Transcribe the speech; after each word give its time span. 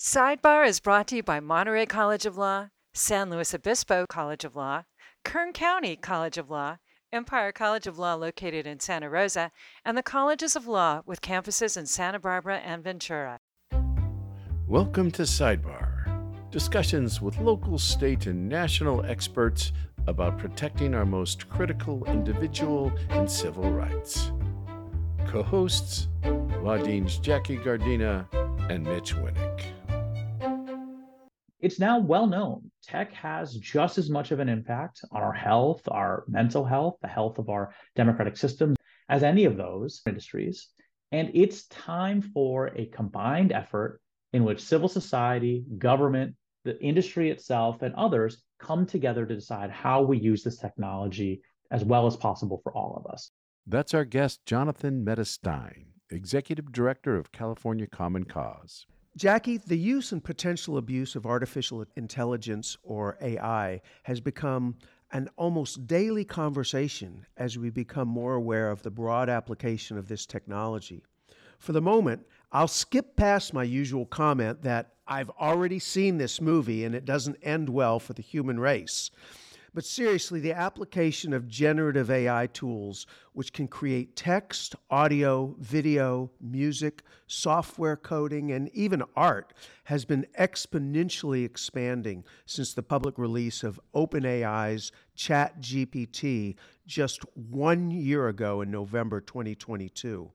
Sidebar 0.00 0.64
is 0.64 0.78
brought 0.78 1.08
to 1.08 1.16
you 1.16 1.24
by 1.24 1.40
Monterey 1.40 1.84
College 1.84 2.24
of 2.24 2.38
Law, 2.38 2.68
San 2.94 3.30
Luis 3.30 3.52
Obispo 3.52 4.06
College 4.08 4.44
of 4.44 4.54
Law, 4.54 4.84
Kern 5.24 5.52
County 5.52 5.96
College 5.96 6.38
of 6.38 6.48
Law, 6.48 6.76
Empire 7.12 7.50
College 7.50 7.88
of 7.88 7.98
Law 7.98 8.14
located 8.14 8.64
in 8.64 8.78
Santa 8.78 9.10
Rosa, 9.10 9.50
and 9.84 9.98
the 9.98 10.04
Colleges 10.04 10.54
of 10.54 10.68
Law 10.68 11.02
with 11.04 11.20
campuses 11.20 11.76
in 11.76 11.86
Santa 11.86 12.20
Barbara 12.20 12.58
and 12.58 12.84
Ventura. 12.84 13.40
Welcome 14.68 15.10
to 15.10 15.22
Sidebar 15.22 16.04
discussions 16.52 17.20
with 17.20 17.36
local, 17.38 17.76
state, 17.76 18.26
and 18.26 18.48
national 18.48 19.04
experts 19.04 19.72
about 20.06 20.38
protecting 20.38 20.94
our 20.94 21.06
most 21.06 21.48
critical 21.48 22.04
individual 22.04 22.92
and 23.10 23.28
civil 23.28 23.68
rights. 23.68 24.30
Co 25.26 25.42
hosts 25.42 26.06
Law 26.62 26.76
Deans 26.76 27.18
Jackie 27.18 27.58
Gardina 27.58 28.26
and 28.70 28.84
Mitch 28.84 29.16
Winnick. 29.16 29.77
It's 31.60 31.80
now 31.80 31.98
well 31.98 32.28
known 32.28 32.70
tech 32.84 33.12
has 33.14 33.54
just 33.54 33.98
as 33.98 34.08
much 34.08 34.30
of 34.30 34.38
an 34.38 34.48
impact 34.48 35.00
on 35.10 35.22
our 35.22 35.32
health, 35.32 35.82
our 35.88 36.22
mental 36.28 36.64
health, 36.64 36.98
the 37.02 37.08
health 37.08 37.38
of 37.38 37.48
our 37.48 37.74
democratic 37.96 38.36
systems 38.36 38.76
as 39.08 39.24
any 39.24 39.44
of 39.44 39.56
those 39.56 40.00
industries. 40.06 40.68
And 41.10 41.32
it's 41.34 41.66
time 41.66 42.22
for 42.22 42.68
a 42.76 42.86
combined 42.86 43.50
effort 43.50 44.00
in 44.32 44.44
which 44.44 44.60
civil 44.60 44.88
society, 44.88 45.64
government, 45.78 46.36
the 46.64 46.80
industry 46.80 47.30
itself, 47.30 47.82
and 47.82 47.94
others 47.96 48.40
come 48.60 48.86
together 48.86 49.26
to 49.26 49.34
decide 49.34 49.70
how 49.70 50.02
we 50.02 50.18
use 50.18 50.44
this 50.44 50.58
technology 50.58 51.42
as 51.72 51.84
well 51.84 52.06
as 52.06 52.16
possible 52.16 52.60
for 52.62 52.72
all 52.72 53.02
of 53.04 53.12
us. 53.12 53.32
That's 53.66 53.94
our 53.94 54.04
guest, 54.04 54.46
Jonathan 54.46 55.02
Mehta-Stein, 55.02 55.86
Executive 56.10 56.70
Director 56.70 57.16
of 57.16 57.32
California 57.32 57.88
Common 57.88 58.24
Cause. 58.24 58.86
Jackie, 59.16 59.56
the 59.56 59.78
use 59.78 60.12
and 60.12 60.22
potential 60.22 60.76
abuse 60.76 61.16
of 61.16 61.26
artificial 61.26 61.84
intelligence 61.96 62.76
or 62.82 63.16
AI 63.20 63.80
has 64.04 64.20
become 64.20 64.76
an 65.12 65.28
almost 65.36 65.86
daily 65.86 66.24
conversation 66.24 67.26
as 67.36 67.58
we 67.58 67.70
become 67.70 68.08
more 68.08 68.34
aware 68.34 68.70
of 68.70 68.82
the 68.82 68.90
broad 68.90 69.28
application 69.28 69.96
of 69.96 70.08
this 70.08 70.26
technology. 70.26 71.02
For 71.58 71.72
the 71.72 71.80
moment, 71.80 72.26
I'll 72.52 72.68
skip 72.68 73.16
past 73.16 73.52
my 73.52 73.64
usual 73.64 74.06
comment 74.06 74.62
that 74.62 74.94
I've 75.06 75.30
already 75.30 75.78
seen 75.78 76.18
this 76.18 76.40
movie 76.40 76.84
and 76.84 76.94
it 76.94 77.04
doesn't 77.04 77.38
end 77.42 77.68
well 77.68 77.98
for 77.98 78.12
the 78.12 78.22
human 78.22 78.60
race. 78.60 79.10
But 79.78 79.84
seriously, 79.84 80.40
the 80.40 80.54
application 80.54 81.32
of 81.32 81.46
generative 81.46 82.10
AI 82.10 82.48
tools, 82.48 83.06
which 83.32 83.52
can 83.52 83.68
create 83.68 84.16
text, 84.16 84.74
audio, 84.90 85.54
video, 85.60 86.32
music, 86.40 87.04
software 87.28 87.96
coding, 87.96 88.50
and 88.50 88.70
even 88.74 89.04
art, 89.14 89.54
has 89.84 90.04
been 90.04 90.26
exponentially 90.36 91.44
expanding 91.44 92.24
since 92.44 92.74
the 92.74 92.82
public 92.82 93.18
release 93.18 93.62
of 93.62 93.78
OpenAI's 93.94 94.90
ChatGPT 95.16 96.56
just 96.84 97.22
one 97.36 97.92
year 97.92 98.26
ago 98.26 98.62
in 98.62 98.72
November 98.72 99.20
2022. 99.20 100.32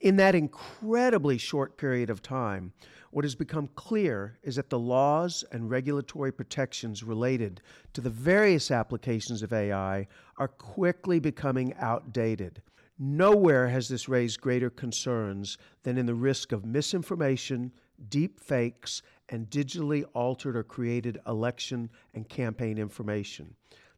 In 0.00 0.16
that 0.16 0.34
incredibly 0.34 1.38
short 1.38 1.76
period 1.78 2.10
of 2.10 2.22
time, 2.22 2.72
what 3.10 3.24
has 3.24 3.34
become 3.34 3.68
clear 3.76 4.38
is 4.42 4.56
that 4.56 4.68
the 4.68 4.78
laws 4.78 5.42
and 5.52 5.70
regulatory 5.70 6.32
protections 6.32 7.02
related 7.02 7.62
to 7.94 8.02
the 8.02 8.10
various 8.10 8.70
applications 8.70 9.42
of 9.42 9.54
AI 9.54 10.06
are 10.36 10.48
quickly 10.48 11.18
becoming 11.18 11.72
outdated. 11.78 12.60
Nowhere 12.98 13.68
has 13.68 13.88
this 13.88 14.08
raised 14.08 14.40
greater 14.40 14.70
concerns 14.70 15.56
than 15.82 15.96
in 15.96 16.06
the 16.06 16.14
risk 16.14 16.52
of 16.52 16.66
misinformation, 16.66 17.72
deep 18.10 18.38
fakes, 18.40 19.02
and 19.30 19.48
digitally 19.48 20.04
altered 20.14 20.56
or 20.56 20.62
created 20.62 21.18
election 21.26 21.90
and 22.14 22.28
campaign 22.28 22.78
information. 22.78 23.54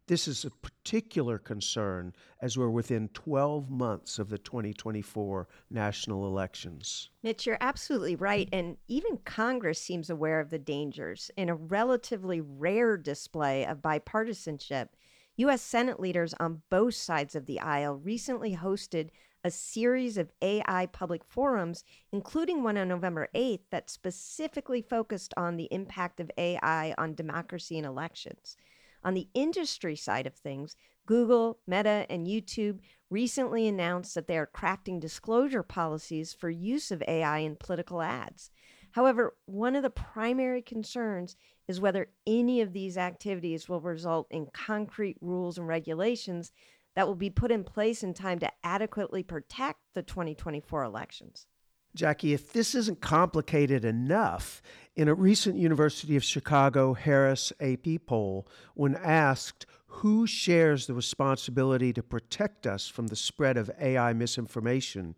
This 0.09 0.27
is 0.27 0.47
a 0.47 0.51
particular 0.51 1.37
concern 1.37 2.15
as 2.41 2.57
we're 2.57 2.71
within 2.71 3.11
12 3.11 3.69
months 3.69 4.19
of 4.19 4.31
the 4.31 4.39
2024 4.39 5.47
national 5.71 6.27
elections. 6.27 7.11
Mitch, 7.23 7.47
you're 7.47 7.59
absolutely 7.61 8.17
right. 8.17 8.49
And 8.51 8.79
even 8.89 9.19
Congress 9.27 9.79
seems 9.79 10.09
aware 10.09 10.41
of 10.41 10.49
the 10.49 10.59
dangers. 10.59 11.31
In 11.37 11.51
a 11.51 11.55
relatively 11.55 12.41
rare 12.41 12.97
display 12.97 13.67
of 13.67 13.83
bipartisanship, 13.83 14.89
U.S. 15.37 15.61
Senate 15.61 16.01
leaders 16.01 16.33
on 16.41 16.63
both 16.71 16.95
sides 16.95 17.35
of 17.35 17.45
the 17.45 17.61
aisle 17.61 17.97
recently 17.97 18.57
hosted 18.57 19.11
a 19.45 19.51
series 19.51 20.17
of 20.17 20.33
AI 20.41 20.87
public 20.87 21.23
forums, 21.23 21.85
including 22.13 22.63
one 22.63 22.79
on 22.79 22.89
November 22.89 23.29
8th 23.35 23.61
that 23.71 23.91
specifically 23.91 24.81
focused 24.81 25.35
on 25.37 25.57
the 25.57 25.69
impact 25.71 26.19
of 26.19 26.31
AI 26.39 26.95
on 26.97 27.15
democracy 27.15 27.77
and 27.77 27.87
elections. 27.87 28.57
On 29.05 29.15
the 29.15 29.29
industry 29.35 29.97
side 29.97 30.27
of 30.27 30.35
things, 30.35 30.77
Google, 31.07 31.59
Meta, 31.67 32.07
and 32.11 32.27
YouTube 32.27 32.81
recently 33.11 33.67
announced 33.67 34.15
that 34.15 34.27
they 34.27 34.37
are 34.37 34.47
crafting 34.47 35.01
disclosure 35.01 35.63
policies 35.63 36.35
for 36.35 36.51
use 36.51 36.91
of 36.91 37.03
AI 37.09 37.39
in 37.39 37.57
political 37.57 38.03
ads. 38.03 38.51
However, 38.93 39.37
one 39.47 39.77
of 39.77 39.83
the 39.83 39.91
primary 39.91 40.63
concerns 40.63 41.37
is 41.67 41.81
whether 41.81 42.09
any 42.27 42.61
of 42.61 42.73
these 42.73 42.99
activities 42.99 43.69
will 43.69 43.81
result 43.81 44.27
in 44.31 44.49
concrete 44.53 45.17
rules 45.21 45.59
and 45.59 45.69
regulations 45.69 46.53
that 46.97 47.07
will 47.07 47.15
be 47.15 47.31
put 47.31 47.53
in 47.53 47.65
place 47.65 48.03
in 48.03 48.13
time 48.13 48.39
to 48.41 48.51
adequately 48.65 49.23
protect 49.23 49.81
the 49.95 50.03
2024 50.03 50.83
elections. 50.83 51.47
Jackie, 51.95 52.33
if 52.33 52.53
this 52.53 52.75
isn't 52.75 53.01
complicated 53.01 53.85
enough, 53.85 54.63
in 54.95 55.09
a 55.09 55.15
recent 55.15 55.57
University 55.57 56.17
of 56.17 56.25
Chicago 56.25 56.93
Harris 56.93 57.53
AP 57.61 57.87
poll, 58.07 58.49
when 58.75 58.97
asked 58.97 59.65
who 59.87 60.27
shares 60.27 60.87
the 60.87 60.95
responsibility 60.95 61.93
to 61.93 62.03
protect 62.03 62.67
us 62.67 62.89
from 62.89 63.07
the 63.07 63.17
spread 63.17 63.57
of 63.57 63.71
AI 63.81 64.13
misinformation, 64.13 65.15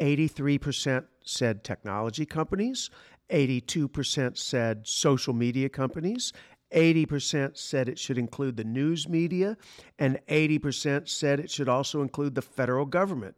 83% 0.00 1.04
said 1.24 1.64
technology 1.64 2.26
companies, 2.26 2.90
82% 3.30 4.36
said 4.36 4.86
social 4.86 5.32
media 5.32 5.68
companies, 5.68 6.32
80% 6.74 7.56
said 7.56 7.88
it 7.88 7.98
should 7.98 8.18
include 8.18 8.56
the 8.56 8.64
news 8.64 9.08
media, 9.08 9.56
and 9.98 10.18
80% 10.28 11.08
said 11.08 11.40
it 11.40 11.50
should 11.50 11.68
also 11.68 12.02
include 12.02 12.34
the 12.34 12.42
federal 12.42 12.86
government. 12.86 13.36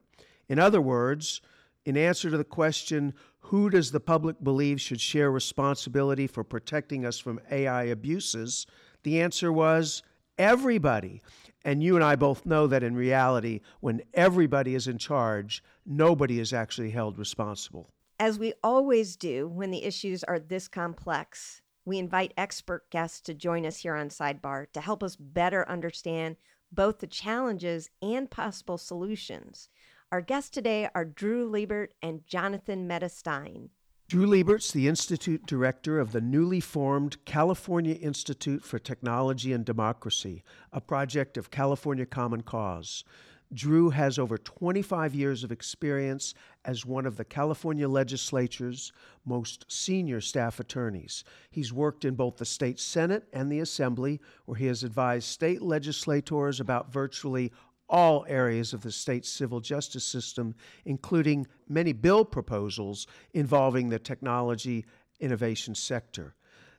In 0.48 0.58
other 0.58 0.80
words, 0.80 1.40
in 1.88 1.96
answer 1.96 2.30
to 2.30 2.36
the 2.36 2.44
question, 2.44 3.14
who 3.40 3.70
does 3.70 3.90
the 3.90 4.00
public 4.00 4.42
believe 4.42 4.80
should 4.80 5.00
share 5.00 5.30
responsibility 5.30 6.26
for 6.26 6.44
protecting 6.44 7.04
us 7.04 7.18
from 7.18 7.40
AI 7.50 7.84
abuses? 7.84 8.66
The 9.02 9.20
answer 9.20 9.52
was 9.52 10.02
everybody. 10.36 11.22
And 11.64 11.82
you 11.82 11.96
and 11.96 12.04
I 12.04 12.14
both 12.16 12.46
know 12.46 12.66
that 12.66 12.82
in 12.82 12.94
reality, 12.94 13.60
when 13.80 14.02
everybody 14.14 14.74
is 14.74 14.86
in 14.86 14.98
charge, 14.98 15.62
nobody 15.84 16.38
is 16.38 16.52
actually 16.52 16.90
held 16.90 17.18
responsible. 17.18 17.90
As 18.20 18.38
we 18.38 18.52
always 18.62 19.16
do 19.16 19.48
when 19.48 19.70
the 19.70 19.84
issues 19.84 20.22
are 20.24 20.38
this 20.38 20.68
complex, 20.68 21.62
we 21.84 21.98
invite 21.98 22.34
expert 22.36 22.90
guests 22.90 23.20
to 23.22 23.34
join 23.34 23.64
us 23.64 23.78
here 23.78 23.94
on 23.94 24.08
Sidebar 24.08 24.66
to 24.72 24.80
help 24.80 25.02
us 25.02 25.16
better 25.16 25.68
understand 25.68 26.36
both 26.70 26.98
the 26.98 27.06
challenges 27.06 27.88
and 28.02 28.30
possible 28.30 28.76
solutions. 28.76 29.68
Our 30.10 30.22
guests 30.22 30.48
today 30.48 30.88
are 30.94 31.04
Drew 31.04 31.46
Liebert 31.50 31.92
and 32.00 32.26
Jonathan 32.26 32.86
Mehta-Stein. 32.86 33.68
Drew 34.08 34.24
Liebert's 34.24 34.72
the 34.72 34.88
Institute 34.88 35.44
Director 35.44 36.00
of 36.00 36.12
the 36.12 36.22
newly 36.22 36.60
formed 36.60 37.22
California 37.26 37.92
Institute 37.92 38.64
for 38.64 38.78
Technology 38.78 39.52
and 39.52 39.66
Democracy, 39.66 40.42
a 40.72 40.80
project 40.80 41.36
of 41.36 41.50
California 41.50 42.06
Common 42.06 42.40
Cause. 42.40 43.04
Drew 43.52 43.90
has 43.90 44.18
over 44.18 44.38
25 44.38 45.14
years 45.14 45.44
of 45.44 45.52
experience 45.52 46.32
as 46.64 46.86
one 46.86 47.04
of 47.04 47.16
the 47.16 47.24
California 47.24 47.86
legislature's 47.88 48.92
most 49.26 49.66
senior 49.68 50.22
staff 50.22 50.58
attorneys. 50.58 51.22
He's 51.50 51.72
worked 51.72 52.06
in 52.06 52.14
both 52.14 52.38
the 52.38 52.46
state 52.46 52.80
Senate 52.80 53.24
and 53.34 53.52
the 53.52 53.60
Assembly, 53.60 54.20
where 54.46 54.56
he 54.56 54.66
has 54.66 54.84
advised 54.84 55.28
state 55.28 55.60
legislators 55.60 56.60
about 56.60 56.92
virtually 56.92 57.52
all 57.88 58.24
areas 58.28 58.72
of 58.72 58.82
the 58.82 58.92
state's 58.92 59.28
civil 59.28 59.60
justice 59.60 60.04
system, 60.04 60.54
including 60.84 61.46
many 61.68 61.92
bill 61.92 62.24
proposals 62.24 63.06
involving 63.32 63.88
the 63.88 63.98
technology 63.98 64.84
innovation 65.20 65.74
sector. 65.74 66.34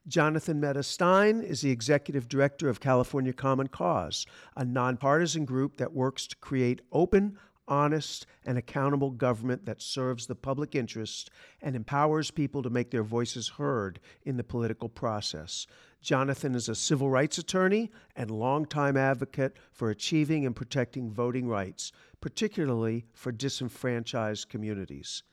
Jonathan 0.07 0.59
Mehta-Stein 0.59 1.41
is 1.41 1.61
the 1.61 1.71
executive 1.71 2.27
director 2.27 2.69
of 2.69 2.79
California 2.79 3.33
Common 3.33 3.67
Cause, 3.67 4.25
a 4.55 4.65
nonpartisan 4.65 5.45
group 5.45 5.77
that 5.77 5.93
works 5.93 6.25
to 6.27 6.35
create 6.37 6.81
open, 6.91 7.37
honest, 7.67 8.25
and 8.45 8.57
accountable 8.57 9.11
government 9.11 9.65
that 9.65 9.81
serves 9.81 10.25
the 10.25 10.35
public 10.35 10.73
interest 10.73 11.29
and 11.61 11.75
empowers 11.75 12.31
people 12.31 12.63
to 12.63 12.69
make 12.69 12.89
their 12.89 13.03
voices 13.03 13.49
heard 13.49 13.99
in 14.23 14.37
the 14.37 14.43
political 14.43 14.89
process. 14.89 15.67
Jonathan 16.01 16.55
is 16.55 16.69
a 16.69 16.75
civil 16.75 17.09
rights 17.09 17.37
attorney 17.37 17.91
and 18.15 18.31
longtime 18.31 18.95
advocate 18.95 19.55
for 19.71 19.89
achieving 19.89 20.45
and 20.45 20.55
protecting 20.55 21.11
voting 21.11 21.47
rights, 21.47 21.91
particularly 22.21 23.05
for 23.13 23.31
disenfranchised 23.31 24.47
communities. 24.49 25.23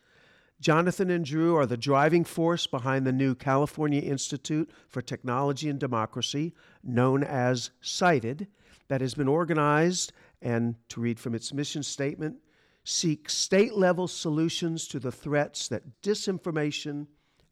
Jonathan 0.60 1.10
and 1.10 1.24
Drew 1.24 1.54
are 1.56 1.66
the 1.66 1.76
driving 1.76 2.24
force 2.24 2.66
behind 2.66 3.06
the 3.06 3.12
new 3.12 3.34
California 3.34 4.00
Institute 4.00 4.70
for 4.88 5.02
Technology 5.02 5.68
and 5.68 5.78
Democracy, 5.78 6.54
known 6.82 7.22
as 7.22 7.70
CITED, 7.82 8.46
that 8.88 9.00
has 9.00 9.14
been 9.14 9.28
organized 9.28 10.12
and, 10.40 10.76
to 10.88 11.00
read 11.00 11.20
from 11.20 11.34
its 11.34 11.52
mission 11.52 11.82
statement, 11.82 12.36
seeks 12.84 13.34
state 13.34 13.74
level 13.74 14.08
solutions 14.08 14.86
to 14.88 14.98
the 14.98 15.12
threats 15.12 15.68
that 15.68 16.00
disinformation, 16.02 17.06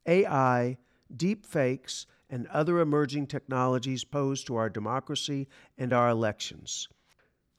AI, 0.07 0.79
deepfakes, 1.15 2.07
and 2.35 2.49
other 2.49 2.81
emerging 2.81 3.29
technologies 3.29 4.03
pose 4.03 4.43
to 4.43 4.57
our 4.57 4.69
democracy 4.69 5.47
and 5.79 5.93
our 5.93 6.09
elections. 6.09 6.89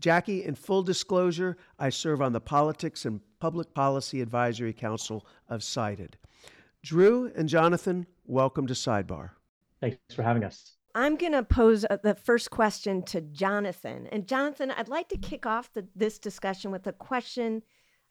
Jackie, 0.02 0.44
in 0.44 0.54
full 0.54 0.84
disclosure, 0.84 1.56
I 1.80 1.90
serve 1.90 2.22
on 2.22 2.34
the 2.34 2.42
Politics 2.42 3.06
and 3.06 3.22
Public 3.40 3.74
Policy 3.74 4.20
Advisory 4.20 4.74
Council 4.74 5.26
of 5.48 5.64
CITED. 5.64 6.18
Drew 6.84 7.32
and 7.38 7.48
Jonathan, 7.48 8.06
welcome 8.26 8.68
to 8.68 8.74
Sidebar. 8.74 9.30
Thanks 9.80 10.14
for 10.14 10.24
having 10.24 10.44
us. 10.44 10.74
I'm 10.94 11.16
going 11.16 11.32
to 11.32 11.44
pose 11.44 11.86
uh, 11.90 11.96
the 12.04 12.14
first 12.14 12.52
question 12.52 13.02
to 13.04 13.22
Jonathan. 13.22 14.10
And 14.12 14.28
Jonathan, 14.28 14.72
I'd 14.72 14.90
like 14.90 15.08
to 15.08 15.18
kick 15.18 15.46
off 15.46 15.72
the, 15.72 15.88
this 15.96 16.20
discussion 16.20 16.70
with 16.72 16.86
a 16.86 16.92
question 16.92 17.64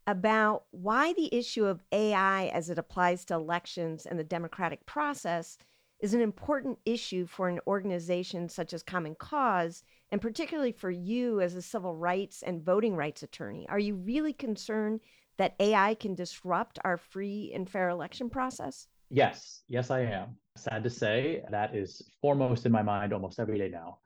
about 0.07 0.65
why 0.71 1.13
the 1.13 1.35
issue 1.35 1.67
of 1.67 1.85
AI 1.93 2.47
as 2.47 2.71
it 2.71 2.79
applies 2.79 3.27
to 3.27 3.35
elections 3.35 4.07
and 4.07 4.19
the 4.19 4.25
democratic 4.25 4.87
process 4.87 5.59
is 6.01 6.15
an 6.15 6.21
important 6.21 6.79
issue 6.85 7.27
for 7.27 7.49
an 7.49 7.61
organization 7.67 8.49
such 8.49 8.73
as 8.73 8.83
Common 8.83 9.15
Cause, 9.15 9.83
and 10.11 10.21
particularly 10.21 10.73
for 10.73 10.91
you 10.91 11.41
as 11.41 11.55
a 11.55 11.63
civil 11.63 11.97
rights 11.97 12.43
and 12.43 12.63
voting 12.63 12.97
rights 12.97 13.23
attorney. 13.23 13.67
Are 13.69 13.79
you 13.79 13.95
really 13.95 14.33
concerned 14.33 15.01
that 15.39 15.55
AI 15.59 15.95
can 15.95 16.15
disrupt 16.15 16.79
our 16.85 16.97
free 16.97 17.53
and 17.55 17.69
fair 17.69 17.89
election 17.89 18.31
process? 18.31 18.89
Yes, 19.11 19.63
yes, 19.69 19.91
I 19.91 20.01
am. 20.01 20.37
Sad 20.57 20.85
to 20.85 20.91
say, 20.91 21.43
that 21.51 21.75
is 21.75 22.03
foremost 22.21 22.67
in 22.67 22.73
my 22.73 22.83
mind 22.83 23.13
almost 23.13 23.39
every 23.41 23.59
day 23.59 23.69
now. 23.69 23.99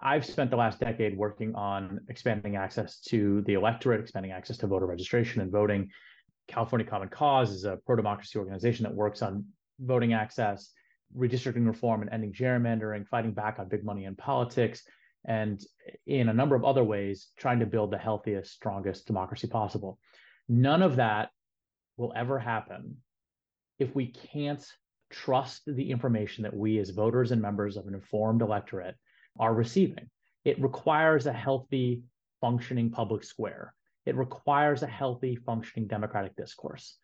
I've 0.00 0.26
spent 0.26 0.50
the 0.50 0.56
last 0.56 0.80
decade 0.80 1.16
working 1.16 1.54
on 1.54 2.00
expanding 2.08 2.56
access 2.56 2.98
to 3.02 3.42
the 3.42 3.54
electorate, 3.54 4.00
expanding 4.00 4.32
access 4.32 4.56
to 4.58 4.66
voter 4.66 4.86
registration 4.86 5.40
and 5.42 5.52
voting. 5.52 5.90
California 6.48 6.86
Common 6.86 7.08
Cause 7.08 7.50
is 7.52 7.64
a 7.64 7.78
pro 7.86 7.94
democracy 7.94 8.38
organization 8.38 8.82
that 8.82 8.94
works 8.94 9.22
on 9.22 9.44
voting 9.78 10.12
access 10.12 10.70
redistricting 11.16 11.66
reform 11.66 12.02
and 12.02 12.10
ending 12.10 12.32
gerrymandering, 12.32 13.06
fighting 13.06 13.32
back 13.32 13.58
on 13.58 13.68
big 13.68 13.84
money 13.84 14.04
in 14.04 14.16
politics, 14.16 14.82
and 15.24 15.62
in 16.06 16.28
a 16.28 16.34
number 16.34 16.56
of 16.56 16.64
other 16.64 16.82
ways, 16.82 17.28
trying 17.36 17.60
to 17.60 17.66
build 17.66 17.90
the 17.90 17.98
healthiest, 17.98 18.52
strongest 18.52 19.06
democracy 19.06 19.46
possible. 19.46 19.98
None 20.48 20.82
of 20.82 20.96
that 20.96 21.30
will 21.96 22.12
ever 22.16 22.38
happen 22.38 22.96
if 23.78 23.94
we 23.94 24.06
can't 24.06 24.64
trust 25.10 25.62
the 25.66 25.90
information 25.90 26.42
that 26.42 26.56
we, 26.56 26.78
as 26.78 26.90
voters 26.90 27.32
and 27.32 27.40
members 27.40 27.76
of 27.76 27.86
an 27.86 27.94
informed 27.94 28.42
electorate, 28.42 28.96
are 29.38 29.54
receiving. 29.54 30.08
It 30.44 30.60
requires 30.60 31.26
a 31.26 31.32
healthy, 31.32 32.02
functioning 32.40 32.90
public 32.90 33.22
square. 33.22 33.74
It 34.06 34.16
requires 34.16 34.82
a 34.82 34.88
healthy, 34.88 35.36
functioning 35.36 35.86
democratic 35.86 36.34
discourse. 36.36 36.96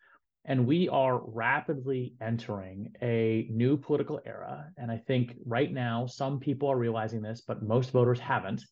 And 0.45 0.65
we 0.65 0.87
are 0.89 1.21
rapidly 1.25 2.15
entering 2.21 2.93
a 3.01 3.47
new 3.51 3.77
political 3.77 4.21
era. 4.25 4.71
And 4.77 4.91
I 4.91 4.97
think 4.97 5.35
right 5.45 5.71
now, 5.71 6.05
some 6.05 6.39
people 6.39 6.69
are 6.69 6.77
realizing 6.77 7.21
this, 7.21 7.41
but 7.41 7.61
most 7.61 7.91
voters 7.91 8.19
haven't. 8.19 8.63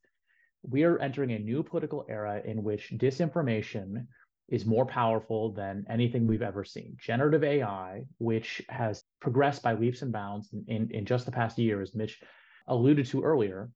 We 0.64 0.84
are 0.84 1.00
entering 1.00 1.32
a 1.32 1.40
new 1.40 1.64
political 1.64 2.06
era 2.10 2.42
in 2.44 2.64
which 2.64 2.94
disinformation 2.98 4.08
is 4.48 4.66
more 4.66 4.86
powerful 4.86 5.52
than 5.52 5.86
anything 5.90 6.26
we've 6.26 6.42
ever 6.42 6.64
seen. 6.64 6.96
Generative 7.00 7.44
AI, 7.44 8.04
which 8.18 8.62
has 8.70 9.04
progressed 9.20 9.62
by 9.62 9.74
leaps 9.74 10.02
and 10.02 10.12
bounds 10.12 10.50
in, 10.54 10.64
in, 10.68 10.92
in 10.92 11.06
just 11.06 11.26
the 11.26 11.32
past 11.32 11.58
year, 11.58 11.82
as 11.82 11.94
Mitch 11.94 12.22
alluded 12.68 13.06
to 13.08 13.24
earlier, 13.24 13.70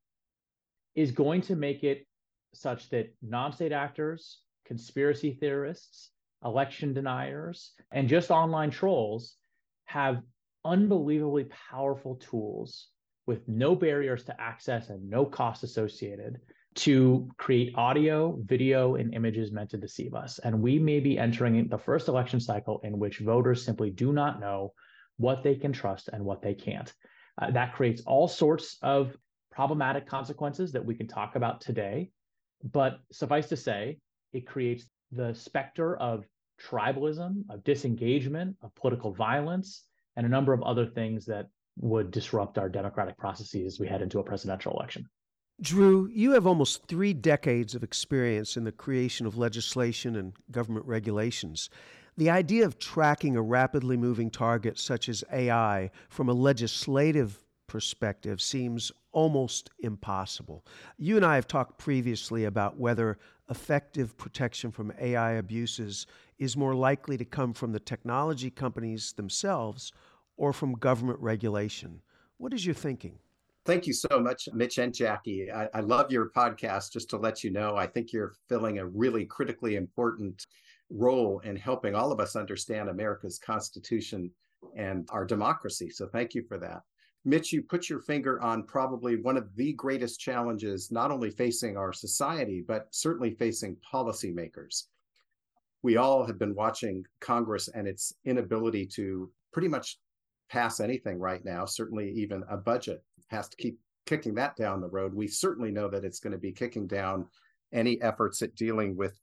is 0.96 1.12
going 1.12 1.42
to 1.42 1.56
make 1.56 1.84
it 1.84 2.08
such 2.54 2.90
that 2.90 3.14
non 3.22 3.52
state 3.52 3.72
actors, 3.72 4.40
conspiracy 4.66 5.38
theorists, 5.40 6.12
election 6.44 6.94
deniers, 6.94 7.72
and 7.92 8.08
just 8.08 8.32
online 8.32 8.72
trolls 8.72 9.36
have 9.86 10.22
unbelievably 10.66 11.46
powerful 11.70 12.16
tools 12.16 12.88
with 13.28 13.48
no 13.48 13.76
barriers 13.76 14.24
to 14.26 14.42
access 14.42 14.90
and 14.90 15.10
no 15.10 15.26
cost 15.26 15.64
associated 15.64 16.40
to 16.74 17.30
create 17.38 17.74
audio, 17.76 18.38
video, 18.46 18.96
and 18.96 19.14
images 19.14 19.52
meant 19.52 19.70
to 19.70 19.78
deceive 19.78 20.14
us. 20.14 20.40
And 20.40 20.62
we 20.62 20.80
may 20.80 21.00
be 21.00 21.18
entering 21.18 21.68
the 21.68 21.78
first 21.78 22.08
election 22.08 22.40
cycle 22.40 22.80
in 22.84 22.98
which 22.98 23.20
voters 23.20 23.64
simply 23.64 23.90
do 23.90 24.14
not 24.14 24.40
know 24.40 24.74
what 25.18 25.44
they 25.44 25.56
can 25.56 25.74
trust 25.74 26.10
and 26.12 26.24
what 26.24 26.42
they 26.42 26.54
can't. 26.54 26.92
Uh, 27.42 27.52
that 27.52 27.74
creates 27.74 28.02
all 28.06 28.28
sorts 28.28 28.78
of 28.82 29.16
problematic 29.52 30.08
consequences 30.08 30.72
that 30.72 30.86
we 30.86 30.96
can 30.96 31.08
talk 31.08 31.36
about 31.36 31.62
today. 31.62 32.10
But 32.64 33.00
suffice 33.12 33.50
to 33.50 33.58
say, 33.58 34.00
it 34.32 34.48
creates 34.48 34.86
the 35.12 35.34
specter 35.34 35.98
of 35.98 36.26
tribalism, 36.70 37.44
of 37.50 37.64
disengagement, 37.64 38.56
of 38.62 38.74
political 38.76 39.14
violence, 39.14 39.86
and 40.16 40.26
a 40.26 40.30
number 40.30 40.54
of 40.54 40.62
other 40.64 40.86
things 40.86 41.26
that 41.26 41.48
would 41.78 42.12
disrupt 42.12 42.58
our 42.58 42.70
democratic 42.70 43.18
processes 43.18 43.74
as 43.74 43.80
we 43.80 43.88
head 43.88 44.02
into 44.02 44.20
a 44.20 44.24
presidential 44.24 44.74
election. 44.74 45.08
Drew, 45.62 46.10
you 46.12 46.32
have 46.32 46.48
almost 46.48 46.88
three 46.88 47.14
decades 47.14 47.76
of 47.76 47.84
experience 47.84 48.58
in 48.58 48.64
the 48.64 48.72
creation 48.72 49.26
of 49.26 49.38
legislation 49.38 50.16
and 50.16 50.34
government 50.50 50.86
regulations. 50.86 51.70
The 52.18 52.30
idea 52.30 52.66
of 52.66 52.80
tracking 52.80 53.36
a 53.36 53.42
rapidly 53.42 53.96
moving 53.96 54.32
target 54.32 54.80
such 54.80 55.08
as 55.08 55.24
AI 55.32 55.92
from 56.10 56.30
a 56.30 56.34
legislative 56.34 57.44
perspective 57.68 58.42
seems 58.42 58.92
almost 59.12 59.70
impossible. 59.80 60.66
You 60.98 61.16
and 61.18 61.26
I 61.26 61.36
have 61.36 61.48
talked 61.48 61.78
previously 61.78 62.46
about 62.46 62.78
whether 62.78 63.18
effective 63.50 64.18
protection 64.18 64.72
from 64.72 64.94
AI 65.00 65.34
abuses 65.34 66.08
is 66.40 66.56
more 66.56 66.74
likely 66.74 67.18
to 67.18 67.26
come 67.26 67.54
from 67.54 67.72
the 67.72 67.80
technology 67.80 68.50
companies 68.50 69.14
themselves 69.14 69.92
or 70.38 70.54
from 70.54 70.74
government 70.74 71.20
regulation. 71.20 72.02
What 72.38 72.54
is 72.54 72.66
your 72.66 72.76
thinking? 72.76 73.20
Thank 73.64 73.86
you 73.86 73.94
so 73.94 74.20
much, 74.20 74.50
Mitch 74.54 74.80
and 74.80 74.94
Jackie. 74.94 75.52
I, 75.52 75.70
I, 75.74 75.82
love 75.82 76.12
your 76.12 76.32
podcast. 76.32 76.92
Just 76.92 77.12
to 77.12 77.18
let 77.18 77.44
you 77.44 77.52
know, 77.52 77.76
I 77.76 77.86
think 77.86 78.12
you're 78.12 78.34
filling 78.50 78.80
a 78.80 78.88
really 78.88 79.24
critically 79.26 79.76
important 79.76 80.48
role 80.90 81.40
in 81.44 81.56
helping 81.56 81.94
all 81.94 82.12
of 82.12 82.20
us 82.20 82.36
understand 82.36 82.90
America's 82.90 83.38
Constitution 83.38 84.32
and 84.76 85.08
our 85.12 85.26
democracy. 85.26 85.92
So 85.92 86.08
thank 86.08 86.34
you 86.34 86.44
for 86.48 86.58
that. 86.58 86.82
Mitch, 87.24 87.54
you 87.54 87.62
put 87.62 87.88
your 87.88 88.00
finger 88.00 88.42
on 88.42 88.64
probably 88.64 89.16
one 89.16 89.38
of 89.38 89.56
the 89.56 89.74
greatest 89.74 90.20
challenges, 90.20 90.92
not 90.92 91.12
only 91.12 91.30
facing 91.30 91.78
our 91.78 91.94
society, 91.94 92.64
but 92.68 92.88
certainly 92.90 93.32
facing 93.36 93.78
policymakers. 93.94 94.86
We 95.84 95.98
all 95.98 96.26
have 96.26 96.40
been 96.40 96.56
watching 96.56 97.06
Congress 97.20 97.68
and 97.68 97.88
its 97.88 98.14
inability 98.26 98.88
to 98.96 99.32
pretty 99.54 99.68
much 99.68 100.00
pass 100.50 100.80
anything 100.80 101.20
right 101.20 101.46
now, 101.46 101.66
certainly 101.66 102.12
even 102.12 102.44
a 102.50 102.58
budget 102.58 103.04
has 103.28 103.48
to 103.50 103.58
keep 103.58 103.80
kicking 104.06 104.34
that 104.36 104.56
down 104.56 104.82
the 104.82 104.90
road. 104.90 105.14
We 105.14 105.28
certainly 105.28 105.72
know 105.72 105.88
that 105.90 106.04
it's 106.04 106.20
going 106.20 106.34
to 106.34 106.40
be 106.40 106.52
kicking 106.52 106.88
down 106.88 107.28
any 107.72 108.02
efforts 108.02 108.42
at 108.42 108.56
dealing 108.56 108.98
with 108.98 109.20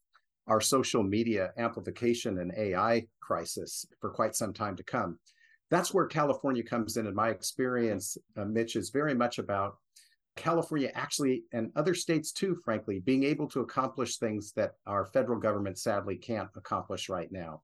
our 0.47 0.61
social 0.61 1.02
media 1.02 1.52
amplification 1.59 2.38
and 2.38 2.52
AI 2.57 3.07
crisis 3.21 3.85
for 4.00 4.11
quite 4.11 4.35
some 4.35 4.52
time 4.52 4.76
to 4.76 4.83
come 4.83 5.19
that's 5.71 5.93
where 5.93 6.07
California 6.07 6.63
comes 6.63 6.97
in. 6.97 7.07
In 7.07 7.15
my 7.15 7.31
experience, 7.31 8.17
uh, 8.37 8.45
Mitch, 8.45 8.77
is 8.77 8.91
very 8.91 9.15
much 9.15 9.39
about 9.39 9.77
California 10.37 10.91
actually, 10.95 11.45
and 11.53 11.71
other 11.77 11.95
states 11.95 12.33
too, 12.33 12.57
frankly, 12.65 13.01
being 13.01 13.25
able 13.25 13.49
to 13.49 13.61
accomplish 13.61 14.17
things 14.17 14.53
that 14.53 14.75
our 14.87 15.05
federal 15.07 15.39
government 15.39 15.79
sadly 15.79 16.17
can't 16.17 16.49
accomplish 16.57 17.09
right 17.09 17.31
now. 17.33 17.63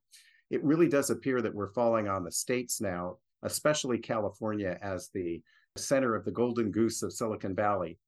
It 0.50 0.62
really 0.64 0.88
does 0.88 1.10
appear 1.10 1.40
that 1.40 1.54
we're 1.54 1.72
falling 1.72 2.08
on 2.08 2.24
the 2.24 2.32
states 2.32 2.80
now, 2.80 3.18
especially 3.42 3.98
California, 3.98 4.78
as 4.82 5.08
the 5.14 5.40
center 5.76 6.14
of 6.14 6.24
the 6.24 6.32
golden 6.32 6.70
goose 6.70 7.02
of 7.02 7.12
Silicon 7.12 7.54
Valley, 7.54 7.98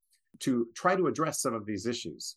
to 0.40 0.68
try 0.74 0.96
to 0.96 1.06
address 1.06 1.40
some 1.40 1.54
of 1.54 1.64
these 1.64 1.86
issues. 1.86 2.36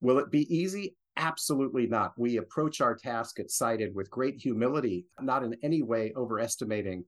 Will 0.00 0.18
it 0.18 0.30
be 0.30 0.52
easy? 0.54 0.96
Absolutely 1.20 1.86
not. 1.86 2.14
We 2.16 2.38
approach 2.38 2.80
our 2.80 2.94
task 2.94 3.40
at 3.40 3.50
CITED 3.50 3.94
with 3.94 4.10
great 4.10 4.40
humility, 4.40 5.04
not 5.20 5.44
in 5.44 5.54
any 5.62 5.82
way 5.82 6.14
overestimating 6.16 7.04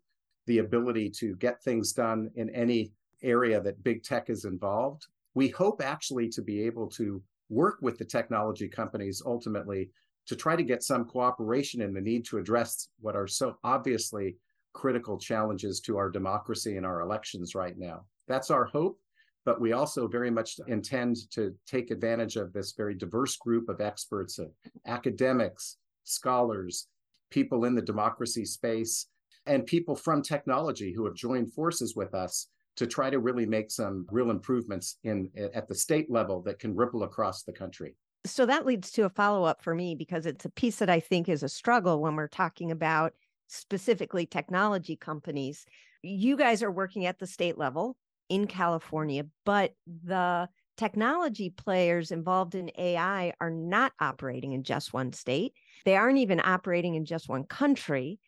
the 0.47 0.59
ability 0.59 1.09
to 1.19 1.35
get 1.37 1.62
things 1.62 1.95
done 1.95 2.31
in 2.35 2.50
any 2.50 2.92
area 3.23 3.59
that 3.62 3.83
big 3.83 4.02
tech 4.02 4.28
is 4.28 4.45
involved. 4.45 5.07
We 5.35 5.49
hope 5.49 5.81
actually 5.83 6.28
to 6.28 6.42
be 6.42 6.62
able 6.64 6.88
to 6.88 7.23
work 7.49 7.78
with 7.81 7.97
the 7.97 8.04
technology 8.04 8.69
companies 8.69 9.23
ultimately 9.25 9.88
to 10.26 10.37
try 10.37 10.57
to 10.57 10.62
get 10.62 10.83
some 10.83 11.07
cooperation 11.07 11.81
in 11.81 11.95
the 11.95 12.00
need 12.00 12.26
to 12.26 12.37
address 12.37 12.88
what 13.00 13.16
are 13.16 13.26
so 13.26 13.57
obviously 13.64 14.37
critical 14.75 15.16
challenges 15.16 15.81
to 15.81 15.97
our 15.97 16.11
democracy 16.11 16.76
and 16.76 16.85
our 16.85 17.00
elections 17.00 17.54
right 17.54 17.78
now. 17.78 18.04
That's 18.28 18.50
our 18.50 18.66
hope 18.66 19.00
but 19.44 19.61
we 19.61 19.72
also 19.72 20.06
very 20.06 20.30
much 20.30 20.61
intend 20.68 21.16
to 21.32 21.54
take 21.66 21.90
advantage 21.90 22.37
of 22.37 22.52
this 22.52 22.72
very 22.72 22.94
diverse 22.94 23.37
group 23.37 23.68
of 23.68 23.80
experts, 23.80 24.38
of 24.38 24.50
academics, 24.87 25.76
scholars, 26.04 26.88
people 27.30 27.64
in 27.64 27.75
the 27.75 27.82
democracy 27.82 28.44
space, 28.44 29.06
and 29.46 29.66
people 29.66 29.96
from 29.96 30.22
technology 30.22 30.92
who 30.92 31.04
have 31.04 31.14
joined 31.14 31.52
forces 31.52 31.96
with 31.96 32.14
us 32.14 32.49
to 32.76 32.87
try 32.87 33.11
to 33.11 33.18
really 33.18 33.46
make 33.46 33.70
some 33.70 34.06
real 34.11 34.30
improvements 34.30 34.99
in 35.04 35.30
at 35.54 35.68
the 35.68 35.75
state 35.75 36.11
level 36.11 36.40
that 36.42 36.58
can 36.58 36.75
ripple 36.75 37.02
across 37.02 37.42
the 37.42 37.52
country. 37.52 37.94
So 38.25 38.46
that 38.46 38.64
leads 38.64 38.92
to 38.92 39.02
a 39.02 39.11
follow 39.11 39.44
up 39.44 39.62
for 39.62 39.75
me 39.75 39.94
because 39.94 40.26
it's 40.26 40.44
a 40.44 40.50
piece 40.50 40.76
that 40.76 40.88
I 40.88 41.00
think 41.00 41.28
is 41.28 41.42
a 41.42 41.49
struggle 41.49 42.00
when 42.00 42.14
we're 42.14 42.28
talking 42.28 42.70
about 42.70 43.14
specifically 43.49 44.26
technology 44.26 44.96
companies. 44.96 45.66
You 46.02 46.37
guys 46.37 46.62
are 46.62 46.70
working 46.70 47.04
at 47.04 47.18
the 47.18 47.26
state 47.26 47.58
level 47.58 47.96
in 48.32 48.46
California, 48.46 49.26
but 49.44 49.74
the 50.04 50.48
technology 50.78 51.50
players 51.50 52.10
involved 52.10 52.54
in 52.54 52.70
AI 52.78 53.34
are 53.42 53.50
not 53.50 53.92
operating 54.00 54.52
in 54.52 54.62
just 54.62 54.94
one 54.94 55.12
state. 55.12 55.52
They 55.84 55.96
aren't 55.96 56.16
even 56.16 56.40
operating 56.42 56.94
in 56.94 57.04
just 57.04 57.28
one 57.28 57.44
country. 57.44 58.18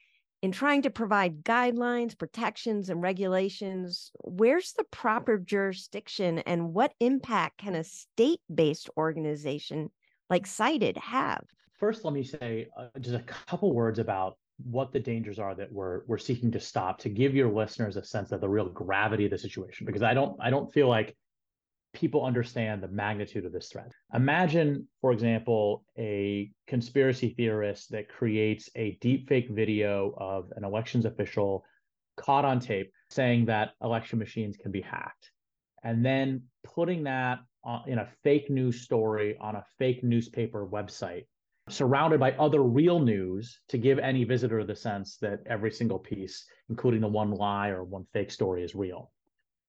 In 0.42 0.52
trying 0.52 0.82
to 0.82 0.90
provide 0.90 1.42
guidelines, 1.42 2.18
protections, 2.18 2.90
and 2.90 3.00
regulations, 3.00 4.10
where's 4.24 4.74
the 4.74 4.84
proper 4.90 5.38
jurisdiction 5.38 6.40
and 6.40 6.74
what 6.74 6.92
impact 7.00 7.56
can 7.56 7.74
a 7.74 7.82
state 7.82 8.40
based 8.54 8.90
organization 8.98 9.90
like 10.28 10.46
CITED 10.46 10.98
have? 10.98 11.46
First, 11.78 12.04
let 12.04 12.12
me 12.12 12.24
say 12.24 12.68
uh, 12.76 12.88
just 13.00 13.16
a 13.16 13.22
couple 13.22 13.72
words 13.72 13.98
about 13.98 14.36
what 14.62 14.92
the 14.92 15.00
dangers 15.00 15.38
are 15.38 15.54
that 15.54 15.72
we're 15.72 16.02
we're 16.06 16.18
seeking 16.18 16.52
to 16.52 16.60
stop 16.60 16.98
to 16.98 17.08
give 17.08 17.34
your 17.34 17.52
listeners 17.52 17.96
a 17.96 18.04
sense 18.04 18.30
of 18.32 18.40
the 18.40 18.48
real 18.48 18.68
gravity 18.68 19.24
of 19.24 19.30
the 19.30 19.38
situation 19.38 19.84
because 19.84 20.02
I 20.02 20.14
don't 20.14 20.36
I 20.40 20.50
don't 20.50 20.72
feel 20.72 20.88
like 20.88 21.16
people 21.92 22.24
understand 22.24 22.82
the 22.82 22.88
magnitude 22.88 23.44
of 23.46 23.52
this 23.52 23.68
threat. 23.68 23.92
Imagine, 24.12 24.86
for 25.00 25.12
example, 25.12 25.84
a 25.96 26.50
conspiracy 26.66 27.34
theorist 27.36 27.90
that 27.92 28.08
creates 28.08 28.68
a 28.74 28.98
deepfake 29.00 29.54
video 29.54 30.12
of 30.18 30.50
an 30.56 30.64
elections 30.64 31.04
official 31.04 31.64
caught 32.16 32.44
on 32.44 32.60
tape 32.60 32.92
saying 33.10 33.46
that 33.46 33.70
election 33.82 34.18
machines 34.18 34.56
can 34.56 34.72
be 34.72 34.80
hacked, 34.80 35.30
and 35.84 36.04
then 36.04 36.42
putting 36.64 37.04
that 37.04 37.38
in 37.86 37.98
a 37.98 38.08
fake 38.22 38.50
news 38.50 38.82
story 38.82 39.36
on 39.40 39.56
a 39.56 39.64
fake 39.78 40.04
newspaper 40.04 40.66
website 40.66 41.24
surrounded 41.68 42.20
by 42.20 42.32
other 42.32 42.62
real 42.62 43.00
news 43.00 43.60
to 43.68 43.78
give 43.78 43.98
any 43.98 44.24
visitor 44.24 44.64
the 44.64 44.76
sense 44.76 45.16
that 45.16 45.40
every 45.46 45.70
single 45.70 45.98
piece, 45.98 46.44
including 46.68 47.00
the 47.00 47.08
one 47.08 47.30
lie 47.30 47.68
or 47.68 47.84
one 47.84 48.04
fake 48.12 48.30
story, 48.30 48.62
is 48.62 48.74
real. 48.74 49.10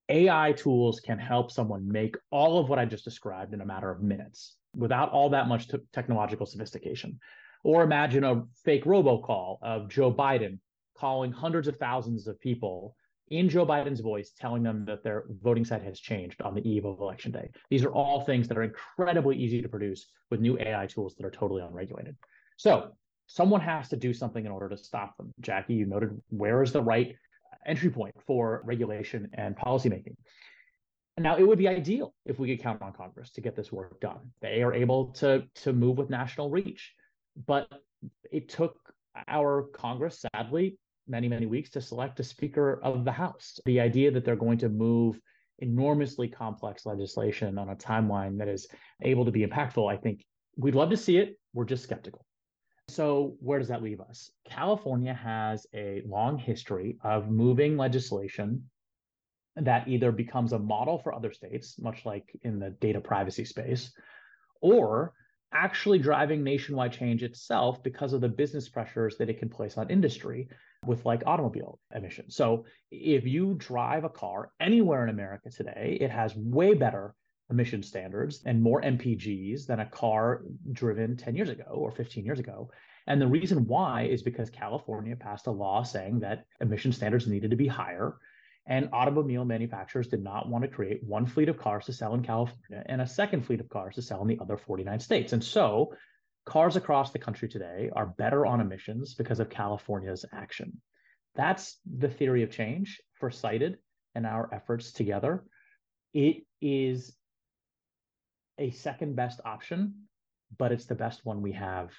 AI 0.10 0.52
tools 0.52 1.00
can 1.00 1.18
help 1.18 1.52
someone 1.52 1.88
make 1.88 2.16
all 2.32 2.60
of 2.60 2.70
what 2.70 2.80
I 2.80 2.86
just 2.86 3.06
described 3.06 3.54
in 3.54 3.62
a 3.62 3.66
matter 3.66 3.90
of 3.90 4.02
minutes 4.02 4.58
without 4.76 5.12
all 5.12 5.30
that 5.30 5.48
much 5.48 5.68
t- 5.68 5.78
technological 5.94 6.46
sophistication. 6.46 7.20
Or 7.64 7.82
imagine 7.82 8.24
a 8.24 8.44
fake 8.64 8.84
robocall 8.84 9.58
of 9.62 9.90
Joe 9.90 10.14
Biden 10.14 10.60
calling 10.98 11.32
hundreds 11.32 11.68
of 11.68 11.78
thousands 11.78 12.28
of 12.28 12.40
people 12.40 12.96
in 13.30 13.50
Joe 13.50 13.66
Biden's 13.66 14.00
voice, 14.00 14.32
telling 14.32 14.64
them 14.64 14.86
that 14.86 15.04
their 15.04 15.26
voting 15.42 15.66
site 15.66 15.84
has 15.84 16.00
changed 16.00 16.42
on 16.42 16.54
the 16.54 16.68
eve 16.68 16.86
of 16.86 17.00
election 17.00 17.32
day. 17.32 17.50
These 17.70 17.84
are 17.84 17.92
all 17.92 18.22
things 18.22 18.48
that 18.48 18.58
are 18.58 18.64
incredibly 18.64 19.38
easy 19.38 19.62
to 19.62 19.70
produce 19.70 20.08
with 20.30 20.40
new 20.40 20.58
AI 20.60 20.86
tools 20.86 21.16
that 21.16 21.26
are 21.26 21.32
totally 21.32 21.62
unregulated. 21.62 22.16
So 22.58 22.92
someone 23.28 23.62
has 23.62 23.90
to 23.90 23.96
do 23.96 24.14
something 24.14 24.46
in 24.46 24.52
order 24.52 24.70
to 24.70 24.78
stop 24.78 25.18
them. 25.18 25.34
Jackie, 25.42 25.74
you 25.74 25.86
noted 25.86 26.22
where 26.30 26.62
is 26.62 26.72
the 26.72 26.82
right 26.82 27.16
entry 27.66 27.90
point 27.90 28.16
for 28.26 28.62
regulation 28.64 29.30
and 29.34 29.56
policymaking. 29.56 30.16
Now, 31.18 31.38
it 31.38 31.44
would 31.44 31.58
be 31.58 31.68
ideal 31.68 32.14
if 32.26 32.40
we 32.40 32.50
could 32.50 32.62
count 32.62 32.82
on 32.82 32.92
Congress 32.92 33.32
to 33.32 33.42
get 33.42 33.56
this 33.56 33.72
work 33.72 34.00
done. 34.02 34.20
They 34.42 34.62
are 34.62 34.74
able 34.74 35.08
to, 35.14 35.44
to 35.64 35.74
move 35.74 35.98
with 35.98 36.10
national 36.10 36.50
reach. 36.50 36.94
But 37.48 37.68
it 38.32 38.50
took 38.50 38.76
our 39.28 39.64
Congress, 39.74 40.24
sadly, 40.34 40.78
many, 41.08 41.28
many 41.28 41.46
weeks 41.46 41.70
to 41.72 41.82
select 41.82 42.20
a 42.20 42.24
Speaker 42.24 42.80
of 42.84 43.06
the 43.06 43.12
House. 43.12 43.60
The 43.66 43.80
idea 43.80 44.12
that 44.12 44.26
they're 44.26 44.36
going 44.36 44.58
to 44.60 44.70
move 44.70 45.20
enormously 45.60 46.28
complex 46.28 46.86
legislation 46.86 47.58
on 47.58 47.70
a 47.70 47.76
timeline 47.76 48.38
that 48.40 48.48
is 48.48 48.68
able 49.02 49.26
to 49.26 49.32
be 49.32 49.46
impactful, 49.46 49.92
I 49.92 49.98
think 49.98 50.26
we'd 50.58 50.76
love 50.76 50.90
to 50.90 50.98
see 50.98 51.18
it. 51.18 51.38
We're 51.54 51.66
just 51.66 51.84
skeptical. 51.84 52.26
So, 52.88 53.36
where 53.40 53.58
does 53.58 53.70
that 53.70 53.82
leave 53.82 54.00
us? 54.00 54.32
California 54.48 55.14
has 55.14 55.66
a 55.74 56.04
long 56.06 56.38
history 56.38 56.98
of 57.04 57.32
moving 57.32 57.78
legislation 57.78 58.70
that 59.56 59.88
either 59.88 60.12
becomes 60.12 60.54
a 60.54 60.60
model 60.60 61.00
for 61.00 61.14
other 61.14 61.32
states, 61.32 61.80
much 61.80 62.06
like 62.06 62.30
in 62.44 62.60
the 62.60 62.72
data 62.82 63.00
privacy 63.00 63.46
space, 63.46 63.92
or 64.62 65.14
actually 65.54 65.98
driving 65.98 66.44
nationwide 66.44 66.92
change 66.92 67.24
itself 67.24 67.82
because 67.82 68.14
of 68.14 68.22
the 68.22 68.28
business 68.28 68.68
pressures 68.68 69.18
that 69.18 69.30
it 69.30 69.40
can 69.40 69.50
place 69.50 69.78
on 69.78 69.90
industry 69.90 70.50
with 70.88 71.06
like 71.06 71.24
automobile 71.26 71.80
emissions. 71.94 72.36
So 72.36 72.66
if 72.92 73.26
you 73.26 73.56
drive 73.58 74.04
a 74.04 74.10
car 74.10 74.52
anywhere 74.60 75.04
in 75.04 75.10
America 75.10 75.50
today, 75.50 75.98
it 76.00 76.12
has 76.12 76.36
way 76.36 76.74
better 76.74 77.16
emission 77.50 77.84
standards 77.84 78.42
and 78.46 78.62
more 78.62 78.82
MPGs 78.82 79.68
than 79.68 79.80
a 79.80 79.86
car 79.86 80.44
driven 80.72 81.16
10 81.16 81.36
years 81.36 81.50
ago 81.50 81.66
or 81.70 81.92
15 81.92 82.26
years 82.26 82.40
ago. 82.40 82.72
And 83.08 83.22
the 83.22 83.28
reason 83.28 83.68
why 83.68 84.04
is 84.04 84.24
because 84.24 84.50
California 84.50 85.16
passed 85.16 85.48
a 85.48 85.52
law 85.52 85.84
saying 85.84 86.20
that 86.20 86.46
emission 86.60 86.92
standards 86.92 87.28
needed 87.28 87.52
to 87.52 87.58
be 87.58 87.68
higher. 87.68 88.16
And 88.68 88.90
automobile 88.94 89.46
manufacturers 89.46 90.08
did 90.08 90.24
not 90.24 90.50
want 90.50 90.64
to 90.64 90.68
create 90.68 91.04
one 91.04 91.28
fleet 91.28 91.50
of 91.50 91.60
cars 91.60 91.86
to 91.86 91.94
sell 91.94 92.16
in 92.16 92.24
California 92.24 92.84
and 92.88 93.00
a 93.00 93.06
second 93.08 93.46
fleet 93.46 93.60
of 93.60 93.70
cars 93.70 93.94
to 93.96 94.02
sell 94.02 94.24
in 94.24 94.28
the 94.28 94.40
other 94.42 94.58
49 94.58 95.00
states. 95.00 95.34
And 95.34 95.44
so 95.44 95.94
cars 96.46 96.76
across 96.76 97.12
the 97.12 97.20
country 97.20 97.50
today 97.50 97.90
are 97.96 98.06
better 98.06 98.46
on 98.46 98.62
emissions 98.62 99.16
because 99.16 99.40
of 99.40 99.50
California's 99.50 100.26
action. 100.32 100.80
That's 101.36 101.80
the 101.98 102.10
theory 102.10 102.44
of 102.44 102.52
change 102.52 103.02
for 103.14 103.30
CITED 103.30 103.78
and 104.14 104.26
our 104.26 104.50
efforts 104.54 104.92
together. 104.92 105.44
It 106.14 106.46
is 106.62 107.16
a 108.58 108.72
second 108.72 109.16
best 109.16 109.42
option, 109.44 110.08
but 110.58 110.72
it's 110.72 110.86
the 110.86 110.96
best 110.96 111.26
one 111.26 111.42
we 111.42 111.52
have, 111.52 111.92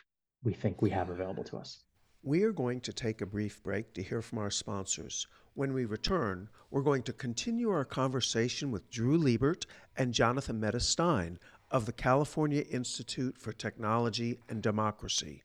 we 0.42 0.54
think 0.54 0.80
we 0.80 0.90
have 0.90 1.10
available 1.10 1.44
to 1.44 1.58
us. 1.58 1.82
We 2.22 2.42
are 2.44 2.52
going 2.52 2.80
to 2.80 2.92
take 2.92 3.20
a 3.20 3.26
brief 3.26 3.62
break 3.62 3.92
to 3.94 4.02
hear 4.02 4.22
from 4.22 4.38
our 4.38 4.50
sponsors. 4.50 5.26
When 5.54 5.72
we 5.72 5.84
return, 5.84 6.48
we're 6.70 6.82
going 6.82 7.02
to 7.04 7.12
continue 7.12 7.70
our 7.70 7.84
conversation 7.84 8.70
with 8.70 8.90
Drew 8.90 9.16
Liebert 9.16 9.66
and 9.96 10.12
Jonathan 10.12 10.58
Mehta 10.58 10.80
Stein 10.80 11.38
of 11.70 11.86
the 11.86 11.92
California 11.92 12.62
Institute 12.70 13.36
for 13.38 13.52
Technology 13.52 14.38
and 14.48 14.62
Democracy. 14.62 15.42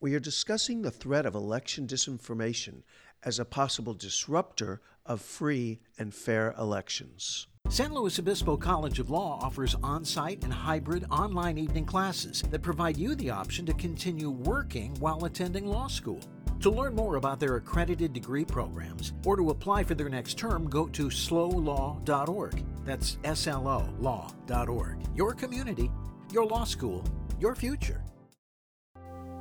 We 0.00 0.14
are 0.14 0.20
discussing 0.20 0.82
the 0.82 0.90
threat 0.90 1.26
of 1.26 1.34
election 1.34 1.86
disinformation 1.86 2.82
as 3.22 3.38
a 3.38 3.44
possible 3.44 3.94
disruptor 3.94 4.80
of 5.06 5.20
free 5.20 5.80
and 5.98 6.14
fair 6.14 6.54
elections. 6.58 7.46
San 7.70 7.94
Luis 7.94 8.18
Obispo 8.18 8.56
College 8.58 8.98
of 8.98 9.10
Law 9.10 9.38
offers 9.42 9.74
on 9.82 10.04
site 10.04 10.44
and 10.44 10.52
hybrid 10.52 11.06
online 11.10 11.56
evening 11.56 11.86
classes 11.86 12.42
that 12.50 12.62
provide 12.62 12.98
you 12.98 13.14
the 13.14 13.30
option 13.30 13.64
to 13.66 13.72
continue 13.74 14.30
working 14.30 14.94
while 15.00 15.24
attending 15.24 15.66
law 15.66 15.88
school. 15.88 16.20
To 16.64 16.70
learn 16.70 16.94
more 16.94 17.16
about 17.16 17.40
their 17.40 17.56
accredited 17.56 18.14
degree 18.14 18.46
programs 18.46 19.12
or 19.26 19.36
to 19.36 19.50
apply 19.50 19.84
for 19.84 19.94
their 19.94 20.08
next 20.08 20.38
term, 20.38 20.66
go 20.66 20.86
to 20.86 21.08
slolaw.org. 21.08 22.64
That's 22.86 23.18
S 23.22 23.46
L 23.46 23.68
O 23.68 23.86
law.org. 24.00 24.96
Your 25.14 25.34
community, 25.34 25.90
your 26.32 26.46
law 26.46 26.64
school, 26.64 27.04
your 27.38 27.54
future. 27.54 28.02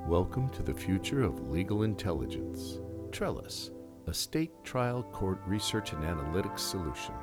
Welcome 0.06 0.50
to 0.50 0.63
the 0.63 0.74
future 0.74 1.24
of 1.24 1.50
legal 1.50 1.84
intelligence. 1.84 2.82
Trellis, 3.13 3.72
a 4.08 4.13
state 4.13 4.51
trial 4.65 5.03
court 5.03 5.39
research 5.48 5.94
and 5.94 6.03
analytics 6.03 6.60
solution. 6.60 7.13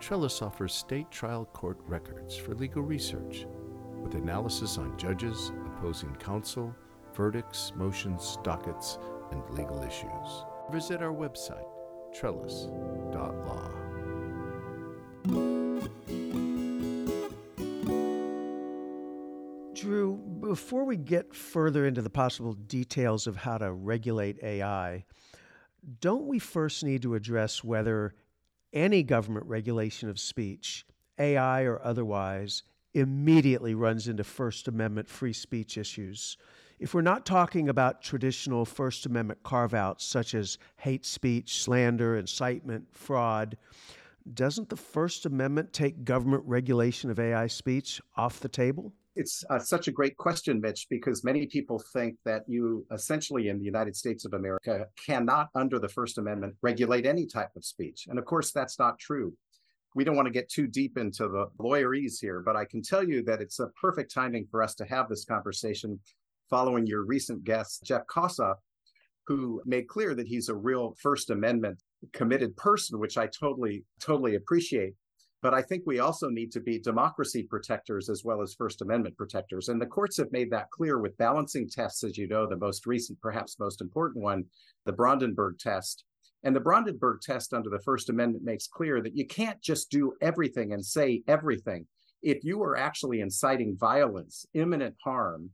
Trellis 0.00 0.42
offers 0.42 0.74
state 0.74 1.12
trial 1.12 1.44
court 1.44 1.78
records 1.86 2.34
for 2.36 2.56
legal 2.56 2.82
research 2.82 3.46
with 4.02 4.14
analysis 4.14 4.78
on 4.78 4.98
judges, 4.98 5.52
opposing 5.76 6.16
counsel, 6.16 6.74
verdicts, 7.16 7.72
motions, 7.74 8.38
dockets, 8.44 8.98
and 9.32 9.42
legal 9.50 9.82
issues. 9.82 10.44
Visit 10.70 11.02
our 11.02 11.12
website, 11.12 11.66
trellis.law. 12.14 13.70
Drew, 19.74 20.16
before 20.40 20.84
we 20.84 20.96
get 20.96 21.34
further 21.34 21.86
into 21.86 22.02
the 22.02 22.10
possible 22.10 22.52
details 22.54 23.26
of 23.26 23.36
how 23.36 23.58
to 23.58 23.72
regulate 23.72 24.42
AI, 24.42 25.04
don't 26.00 26.26
we 26.26 26.38
first 26.38 26.84
need 26.84 27.02
to 27.02 27.14
address 27.14 27.62
whether 27.62 28.14
any 28.72 29.02
government 29.02 29.46
regulation 29.46 30.08
of 30.08 30.18
speech, 30.18 30.84
AI 31.18 31.62
or 31.62 31.80
otherwise, 31.82 32.62
immediately 32.94 33.74
runs 33.74 34.08
into 34.08 34.24
First 34.24 34.68
Amendment 34.68 35.08
free 35.08 35.32
speech 35.32 35.78
issues. 35.78 36.36
If 36.78 36.92
we're 36.92 37.00
not 37.00 37.24
talking 37.24 37.70
about 37.70 38.02
traditional 38.02 38.66
First 38.66 39.06
Amendment 39.06 39.42
carve 39.42 39.72
outs 39.72 40.04
such 40.04 40.34
as 40.34 40.58
hate 40.76 41.06
speech, 41.06 41.62
slander, 41.62 42.18
incitement, 42.18 42.86
fraud, 42.92 43.56
doesn't 44.34 44.68
the 44.68 44.76
First 44.76 45.24
Amendment 45.24 45.72
take 45.72 46.04
government 46.04 46.42
regulation 46.44 47.10
of 47.10 47.18
AI 47.18 47.46
speech 47.46 48.00
off 48.16 48.40
the 48.40 48.48
table? 48.48 48.92
It's 49.14 49.42
uh, 49.48 49.58
such 49.58 49.88
a 49.88 49.92
great 49.92 50.18
question, 50.18 50.60
Mitch, 50.60 50.86
because 50.90 51.24
many 51.24 51.46
people 51.46 51.82
think 51.94 52.16
that 52.26 52.42
you 52.46 52.84
essentially 52.92 53.48
in 53.48 53.58
the 53.58 53.64
United 53.64 53.96
States 53.96 54.26
of 54.26 54.34
America 54.34 54.86
cannot, 55.06 55.48
under 55.54 55.78
the 55.78 55.88
First 55.88 56.18
Amendment, 56.18 56.56
regulate 56.60 57.06
any 57.06 57.24
type 57.24 57.56
of 57.56 57.64
speech. 57.64 58.06
And 58.08 58.18
of 58.18 58.26
course, 58.26 58.52
that's 58.52 58.78
not 58.78 58.98
true. 58.98 59.32
We 59.94 60.04
don't 60.04 60.16
want 60.16 60.26
to 60.26 60.32
get 60.32 60.50
too 60.50 60.66
deep 60.66 60.98
into 60.98 61.26
the 61.28 61.46
lawyerese 61.58 62.20
here, 62.20 62.42
but 62.44 62.54
I 62.54 62.66
can 62.66 62.82
tell 62.82 63.02
you 63.02 63.22
that 63.22 63.40
it's 63.40 63.60
a 63.60 63.68
perfect 63.80 64.12
timing 64.12 64.46
for 64.50 64.62
us 64.62 64.74
to 64.74 64.84
have 64.84 65.08
this 65.08 65.24
conversation 65.24 65.98
following 66.48 66.86
your 66.86 67.04
recent 67.04 67.44
guest, 67.44 67.82
Jeff 67.84 68.02
Kosseff, 68.06 68.56
who 69.26 69.60
made 69.64 69.88
clear 69.88 70.14
that 70.14 70.28
he's 70.28 70.48
a 70.48 70.54
real 70.54 70.94
First 71.00 71.30
Amendment 71.30 71.82
committed 72.12 72.56
person, 72.56 72.98
which 72.98 73.18
I 73.18 73.26
totally, 73.26 73.84
totally 74.00 74.36
appreciate. 74.36 74.94
But 75.42 75.54
I 75.54 75.62
think 75.62 75.82
we 75.86 75.98
also 75.98 76.28
need 76.28 76.50
to 76.52 76.60
be 76.60 76.78
democracy 76.78 77.46
protectors 77.48 78.08
as 78.08 78.22
well 78.24 78.42
as 78.42 78.54
First 78.54 78.82
Amendment 78.82 79.16
protectors. 79.16 79.68
And 79.68 79.80
the 79.80 79.86
courts 79.86 80.16
have 80.16 80.32
made 80.32 80.50
that 80.50 80.70
clear 80.70 80.98
with 80.98 81.16
balancing 81.18 81.68
tests, 81.68 82.02
as 82.04 82.16
you 82.16 82.26
know, 82.26 82.48
the 82.48 82.56
most 82.56 82.86
recent, 82.86 83.20
perhaps 83.20 83.58
most 83.58 83.80
important 83.80 84.24
one, 84.24 84.44
the 84.86 84.92
Brandenburg 84.92 85.58
test. 85.58 86.04
And 86.42 86.54
the 86.54 86.60
Brandenburg 86.60 87.20
test 87.20 87.52
under 87.52 87.70
the 87.70 87.82
First 87.84 88.08
Amendment 88.08 88.44
makes 88.44 88.66
clear 88.66 89.02
that 89.02 89.16
you 89.16 89.26
can't 89.26 89.60
just 89.60 89.90
do 89.90 90.12
everything 90.22 90.72
and 90.72 90.84
say 90.84 91.22
everything. 91.28 91.86
If 92.22 92.42
you 92.42 92.62
are 92.62 92.76
actually 92.76 93.20
inciting 93.20 93.76
violence, 93.78 94.46
imminent 94.54 94.94
harm, 95.04 95.50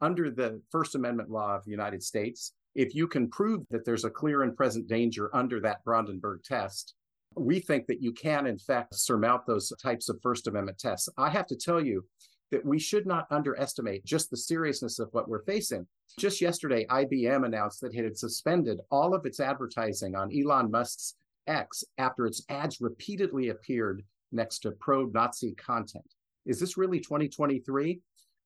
under 0.00 0.30
the 0.30 0.60
First 0.70 0.94
Amendment 0.94 1.30
law 1.30 1.56
of 1.56 1.64
the 1.64 1.70
United 1.70 2.02
States, 2.02 2.52
if 2.74 2.94
you 2.94 3.08
can 3.08 3.28
prove 3.28 3.62
that 3.70 3.84
there's 3.84 4.04
a 4.04 4.10
clear 4.10 4.42
and 4.42 4.56
present 4.56 4.88
danger 4.88 5.34
under 5.34 5.60
that 5.60 5.84
Brandenburg 5.84 6.42
test, 6.44 6.94
we 7.36 7.60
think 7.60 7.86
that 7.86 8.02
you 8.02 8.12
can, 8.12 8.46
in 8.46 8.58
fact, 8.58 8.94
surmount 8.94 9.46
those 9.46 9.72
types 9.82 10.08
of 10.08 10.20
First 10.22 10.46
Amendment 10.46 10.78
tests. 10.78 11.08
I 11.16 11.30
have 11.30 11.46
to 11.46 11.56
tell 11.56 11.84
you 11.84 12.04
that 12.50 12.64
we 12.64 12.78
should 12.78 13.06
not 13.06 13.26
underestimate 13.30 14.04
just 14.04 14.30
the 14.30 14.36
seriousness 14.36 14.98
of 14.98 15.08
what 15.12 15.28
we're 15.28 15.44
facing. 15.44 15.86
Just 16.18 16.40
yesterday, 16.40 16.84
IBM 16.90 17.46
announced 17.46 17.80
that 17.80 17.94
it 17.94 18.04
had 18.04 18.18
suspended 18.18 18.80
all 18.90 19.14
of 19.14 19.24
its 19.24 19.38
advertising 19.38 20.16
on 20.16 20.30
Elon 20.36 20.70
Musk's 20.70 21.14
X 21.46 21.84
after 21.98 22.26
its 22.26 22.44
ads 22.48 22.80
repeatedly 22.80 23.48
appeared 23.48 24.02
next 24.32 24.60
to 24.60 24.72
pro 24.72 25.04
Nazi 25.06 25.54
content. 25.54 26.04
Is 26.46 26.58
this 26.58 26.76
really 26.76 27.00
2023? 27.00 28.00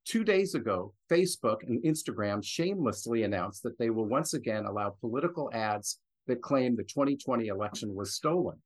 Two 0.06 0.24
days 0.24 0.54
ago, 0.54 0.92
Facebook 1.10 1.62
and 1.66 1.82
Instagram 1.82 2.44
shamelessly 2.44 3.22
announced 3.22 3.62
that 3.62 3.78
they 3.78 3.90
will 3.90 4.06
once 4.06 4.34
again 4.34 4.66
allow 4.66 4.90
political 5.00 5.50
ads 5.52 5.98
that 6.26 6.42
claim 6.42 6.76
the 6.76 6.84
2020 6.84 7.48
election 7.48 7.94
was 7.94 8.14
stolen 8.14 8.56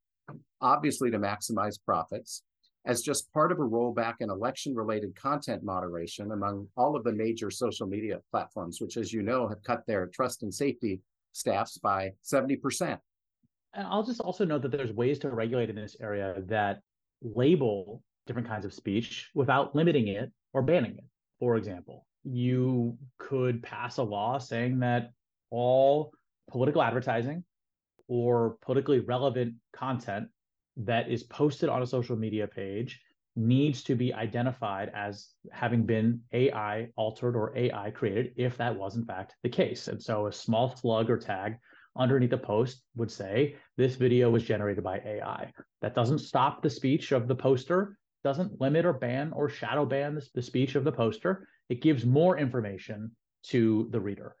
obviously 0.61 1.11
to 1.11 1.19
maximize 1.19 1.77
profits, 1.83 2.43
as 2.85 3.01
just 3.01 3.31
part 3.33 3.51
of 3.51 3.59
a 3.59 3.63
rollback 3.63 4.15
in 4.19 4.29
election 4.29 4.73
related 4.73 5.15
content 5.15 5.63
moderation 5.63 6.31
among 6.31 6.67
all 6.77 6.95
of 6.95 7.03
the 7.03 7.11
major 7.11 7.51
social 7.51 7.87
media 7.87 8.19
platforms, 8.31 8.79
which, 8.81 8.97
as 8.97 9.11
you 9.11 9.21
know, 9.21 9.47
have 9.47 9.61
cut 9.63 9.85
their 9.85 10.07
trust 10.07 10.43
and 10.43 10.53
safety 10.53 11.01
staffs 11.33 11.77
by 11.77 12.11
70%. 12.23 12.97
And 13.73 13.87
I'll 13.87 14.03
just 14.03 14.21
also 14.21 14.45
note 14.45 14.63
that 14.63 14.71
there's 14.71 14.93
ways 14.93 15.19
to 15.19 15.29
regulate 15.29 15.69
in 15.69 15.75
this 15.75 15.95
area 16.01 16.35
that 16.47 16.79
label 17.21 18.01
different 18.25 18.47
kinds 18.47 18.65
of 18.65 18.73
speech 18.73 19.29
without 19.35 19.75
limiting 19.75 20.07
it 20.07 20.31
or 20.53 20.61
banning 20.61 20.93
it. 20.97 21.03
For 21.39 21.55
example, 21.55 22.05
you 22.23 22.97
could 23.17 23.63
pass 23.63 23.97
a 23.97 24.03
law 24.03 24.37
saying 24.37 24.79
that 24.79 25.11
all 25.49 26.11
political 26.49 26.81
advertising 26.81 27.43
or 28.07 28.57
politically 28.61 28.99
relevant 28.99 29.55
content 29.73 30.27
that 30.77 31.09
is 31.09 31.23
posted 31.23 31.69
on 31.69 31.81
a 31.81 31.87
social 31.87 32.15
media 32.15 32.47
page 32.47 33.01
needs 33.35 33.83
to 33.83 33.95
be 33.95 34.13
identified 34.13 34.91
as 34.93 35.29
having 35.51 35.85
been 35.85 36.21
AI 36.33 36.89
altered 36.95 37.35
or 37.35 37.55
AI 37.55 37.91
created 37.91 38.33
if 38.35 38.57
that 38.57 38.75
was 38.75 38.95
in 38.95 39.05
fact 39.05 39.35
the 39.43 39.49
case. 39.49 39.87
And 39.87 40.01
so 40.01 40.27
a 40.27 40.31
small 40.31 40.75
slug 40.75 41.09
or 41.09 41.17
tag 41.17 41.57
underneath 41.95 42.31
the 42.31 42.37
post 42.37 42.83
would 42.95 43.11
say 43.11 43.55
this 43.77 43.95
video 43.95 44.29
was 44.29 44.43
generated 44.43 44.83
by 44.83 44.97
AI. 44.99 45.51
That 45.81 45.95
doesn't 45.95 46.19
stop 46.19 46.61
the 46.61 46.69
speech 46.69 47.11
of 47.11 47.27
the 47.27 47.35
poster, 47.35 47.97
doesn't 48.23 48.59
limit 48.59 48.85
or 48.85 48.93
ban 48.93 49.31
or 49.33 49.49
shadow 49.49 49.85
ban 49.85 50.15
the, 50.15 50.27
the 50.35 50.41
speech 50.41 50.75
of 50.75 50.83
the 50.83 50.91
poster. 50.91 51.47
It 51.69 51.81
gives 51.81 52.05
more 52.05 52.37
information 52.37 53.11
to 53.47 53.87
the 53.91 53.99
reader. 53.99 54.35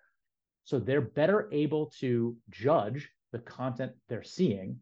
So 0.65 0.79
they're 0.79 1.01
better 1.01 1.49
able 1.51 1.87
to 1.99 2.35
judge 2.49 3.09
the 3.31 3.39
content 3.39 3.93
they're 4.07 4.23
seeing 4.23 4.77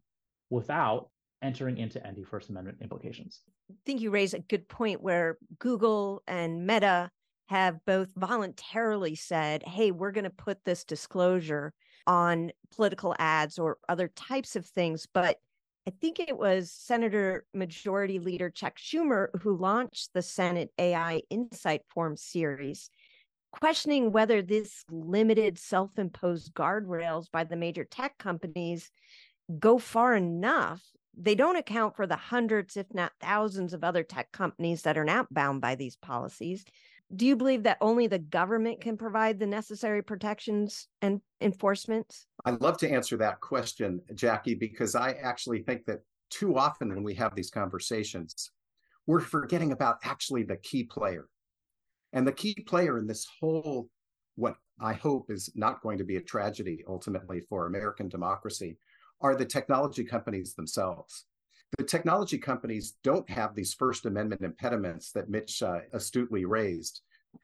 without 0.50 1.10
entering 1.42 1.78
into 1.78 2.06
anti 2.06 2.24
First 2.24 2.50
Amendment 2.50 2.80
implications. 2.82 3.42
I 3.70 3.76
think 3.86 4.02
you 4.02 4.12
raise 4.12 4.34
a 4.34 4.40
good 4.40 4.68
point 4.68 5.02
where 5.02 5.38
Google 5.60 6.24
and 6.28 6.66
Meta 6.66 7.12
have 7.48 7.80
both 7.86 8.12
voluntarily 8.16 9.16
said, 9.16 9.64
hey, 9.64 9.92
we're 9.92 10.12
going 10.12 10.24
to 10.24 10.30
put 10.30 10.64
this 10.66 10.84
disclosure 10.84 11.74
on 12.06 12.52
political 12.74 13.16
ads 13.20 13.60
or 13.60 13.78
other 13.88 14.10
types 14.10 14.56
of 14.56 14.66
things. 14.66 15.08
But 15.14 15.38
I 15.88 15.94
think 16.02 16.20
it 16.20 16.38
was 16.38 16.70
Senator 16.70 17.46
Majority 17.54 18.20
Leader 18.20 18.50
Chuck 18.50 18.78
Schumer 18.78 19.30
who 19.42 19.56
launched 19.56 20.10
the 20.14 20.22
Senate 20.22 20.70
AI 20.78 21.22
Insight 21.30 21.84
Forum 21.88 22.18
series 22.18 22.90
questioning 23.54 24.12
whether 24.12 24.42
this 24.42 24.84
limited 24.92 25.58
self 25.58 25.98
imposed 25.98 26.54
guardrails 26.54 27.32
by 27.32 27.46
the 27.46 27.56
major 27.56 27.86
tech 27.86 28.18
companies 28.18 28.92
go 29.60 29.78
far 29.78 30.14
enough. 30.14 30.84
They 31.18 31.36
don't 31.36 31.56
account 31.56 31.96
for 31.96 32.06
the 32.06 32.18
hundreds, 32.18 32.76
if 32.76 32.94
not 32.94 33.14
thousands, 33.22 33.74
of 33.74 33.86
other 33.86 34.04
tech 34.04 34.34
companies 34.34 34.82
that 34.82 34.98
are 34.98 35.06
not 35.06 35.34
bound 35.34 35.62
by 35.62 35.76
these 35.76 35.96
policies. 35.96 36.66
Do 37.16 37.26
you 37.26 37.38
believe 37.38 37.64
that 37.64 37.78
only 37.80 38.08
the 38.08 38.20
government 38.20 38.82
can 38.82 38.98
provide 38.98 39.40
the 39.40 39.48
necessary 39.48 40.04
protections 40.04 40.88
and 41.02 41.22
enforcement? 41.40 42.26
I'd 42.44 42.60
love 42.60 42.78
to 42.80 42.90
answer 42.90 43.16
that 43.18 43.40
question, 43.40 44.02
Jackie, 44.14 44.56
because 44.56 44.94
I 44.94 45.12
actually 45.12 45.64
think 45.64 45.86
that 45.86 46.02
too 46.30 46.58
often 46.58 46.90
when 46.90 47.04
we 47.04 47.14
have 47.16 47.34
these 47.34 47.50
conversations, 47.50 48.52
we're 49.06 49.22
forgetting 49.22 49.72
about 49.72 50.00
actually 50.04 50.44
the 50.44 50.58
key 50.58 50.84
player. 50.84 51.30
And 52.12 52.28
the 52.28 52.34
key 52.34 52.56
player 52.68 52.98
in 52.98 53.08
this 53.08 53.26
whole, 53.40 53.90
what 54.36 54.58
I 54.80 54.94
hope 54.94 55.32
is 55.32 55.50
not 55.56 55.82
going 55.82 55.98
to 56.00 56.04
be 56.04 56.18
a 56.18 56.22
tragedy 56.22 56.84
ultimately 56.88 57.40
for 57.40 57.68
American 57.68 58.10
democracy, 58.10 58.78
are 59.22 59.36
the 59.36 59.46
technology 59.46 60.04
companies 60.04 60.54
themselves. 60.54 61.26
The 61.78 61.84
technology 61.84 62.38
companies 62.38 62.96
don't 63.04 63.30
have 63.30 63.54
these 63.54 63.74
First 63.74 64.06
Amendment 64.06 64.42
impediments 64.42 65.12
that 65.12 65.30
Mitch 65.30 65.62
uh, 65.62 65.80
astutely 65.92 66.46
raised. 66.46 67.02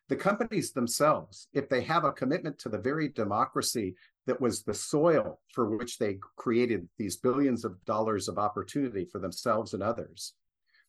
The 0.07 0.15
companies 0.15 0.71
themselves, 0.71 1.47
if 1.53 1.67
they 1.67 1.81
have 1.81 2.05
a 2.05 2.11
commitment 2.11 2.57
to 2.59 2.69
the 2.69 2.77
very 2.77 3.09
democracy 3.09 3.95
that 4.25 4.39
was 4.39 4.63
the 4.63 4.73
soil 4.73 5.41
for 5.53 5.75
which 5.75 5.97
they 5.97 6.19
created 6.37 6.87
these 6.97 7.17
billions 7.17 7.65
of 7.65 7.83
dollars 7.85 8.29
of 8.29 8.37
opportunity 8.37 9.05
for 9.05 9.19
themselves 9.19 9.73
and 9.73 9.83
others, 9.83 10.33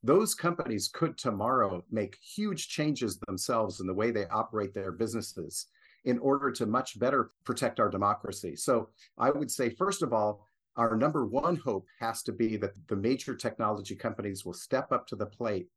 those 0.03 0.35
companies 0.35 0.89
could 0.89 1.19
tomorrow 1.19 1.83
make 1.91 2.19
huge 2.23 2.69
changes 2.69 3.19
themselves 3.27 3.81
in 3.81 3.87
the 3.87 3.95
way 3.95 4.11
they 4.11 4.27
operate 4.27 4.75
their 4.75 4.93
businesses 4.93 5.67
in 6.05 6.19
order 6.19 6.51
to 6.53 6.67
much 6.67 6.99
better 6.99 7.31
protect 7.45 7.81
our 7.81 7.89
democracy. 7.89 8.55
So 8.55 8.91
I 9.19 9.31
would 9.31 9.51
say, 9.51 9.71
first 9.71 10.03
of 10.03 10.13
all, 10.13 10.47
our 10.77 10.97
number 10.97 11.27
one 11.27 11.57
hope 11.57 11.87
has 12.01 12.23
to 12.25 12.33
be 12.33 12.57
that 12.57 12.73
the 12.89 12.97
major 12.97 13.35
technology 13.35 13.95
companies 13.95 14.45
will 14.45 14.55
step 14.55 14.93
up 14.93 15.07
to 15.07 15.17
the 15.17 15.27
plate 15.27 15.69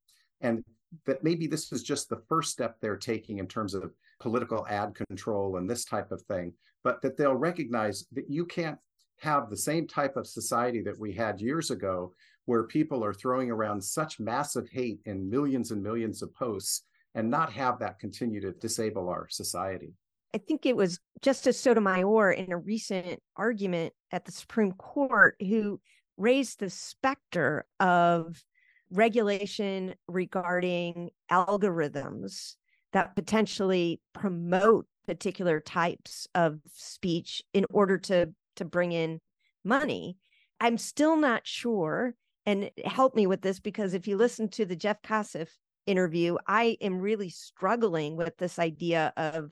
and 0.41 0.63
that 1.05 1.23
maybe 1.23 1.47
this 1.47 1.71
is 1.71 1.83
just 1.83 2.09
the 2.09 2.21
first 2.29 2.51
step 2.51 2.77
they're 2.79 2.95
taking 2.95 3.39
in 3.39 3.47
terms 3.47 3.73
of 3.73 3.93
political 4.19 4.65
ad 4.67 4.95
control 4.95 5.57
and 5.57 5.69
this 5.69 5.85
type 5.85 6.11
of 6.11 6.21
thing, 6.23 6.53
but 6.83 7.01
that 7.01 7.17
they'll 7.17 7.35
recognize 7.35 8.05
that 8.11 8.29
you 8.29 8.45
can't 8.45 8.77
have 9.19 9.49
the 9.49 9.57
same 9.57 9.87
type 9.87 10.15
of 10.15 10.27
society 10.27 10.81
that 10.81 10.99
we 10.99 11.11
had 11.11 11.41
years 11.41 11.71
ago 11.71 12.13
where 12.45 12.63
people 12.63 13.03
are 13.03 13.13
throwing 13.13 13.51
around 13.51 13.83
such 13.83 14.19
massive 14.19 14.69
hate 14.69 14.99
in 15.05 15.29
millions 15.29 15.71
and 15.71 15.83
millions 15.83 16.21
of 16.21 16.33
posts 16.33 16.83
and 17.15 17.29
not 17.29 17.51
have 17.51 17.79
that 17.79 17.99
continue 17.99 18.39
to 18.39 18.51
disable 18.53 19.09
our 19.09 19.27
society. 19.27 19.93
I 20.33 20.39
think 20.39 20.65
it 20.65 20.75
was 20.75 20.99
Justice 21.21 21.59
Sotomayor 21.59 22.31
in 22.31 22.51
a 22.51 22.57
recent 22.57 23.21
argument 23.35 23.93
at 24.11 24.25
the 24.25 24.31
Supreme 24.31 24.73
Court 24.73 25.35
who 25.39 25.79
raised 26.17 26.59
the 26.59 26.69
specter 26.69 27.65
of 27.79 28.43
regulation 28.91 29.95
regarding 30.07 31.09
algorithms 31.31 32.55
that 32.93 33.15
potentially 33.15 34.01
promote 34.13 34.87
particular 35.05 35.59
types 35.59 36.27
of 36.35 36.59
speech 36.67 37.43
in 37.53 37.65
order 37.69 37.97
to 37.97 38.29
to 38.57 38.65
bring 38.65 38.91
in 38.91 39.21
money. 39.63 40.17
I'm 40.59 40.77
still 40.77 41.15
not 41.15 41.45
sure, 41.45 42.15
and 42.45 42.71
help 42.83 43.15
me 43.15 43.27
with 43.27 43.41
this 43.41 43.59
because 43.59 43.93
if 43.93 44.07
you 44.07 44.17
listen 44.17 44.49
to 44.49 44.65
the 44.65 44.75
Jeff 44.75 45.01
Kosseff 45.01 45.49
interview, 45.85 46.37
I 46.47 46.77
am 46.81 46.99
really 46.99 47.29
struggling 47.29 48.17
with 48.17 48.35
this 48.37 48.57
idea 48.57 49.13
of 49.15 49.51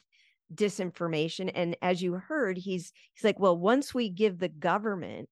disinformation. 0.53 1.51
And 1.53 1.75
as 1.81 2.01
you 2.01 2.13
heard, 2.13 2.57
he's 2.57 2.91
he's 3.13 3.23
like, 3.23 3.39
well, 3.39 3.57
once 3.57 3.93
we 3.93 4.09
give 4.09 4.39
the 4.39 4.49
government 4.49 5.29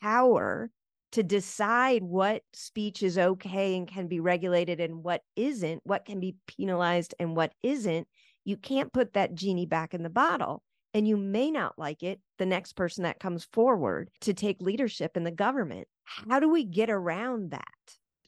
power 0.00 0.70
to 1.12 1.22
decide 1.22 2.02
what 2.02 2.42
speech 2.52 3.02
is 3.02 3.16
okay 3.16 3.76
and 3.76 3.88
can 3.88 4.08
be 4.08 4.20
regulated 4.20 4.80
and 4.80 5.02
what 5.02 5.22
isn't, 5.36 5.80
what 5.84 6.04
can 6.04 6.20
be 6.20 6.36
penalized 6.46 7.14
and 7.18 7.34
what 7.34 7.52
isn't, 7.62 8.06
you 8.44 8.56
can't 8.56 8.92
put 8.92 9.14
that 9.14 9.34
genie 9.34 9.66
back 9.66 9.94
in 9.94 10.02
the 10.02 10.10
bottle. 10.10 10.62
And 10.94 11.06
you 11.06 11.16
may 11.16 11.50
not 11.50 11.78
like 11.78 12.02
it, 12.02 12.20
the 12.38 12.46
next 12.46 12.72
person 12.72 13.04
that 13.04 13.20
comes 13.20 13.46
forward 13.52 14.10
to 14.22 14.34
take 14.34 14.60
leadership 14.60 15.16
in 15.16 15.24
the 15.24 15.30
government. 15.30 15.86
How 16.04 16.40
do 16.40 16.48
we 16.48 16.64
get 16.64 16.90
around 16.90 17.50
that? 17.50 17.64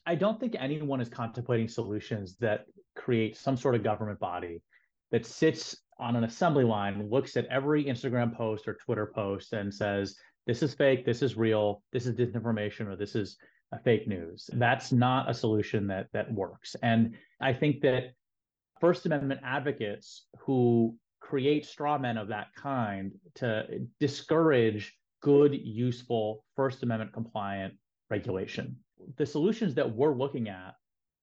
I 0.05 0.15
don't 0.15 0.39
think 0.39 0.55
anyone 0.57 1.01
is 1.01 1.09
contemplating 1.09 1.67
solutions 1.67 2.35
that 2.39 2.65
create 2.95 3.37
some 3.37 3.57
sort 3.57 3.75
of 3.75 3.83
government 3.83 4.19
body 4.19 4.61
that 5.11 5.25
sits 5.25 5.77
on 6.01 6.15
an 6.15 6.23
assembly 6.23 6.63
line, 6.63 7.09
looks 7.09 7.37
at 7.37 7.45
every 7.45 7.85
Instagram 7.85 8.35
post 8.35 8.67
or 8.67 8.73
Twitter 8.73 9.11
post 9.13 9.53
and 9.53 9.73
says, 9.73 10.15
this 10.47 10.63
is 10.63 10.73
fake, 10.73 11.05
this 11.05 11.21
is 11.21 11.37
real, 11.37 11.83
this 11.93 12.07
is 12.07 12.15
disinformation, 12.15 12.87
or 12.87 12.95
this 12.95 13.15
is 13.15 13.37
a 13.71 13.79
fake 13.79 14.07
news. 14.07 14.49
That's 14.53 14.91
not 14.91 15.29
a 15.29 15.33
solution 15.33 15.87
that 15.87 16.07
that 16.13 16.33
works. 16.33 16.75
And 16.81 17.15
I 17.39 17.53
think 17.53 17.81
that 17.81 18.13
First 18.79 19.05
Amendment 19.05 19.41
advocates 19.43 20.25
who 20.39 20.95
create 21.19 21.65
straw 21.65 21.97
men 21.97 22.17
of 22.17 22.27
that 22.29 22.47
kind 22.55 23.11
to 23.35 23.87
discourage 23.99 24.97
good, 25.21 25.53
useful 25.53 26.43
First 26.55 26.81
Amendment 26.81 27.13
compliant 27.13 27.75
regulation. 28.09 28.75
The 29.17 29.25
solutions 29.25 29.75
that 29.75 29.95
we're 29.95 30.15
looking 30.15 30.49
at 30.49 30.73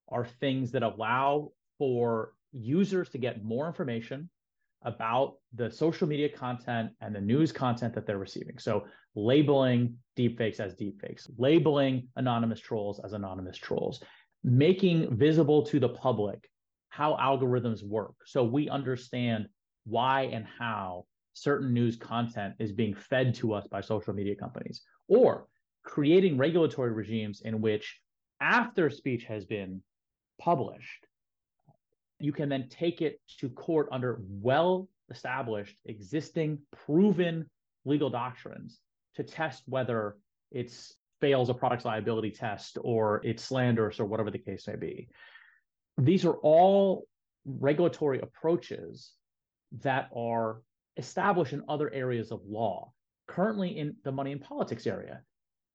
are 0.09 0.25
things 0.25 0.71
that 0.71 0.85
allow 0.85 1.51
for 1.79 2.33
users 2.53 3.09
to 3.11 3.19
get 3.19 3.45
more 3.45 3.67
information 3.67 4.31
about 4.83 5.35
the 5.55 5.71
social 5.71 6.07
media 6.07 6.29
content 6.29 6.91
and 7.01 7.15
the 7.15 7.21
news 7.21 7.53
content 7.53 7.95
that 7.95 8.07
they're 8.07 8.19
receiving. 8.19 8.59
So, 8.59 8.85
labeling 9.15 9.97
deepfakes 10.17 10.61
as 10.61 10.75
deepfakes, 10.75 11.29
labeling 11.39 12.09
anonymous 12.17 12.61
trolls 12.61 13.01
as 13.01 13.13
anonymous 13.13 13.57
trolls, 13.57 14.03
making 14.45 15.17
visible 15.17 15.65
to 15.67 15.81
the 15.81 15.89
public 15.89 16.49
how 16.91 17.17
algorithms 17.17 17.83
work. 17.83 18.15
So, 18.27 18.45
we 18.45 18.69
understand 18.69 19.49
why 19.85 20.23
and 20.23 20.47
how 20.59 21.07
certain 21.35 21.73
news 21.73 21.97
content 21.97 22.55
is 22.59 22.73
being 22.73 22.95
fed 22.95 23.35
to 23.37 23.55
us 23.55 23.67
by 23.67 23.81
social 23.81 24.15
media 24.15 24.37
companies, 24.37 24.83
or 25.09 25.47
creating 25.85 26.37
regulatory 26.37 26.93
regimes 26.93 27.41
in 27.45 27.61
which, 27.61 28.01
after 28.41 28.91
speech 28.91 29.25
has 29.25 29.45
been 29.45 29.83
published, 30.41 31.08
you 32.21 32.33
can 32.33 32.49
then 32.49 32.69
take 32.69 33.01
it 33.03 33.21
to 33.41 33.49
court 33.51 33.89
under 33.93 34.21
well 34.29 34.89
established, 35.11 35.77
existing, 35.87 36.59
proven 36.85 37.49
legal 37.85 38.11
doctrines 38.11 38.81
to 39.15 39.23
test 39.23 39.63
whether 39.67 40.17
it 40.51 40.73
fails 41.21 41.49
a 41.49 41.55
product's 41.55 41.85
liability 41.85 42.31
test 42.31 42.79
or 42.83 43.21
it's 43.25 43.43
slanderous 43.43 43.99
or 43.99 44.05
whatever 44.05 44.31
the 44.31 44.39
case 44.39 44.67
may 44.67 44.77
be. 44.77 45.09
These 45.97 46.25
are 46.25 46.35
all 46.35 47.07
regulatory 47.45 48.21
approaches 48.21 49.13
that 49.81 50.09
are 50.15 50.63
established 50.97 51.53
in 51.53 51.63
other 51.69 51.93
areas 51.93 52.31
of 52.31 52.41
law. 52.47 52.93
Currently, 53.27 53.79
in 53.79 53.97
the 54.05 54.13
money 54.13 54.33
and 54.33 54.41
politics 54.41 54.87
area, 54.87 55.21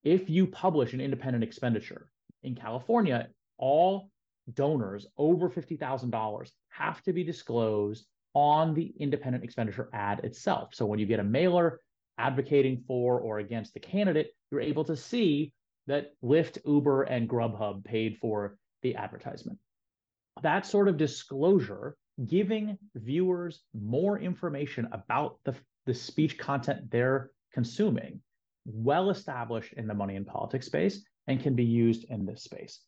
if 0.03 0.29
you 0.29 0.47
publish 0.47 0.93
an 0.93 1.01
independent 1.01 1.43
expenditure 1.43 2.09
in 2.43 2.55
California, 2.55 3.27
all 3.57 4.09
donors 4.53 5.07
over 5.17 5.49
$50,000 5.49 6.51
have 6.69 7.01
to 7.03 7.13
be 7.13 7.23
disclosed 7.23 8.05
on 8.33 8.73
the 8.73 8.93
independent 8.99 9.43
expenditure 9.43 9.89
ad 9.93 10.21
itself. 10.23 10.73
So 10.73 10.85
when 10.85 10.99
you 10.99 11.05
get 11.05 11.19
a 11.19 11.23
mailer 11.23 11.79
advocating 12.17 12.83
for 12.87 13.19
or 13.19 13.39
against 13.39 13.73
the 13.73 13.79
candidate, 13.79 14.31
you're 14.51 14.61
able 14.61 14.83
to 14.85 14.95
see 14.95 15.53
that 15.87 16.13
Lyft, 16.23 16.57
Uber, 16.65 17.03
and 17.03 17.29
Grubhub 17.29 17.83
paid 17.83 18.17
for 18.19 18.57
the 18.81 18.95
advertisement. 18.95 19.59
That 20.41 20.65
sort 20.65 20.87
of 20.87 20.97
disclosure, 20.97 21.95
giving 22.25 22.77
viewers 22.95 23.61
more 23.73 24.19
information 24.19 24.87
about 24.91 25.37
the, 25.45 25.55
the 25.85 25.93
speech 25.93 26.37
content 26.37 26.89
they're 26.89 27.31
consuming, 27.53 28.21
well 28.65 29.09
established 29.09 29.73
in 29.73 29.87
the 29.87 29.93
money 29.93 30.15
and 30.15 30.25
politics 30.25 30.65
space 30.65 31.03
and 31.27 31.41
can 31.41 31.55
be 31.55 31.65
used 31.65 32.05
in 32.09 32.25
this 32.25 32.43
space. 32.43 32.81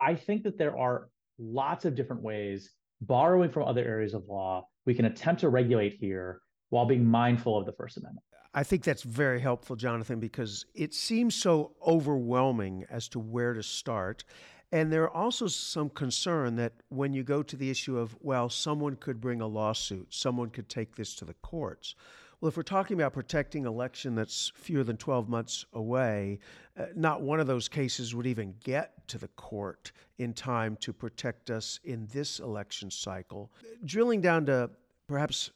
I 0.00 0.14
think 0.14 0.42
that 0.44 0.58
there 0.58 0.76
are 0.76 1.08
lots 1.38 1.84
of 1.84 1.94
different 1.94 2.22
ways, 2.22 2.70
borrowing 3.00 3.50
from 3.50 3.64
other 3.64 3.84
areas 3.84 4.14
of 4.14 4.24
law, 4.28 4.66
we 4.86 4.94
can 4.94 5.04
attempt 5.04 5.40
to 5.42 5.48
regulate 5.48 5.96
here 6.00 6.40
while 6.70 6.86
being 6.86 7.04
mindful 7.04 7.58
of 7.58 7.66
the 7.66 7.72
First 7.72 7.96
Amendment. 7.96 8.24
I 8.54 8.62
think 8.62 8.82
that's 8.82 9.02
very 9.02 9.40
helpful, 9.40 9.76
Jonathan, 9.76 10.18
because 10.18 10.64
it 10.74 10.94
seems 10.94 11.34
so 11.34 11.72
overwhelming 11.86 12.86
as 12.90 13.08
to 13.08 13.18
where 13.18 13.52
to 13.52 13.62
start. 13.62 14.24
And 14.72 14.92
there 14.92 15.04
are 15.04 15.14
also 15.14 15.46
some 15.46 15.90
concern 15.90 16.56
that 16.56 16.72
when 16.88 17.12
you 17.12 17.22
go 17.22 17.42
to 17.42 17.56
the 17.56 17.70
issue 17.70 17.98
of, 17.98 18.16
well, 18.20 18.48
someone 18.48 18.96
could 18.96 19.20
bring 19.20 19.40
a 19.40 19.46
lawsuit, 19.46 20.08
someone 20.10 20.50
could 20.50 20.68
take 20.68 20.96
this 20.96 21.14
to 21.16 21.24
the 21.24 21.34
courts. 21.34 21.94
Well, 22.40 22.48
if 22.48 22.56
we're 22.56 22.62
talking 22.62 22.96
about 22.96 23.14
protecting 23.14 23.66
election 23.66 24.14
that's 24.14 24.52
fewer 24.54 24.84
than 24.84 24.96
12 24.96 25.28
months 25.28 25.66
away, 25.72 26.38
uh, 26.78 26.84
not 26.94 27.20
one 27.20 27.40
of 27.40 27.48
those 27.48 27.68
cases 27.68 28.14
would 28.14 28.28
even 28.28 28.54
get 28.62 29.08
to 29.08 29.18
the 29.18 29.26
court 29.28 29.90
in 30.18 30.32
time 30.32 30.76
to 30.76 30.92
protect 30.92 31.50
us 31.50 31.80
in 31.82 32.06
this 32.12 32.38
election 32.38 32.92
cycle. 32.92 33.50
Drilling 33.84 34.20
down 34.20 34.46
to 34.46 34.70
perhaps 35.08 35.50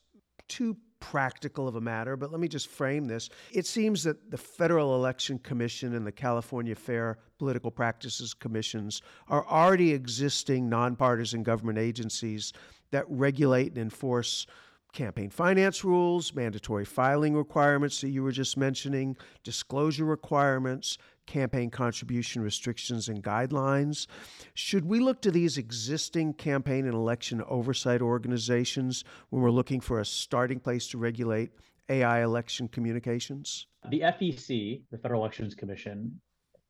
too 0.48 0.76
practical 0.98 1.68
of 1.68 1.76
a 1.76 1.80
matter, 1.80 2.16
but 2.16 2.32
let 2.32 2.40
me 2.40 2.48
just 2.48 2.66
frame 2.66 3.06
this. 3.06 3.28
It 3.52 3.66
seems 3.66 4.02
that 4.02 4.32
the 4.32 4.38
Federal 4.38 4.96
Election 4.96 5.38
Commission 5.38 5.94
and 5.94 6.04
the 6.04 6.12
California 6.12 6.74
Fair 6.74 7.18
Political 7.38 7.70
Practices 7.70 8.34
Commissions 8.34 9.02
are 9.28 9.46
already 9.46 9.92
existing 9.92 10.68
nonpartisan 10.68 11.44
government 11.44 11.78
agencies 11.78 12.52
that 12.90 13.04
regulate 13.08 13.68
and 13.68 13.78
enforce 13.78 14.46
campaign 14.92 15.30
finance 15.30 15.84
rules, 15.84 16.34
mandatory 16.34 16.84
filing 16.84 17.34
requirements 17.34 18.00
that 18.00 18.10
you 18.10 18.22
were 18.22 18.32
just 18.32 18.56
mentioning, 18.56 19.16
disclosure 19.42 20.04
requirements, 20.04 20.98
campaign 21.26 21.70
contribution 21.70 22.42
restrictions 22.42 23.08
and 23.08 23.22
guidelines. 23.22 24.06
Should 24.54 24.84
we 24.84 25.00
look 25.00 25.22
to 25.22 25.30
these 25.30 25.56
existing 25.56 26.34
campaign 26.34 26.84
and 26.84 26.94
election 26.94 27.42
oversight 27.48 28.02
organizations 28.02 29.04
when 29.30 29.42
we're 29.42 29.50
looking 29.50 29.80
for 29.80 30.00
a 30.00 30.04
starting 30.04 30.60
place 30.60 30.86
to 30.88 30.98
regulate 30.98 31.50
AI 31.88 32.22
election 32.22 32.68
communications? 32.68 33.66
The 33.88 34.00
FEC, 34.00 34.82
the 34.90 34.98
Federal 34.98 35.22
Elections 35.22 35.54
Commission, 35.54 36.20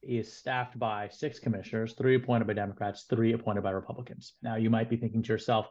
is 0.02 0.32
staffed 0.32 0.78
by 0.78 1.08
six 1.08 1.38
commissioners, 1.38 1.94
three 1.94 2.16
appointed 2.16 2.46
by 2.46 2.54
Democrats, 2.54 3.04
three 3.08 3.32
appointed 3.34 3.62
by 3.62 3.70
Republicans. 3.70 4.34
Now, 4.42 4.56
you 4.56 4.68
might 4.68 4.90
be 4.90 4.96
thinking 4.96 5.22
to 5.22 5.32
yourself, 5.32 5.68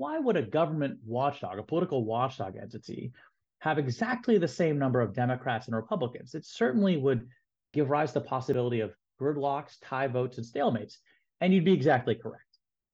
why 0.00 0.18
would 0.18 0.38
a 0.38 0.42
government 0.42 0.98
watchdog, 1.04 1.58
a 1.58 1.62
political 1.62 2.06
watchdog 2.06 2.56
entity, 2.56 3.12
have 3.58 3.78
exactly 3.78 4.38
the 4.38 4.48
same 4.48 4.78
number 4.78 5.02
of 5.02 5.12
Democrats 5.12 5.66
and 5.66 5.76
Republicans? 5.76 6.34
It 6.34 6.46
certainly 6.46 6.96
would 6.96 7.28
give 7.74 7.90
rise 7.90 8.14
to 8.14 8.20
the 8.20 8.24
possibility 8.24 8.80
of 8.80 8.94
gridlocks, 9.20 9.76
tie 9.82 10.06
votes, 10.06 10.38
and 10.38 10.46
stalemates. 10.46 10.96
And 11.42 11.52
you'd 11.52 11.66
be 11.66 11.74
exactly 11.74 12.14
correct. 12.14 12.46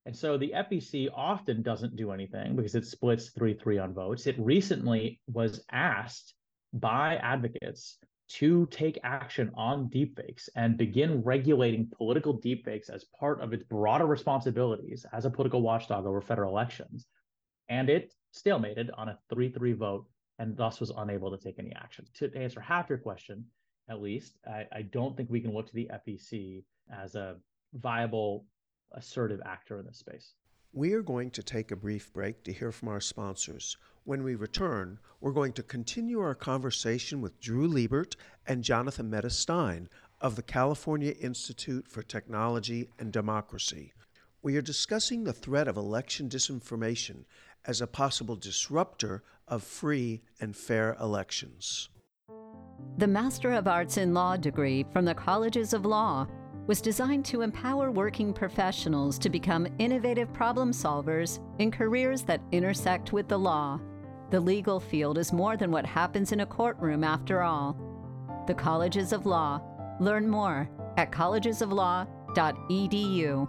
And 0.05 0.17
so 0.17 0.37
the 0.37 0.53
FEC 0.57 1.09
often 1.15 1.63
doesn't 1.63 1.95
do 1.95 2.11
anything 2.11 2.57
because 2.57 2.75
it 2.75 2.85
splits 2.85 3.31
3 3.31 3.55
3 3.55 3.79
on 3.79 3.95
votes. 3.95 4.27
It 4.27 4.35
recently 4.41 5.21
was 5.33 5.65
asked 5.71 6.35
by 6.73 7.19
advocates 7.19 7.99
to 8.29 8.67
take 8.67 8.99
action 9.05 9.51
on 9.55 9.89
deepfakes 9.89 10.49
and 10.57 10.77
begin 10.77 11.23
regulating 11.23 11.91
political 11.97 12.39
deepfakes 12.39 12.91
as 12.91 13.05
part 13.19 13.41
of 13.41 13.53
its 13.53 13.63
broader 13.65 14.07
responsibilities 14.07 15.07
as 15.13 15.25
a 15.25 15.31
political 15.31 15.63
watchdog 15.63 16.07
over 16.07 16.21
federal 16.21 16.51
elections. 16.51 17.07
And 17.69 17.89
it 17.89 18.13
stalemated 18.35 18.91
on 18.97 19.09
a 19.09 19.19
3 19.31 19.51
3 19.51 19.73
vote 19.75 20.07
and 20.39 20.57
thus 20.57 20.81
was 20.81 20.93
unable 20.97 21.31
to 21.31 21.43
take 21.43 21.59
any 21.59 21.73
action. 21.75 22.05
To 22.15 22.35
answer 22.35 22.61
half 22.61 22.89
your 22.89 22.99
question, 22.99 23.45
at 23.89 24.03
least, 24.03 24.39
I, 24.47 24.67
I 24.73 24.83
don't 24.83 25.17
think 25.17 25.31
we 25.31 25.41
can 25.41 25.55
look 25.55 25.69
to 25.69 25.75
the 25.75 25.91
FEC 26.07 26.65
as 26.93 27.15
a 27.15 27.37
viable, 27.75 28.45
assertive 28.93 29.41
actor 29.47 29.79
in 29.79 29.87
this 29.87 29.99
space. 29.99 30.35
We 30.73 30.93
are 30.93 31.03
going 31.03 31.31
to 31.31 31.43
take 31.43 31.71
a 31.71 31.77
brief 31.77 32.13
break 32.13 32.43
to 32.45 32.53
hear 32.53 32.73
from 32.73 32.89
our 32.89 33.01
sponsors. 33.01 33.77
When 34.07 34.23
we 34.23 34.37
return, 34.37 35.01
we're 35.21 35.33
going 35.33 35.53
to 35.55 35.65
continue 35.65 36.21
our 36.21 36.37
conversation 36.37 37.21
with 37.21 37.41
Drew 37.41 37.67
Liebert 37.67 38.15
and 38.47 38.63
Jonathan 38.63 39.11
Mehta 39.11 39.31
Stein 39.31 39.89
of 40.21 40.37
the 40.37 40.45
California 40.45 41.13
Institute 41.21 41.89
for 41.89 42.05
Technology 42.05 42.89
and 43.01 43.13
Democracy. 43.13 43.95
We 44.43 44.57
are 44.57 44.63
discussing 44.63 45.25
the 45.25 45.33
threat 45.33 45.67
of 45.67 45.77
election 45.77 46.29
disinformation 46.29 47.25
as 47.65 47.81
a 47.81 47.89
possible 47.89 48.37
disruptor 48.37 49.25
of 49.49 49.65
free 49.65 50.23
and 50.41 50.55
fair 50.55 50.97
elections. 51.01 51.89
The 52.99 53.09
Master 53.09 53.55
of 53.55 53.67
Arts 53.67 53.97
in 53.97 54.15
Law 54.15 54.37
degree 54.37 54.87
from 54.93 55.05
the 55.05 55.17
Colleges 55.17 55.73
of 55.73 55.85
Law 55.85 56.29
was 56.69 56.81
designed 56.81 57.25
to 57.25 57.43
empower 57.43 57.91
working 57.91 58.33
professionals 58.33 59.19
to 59.19 59.29
become 59.29 59.67
innovative 59.81 60.33
problem 60.33 60.71
solvers 60.71 61.41
in 61.59 61.73
careers 61.73 62.23
that 62.23 62.41
intersect 62.53 63.13
with 63.13 63.27
the 63.27 63.39
law. 63.39 63.81
The 64.31 64.41
legal 64.41 64.81
field 64.81 65.19
is 65.19 65.33
more 65.33 65.57
than 65.57 65.71
what 65.71 65.87
happens 65.87 66.33
in 66.33 66.41
a 66.41 66.47
courtroom, 66.47 67.05
after 67.05 67.43
all. 67.43 67.77
The 68.47 68.55
Colleges 68.55 69.13
of 69.13 69.27
Law. 69.27 69.61
Learn 70.01 70.29
more 70.29 70.69
at 70.97 71.13
collegesoflaw.edu. 71.13 73.49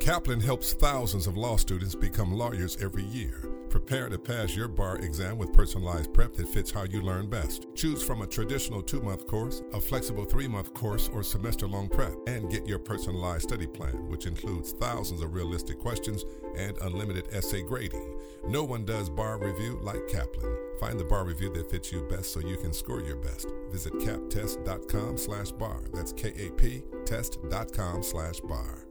Kaplan 0.00 0.40
helps 0.40 0.72
thousands 0.74 1.26
of 1.26 1.36
law 1.36 1.56
students 1.56 1.94
become 1.94 2.32
lawyers 2.32 2.76
every 2.76 3.04
year. 3.04 3.55
Prepare 3.68 4.08
to 4.08 4.18
pass 4.18 4.56
your 4.56 4.68
bar 4.68 4.96
exam 4.98 5.38
with 5.38 5.52
personalized 5.52 6.12
prep 6.12 6.34
that 6.34 6.48
fits 6.48 6.70
how 6.70 6.84
you 6.84 7.02
learn 7.02 7.28
best. 7.28 7.66
Choose 7.74 8.02
from 8.02 8.22
a 8.22 8.26
traditional 8.26 8.82
two 8.82 9.00
month 9.00 9.26
course, 9.26 9.62
a 9.72 9.80
flexible 9.80 10.24
three 10.24 10.48
month 10.48 10.72
course, 10.74 11.08
or 11.12 11.22
semester 11.22 11.66
long 11.66 11.88
prep, 11.88 12.14
and 12.26 12.50
get 12.50 12.66
your 12.66 12.78
personalized 12.78 13.44
study 13.44 13.66
plan, 13.66 14.08
which 14.08 14.26
includes 14.26 14.72
thousands 14.72 15.22
of 15.22 15.34
realistic 15.34 15.78
questions 15.78 16.24
and 16.56 16.76
unlimited 16.78 17.26
essay 17.32 17.62
grading. 17.62 18.18
No 18.48 18.64
one 18.64 18.84
does 18.84 19.10
bar 19.10 19.38
review 19.38 19.78
like 19.82 20.06
Kaplan. 20.08 20.56
Find 20.80 21.00
the 21.00 21.04
bar 21.04 21.24
review 21.24 21.52
that 21.54 21.70
fits 21.70 21.92
you 21.92 22.06
best 22.08 22.32
so 22.32 22.40
you 22.40 22.56
can 22.56 22.72
score 22.72 23.00
your 23.00 23.16
best. 23.16 23.48
Visit 23.70 23.94
kaptest.com 23.94 25.18
slash 25.18 25.50
bar. 25.52 25.80
That's 25.92 26.12
K-A-P 26.12 26.82
test.com 27.06 28.02
slash 28.02 28.40
bar. 28.40 28.85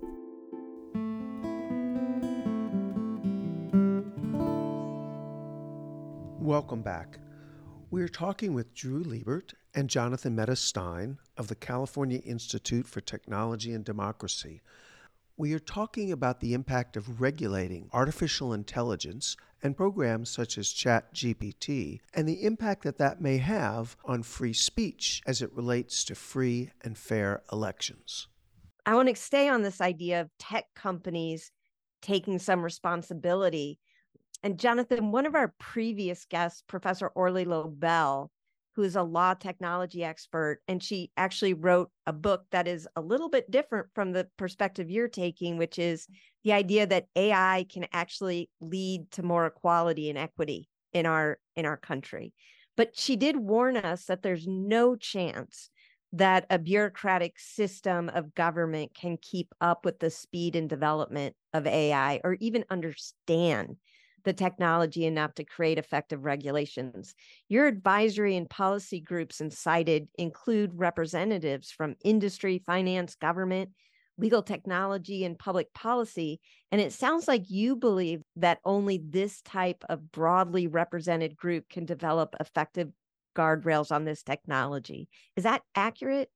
Welcome 6.46 6.84
back. 6.84 7.18
We're 7.90 8.08
talking 8.08 8.54
with 8.54 8.76
Drew 8.76 9.02
Liebert 9.04 9.56
and 9.74 9.90
Jonathan 9.90 10.36
Mehta 10.36 10.56
Stein 10.56 11.18
of 11.38 11.48
the 11.48 11.56
California 11.56 12.20
Institute 12.20 12.86
for 12.86 13.02
Technology 13.02 13.74
and 13.74 13.84
Democracy. 13.84 14.62
We 15.38 15.54
are 15.54 15.60
talking 15.60 16.12
about 16.12 16.42
the 16.42 16.54
impact 16.54 16.98
of 16.98 17.20
regulating 17.20 17.90
artificial 17.92 18.54
intelligence 18.54 19.36
and 19.64 19.76
programs 19.76 20.30
such 20.30 20.60
as 20.60 20.68
ChatGPT 20.68 22.02
and 22.14 22.30
the 22.30 22.44
impact 22.44 22.84
that 22.84 23.00
that 23.00 23.20
may 23.20 23.40
have 23.40 23.98
on 24.06 24.22
free 24.22 24.54
speech 24.54 25.24
as 25.26 25.42
it 25.42 25.52
relates 25.52 26.04
to 26.04 26.14
free 26.14 26.70
and 26.84 26.96
fair 26.96 27.42
elections. 27.52 28.28
I 28.86 28.94
want 28.94 29.10
to 29.10 29.16
stay 29.16 29.50
on 29.50 29.64
this 29.64 29.82
idea 29.82 30.22
of 30.22 30.30
tech 30.38 30.66
companies 30.76 31.52
taking 32.04 32.38
some 32.38 32.62
responsibility 32.62 33.80
and 34.46 34.60
Jonathan, 34.60 35.12
one 35.12 35.26
of 35.26 35.34
our 35.34 35.56
previous 35.58 36.26
guests, 36.26 36.64
Professor 36.68 37.08
Orly 37.08 37.46
Lobel, 37.46 38.30
who 38.76 38.84
is 38.84 38.96
a 38.96 39.02
law 39.02 39.34
technology 39.34 40.04
expert, 40.04 40.62
and 40.68 40.84
she 40.84 41.10
actually 41.18 41.56
wrote 41.56 41.90
a 42.06 42.14
book 42.14 42.46
that 42.52 42.68
is 42.68 42.88
a 42.96 43.02
little 43.02 43.28
bit 43.28 43.50
different 43.50 43.88
from 43.96 44.12
the 44.12 44.28
perspective 44.38 44.92
you're 44.92 45.08
taking, 45.08 45.58
which 45.58 45.80
is 45.80 46.06
the 46.44 46.54
idea 46.54 46.86
that 46.86 47.08
AI 47.16 47.66
can 47.74 47.88
actually 47.92 48.52
lead 48.62 49.10
to 49.14 49.24
more 49.24 49.48
equality 49.48 50.12
and 50.12 50.20
equity 50.20 50.70
in 50.94 51.08
our 51.08 51.40
in 51.56 51.66
our 51.66 51.78
country. 51.78 52.32
But 52.78 52.96
she 52.96 53.16
did 53.16 53.38
warn 53.38 53.78
us 53.78 54.06
that 54.06 54.22
there's 54.22 54.46
no 54.46 54.96
chance 54.96 55.72
that 56.14 56.46
a 56.52 56.60
bureaucratic 56.60 57.40
system 57.40 58.10
of 58.10 58.36
government 58.36 58.94
can 58.94 59.18
keep 59.20 59.56
up 59.60 59.86
with 59.86 59.98
the 59.98 60.12
speed 60.12 60.56
and 60.56 60.70
development 60.70 61.36
of 61.52 61.66
AI 61.66 62.22
or 62.24 62.38
even 62.40 62.64
understand 62.70 63.78
the 64.26 64.34
technology 64.34 65.06
enough 65.06 65.34
to 65.36 65.46
create 65.46 65.78
effective 65.78 66.26
regulations. 66.26 67.16
Your 67.48 67.68
advisory 67.68 68.36
and 68.36 68.50
policy 68.50 69.00
groups 69.00 69.40
and 69.40 69.54
CITED 69.54 70.08
include 70.18 70.72
representatives 70.76 71.72
from 71.72 71.96
industry, 72.04 72.62
finance, 72.66 73.16
government, 73.16 73.70
legal 74.18 74.42
technology, 74.42 75.24
and 75.24 75.38
public 75.38 75.74
policy. 75.74 76.40
And 76.72 76.82
it 76.82 76.94
sounds 76.94 77.28
like 77.28 77.50
you 77.50 77.76
believe 77.76 78.22
that 78.38 78.60
only 78.66 79.02
this 79.04 79.42
type 79.42 79.84
of 79.90 80.12
broadly 80.12 80.68
represented 80.68 81.36
group 81.36 81.70
can 81.70 81.86
develop 81.86 82.36
effective 82.40 82.90
guardrails 83.36 83.92
on 83.92 84.06
this 84.06 84.24
technology. 84.24 85.10
Is 85.36 85.44
that 85.44 85.62
accurate? 85.76 86.30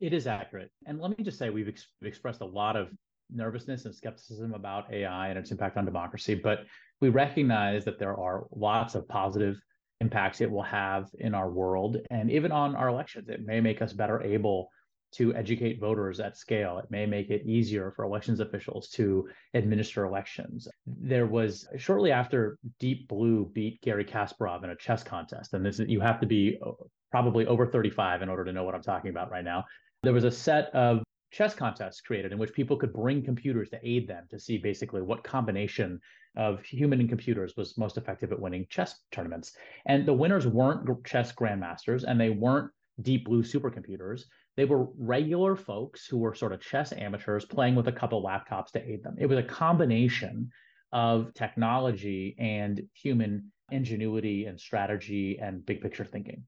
It 0.00 0.12
is 0.12 0.26
accurate. 0.26 0.70
And 0.86 1.00
let 1.00 1.16
me 1.16 1.24
just 1.24 1.38
say, 1.38 1.50
we've 1.50 1.68
ex- 1.68 1.86
expressed 2.02 2.40
a 2.40 2.46
lot 2.46 2.76
of 2.76 2.88
nervousness 3.30 3.86
and 3.86 3.94
skepticism 3.94 4.52
about 4.52 4.92
AI 4.92 5.28
and 5.28 5.38
its 5.38 5.50
impact 5.50 5.76
on 5.76 5.84
democracy, 5.84 6.34
but 6.34 6.66
we 7.02 7.08
recognize 7.08 7.84
that 7.84 7.98
there 7.98 8.16
are 8.16 8.46
lots 8.54 8.94
of 8.94 9.06
positive 9.08 9.60
impacts 10.00 10.40
it 10.40 10.50
will 10.50 10.62
have 10.62 11.10
in 11.18 11.34
our 11.34 11.50
world 11.50 11.98
and 12.10 12.30
even 12.30 12.52
on 12.52 12.76
our 12.76 12.88
elections. 12.88 13.28
It 13.28 13.44
may 13.44 13.60
make 13.60 13.82
us 13.82 13.92
better 13.92 14.22
able 14.22 14.70
to 15.14 15.34
educate 15.34 15.80
voters 15.80 16.20
at 16.20 16.38
scale. 16.38 16.78
It 16.78 16.90
may 16.90 17.04
make 17.04 17.28
it 17.28 17.44
easier 17.44 17.90
for 17.90 18.04
elections 18.04 18.40
officials 18.40 18.88
to 18.90 19.28
administer 19.52 20.04
elections. 20.04 20.68
There 20.86 21.26
was 21.26 21.68
shortly 21.76 22.12
after 22.12 22.56
Deep 22.78 23.08
Blue 23.08 23.50
beat 23.52 23.82
Gary 23.82 24.04
Kasparov 24.04 24.64
in 24.64 24.70
a 24.70 24.76
chess 24.76 25.02
contest, 25.02 25.54
and 25.54 25.66
this 25.66 25.80
is, 25.80 25.88
you 25.88 26.00
have 26.00 26.20
to 26.20 26.26
be 26.26 26.58
uh, 26.64 26.70
probably 27.10 27.46
over 27.46 27.66
35 27.66 28.22
in 28.22 28.28
order 28.28 28.44
to 28.44 28.52
know 28.52 28.62
what 28.62 28.74
I'm 28.74 28.82
talking 28.82 29.10
about 29.10 29.30
right 29.30 29.44
now. 29.44 29.64
There 30.02 30.14
was 30.14 30.24
a 30.24 30.30
set 30.30 30.74
of 30.74 31.02
chess 31.32 31.54
contests 31.54 32.00
created 32.00 32.30
in 32.30 32.38
which 32.38 32.52
people 32.52 32.76
could 32.76 32.92
bring 32.92 33.24
computers 33.24 33.70
to 33.70 33.80
aid 33.82 34.06
them 34.06 34.24
to 34.30 34.38
see 34.38 34.58
basically 34.58 35.00
what 35.00 35.24
combination 35.24 35.98
of 36.36 36.62
human 36.62 37.00
and 37.00 37.08
computers 37.08 37.54
was 37.56 37.76
most 37.78 37.96
effective 37.96 38.32
at 38.32 38.40
winning 38.40 38.66
chess 38.70 39.00
tournaments. 39.10 39.56
And 39.86 40.06
the 40.06 40.12
winners 40.12 40.46
weren't 40.46 41.04
chess 41.04 41.32
grandmasters 41.32 42.04
and 42.06 42.20
they 42.20 42.30
weren't 42.30 42.70
deep 43.00 43.24
blue 43.24 43.42
supercomputers. 43.42 44.22
They 44.56 44.66
were 44.66 44.88
regular 44.98 45.56
folks 45.56 46.06
who 46.06 46.18
were 46.18 46.34
sort 46.34 46.52
of 46.52 46.60
chess 46.60 46.92
amateurs 46.92 47.46
playing 47.46 47.74
with 47.74 47.88
a 47.88 47.92
couple 47.92 48.22
laptops 48.22 48.70
to 48.72 48.86
aid 48.86 49.02
them. 49.02 49.16
It 49.18 49.26
was 49.26 49.38
a 49.38 49.42
combination 49.42 50.50
of 50.92 51.32
technology 51.32 52.36
and 52.38 52.82
human 52.92 53.50
ingenuity 53.70 54.44
and 54.44 54.60
strategy 54.60 55.38
and 55.40 55.64
big 55.64 55.80
picture 55.80 56.04
thinking. 56.04 56.44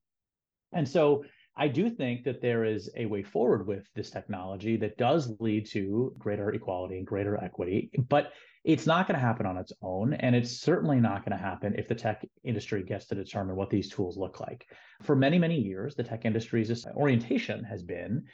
And 0.73 0.87
so 0.87 1.25
I 1.56 1.68
do 1.68 1.88
think 1.88 2.24
that 2.24 2.42
there 2.42 2.64
is 2.64 2.90
a 2.96 3.06
way 3.06 3.22
forward 3.22 3.66
with 3.66 3.86
this 3.94 4.10
technology 4.10 4.76
that 4.78 4.98
does 4.98 5.32
lead 5.38 5.66
to 5.70 6.12
greater 6.18 6.50
equality 6.50 6.98
and 6.98 7.06
greater 7.06 7.42
equity, 7.42 7.90
but 8.08 8.32
it's 8.64 8.86
not 8.86 9.06
going 9.06 9.14
to 9.14 9.24
happen 9.24 9.46
on 9.46 9.56
its 9.56 9.72
own. 9.80 10.14
And 10.14 10.34
it's 10.34 10.50
certainly 10.50 10.98
not 10.98 11.24
going 11.24 11.36
to 11.36 11.42
happen 11.42 11.74
if 11.78 11.86
the 11.86 11.94
tech 11.94 12.26
industry 12.42 12.82
gets 12.82 13.06
to 13.06 13.14
determine 13.14 13.56
what 13.56 13.70
these 13.70 13.88
tools 13.88 14.16
look 14.16 14.40
like. 14.40 14.66
For 15.02 15.14
many, 15.14 15.38
many 15.38 15.60
years, 15.60 15.94
the 15.94 16.02
tech 16.02 16.24
industry's 16.24 16.86
orientation 16.96 17.62
has 17.64 17.82
been 17.82 18.24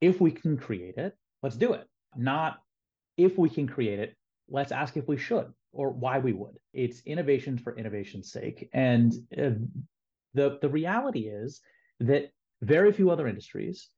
if 0.00 0.20
we 0.20 0.30
can 0.30 0.58
create 0.58 0.96
it, 0.96 1.16
let's 1.42 1.56
do 1.56 1.72
it. 1.72 1.86
Not 2.14 2.58
if 3.16 3.38
we 3.38 3.48
can 3.48 3.66
create 3.66 4.00
it, 4.00 4.16
let's 4.50 4.72
ask 4.72 4.96
if 4.96 5.08
we 5.08 5.16
should 5.16 5.52
or 5.72 5.90
why 5.90 6.18
we 6.18 6.32
would. 6.32 6.56
It's 6.74 7.00
innovation 7.06 7.56
for 7.56 7.76
innovation's 7.76 8.30
sake. 8.30 8.68
And 8.72 9.14
uh, 9.36 9.50
the, 10.34 10.58
the 10.60 10.68
reality 10.68 11.28
is 11.28 11.60
that 12.00 12.30
very 12.62 12.92
few 12.92 13.10
other 13.10 13.26
industries 13.26 13.88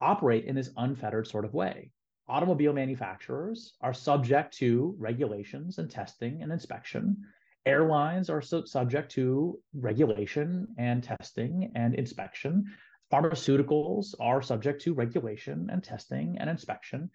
operate 0.00 0.44
in 0.44 0.54
this 0.54 0.70
unfettered 0.76 1.26
sort 1.26 1.44
of 1.44 1.54
way. 1.54 1.90
Automobile 2.28 2.72
manufacturers 2.72 3.74
are 3.80 3.94
subject 3.94 4.56
to 4.56 4.94
regulations 4.98 5.78
and 5.78 5.90
testing 5.90 6.42
and 6.42 6.52
inspection. 6.52 7.16
Airlines 7.66 8.28
are 8.30 8.42
so 8.42 8.64
subject 8.64 9.12
to 9.12 9.58
regulation 9.74 10.66
and 10.78 11.02
testing 11.02 11.70
and 11.74 11.94
inspection. 11.94 12.64
Pharmaceuticals 13.12 14.14
are 14.20 14.42
subject 14.42 14.82
to 14.82 14.94
regulation 14.94 15.68
and 15.70 15.82
testing 15.82 16.38
and 16.38 16.48
inspection. 16.48 17.10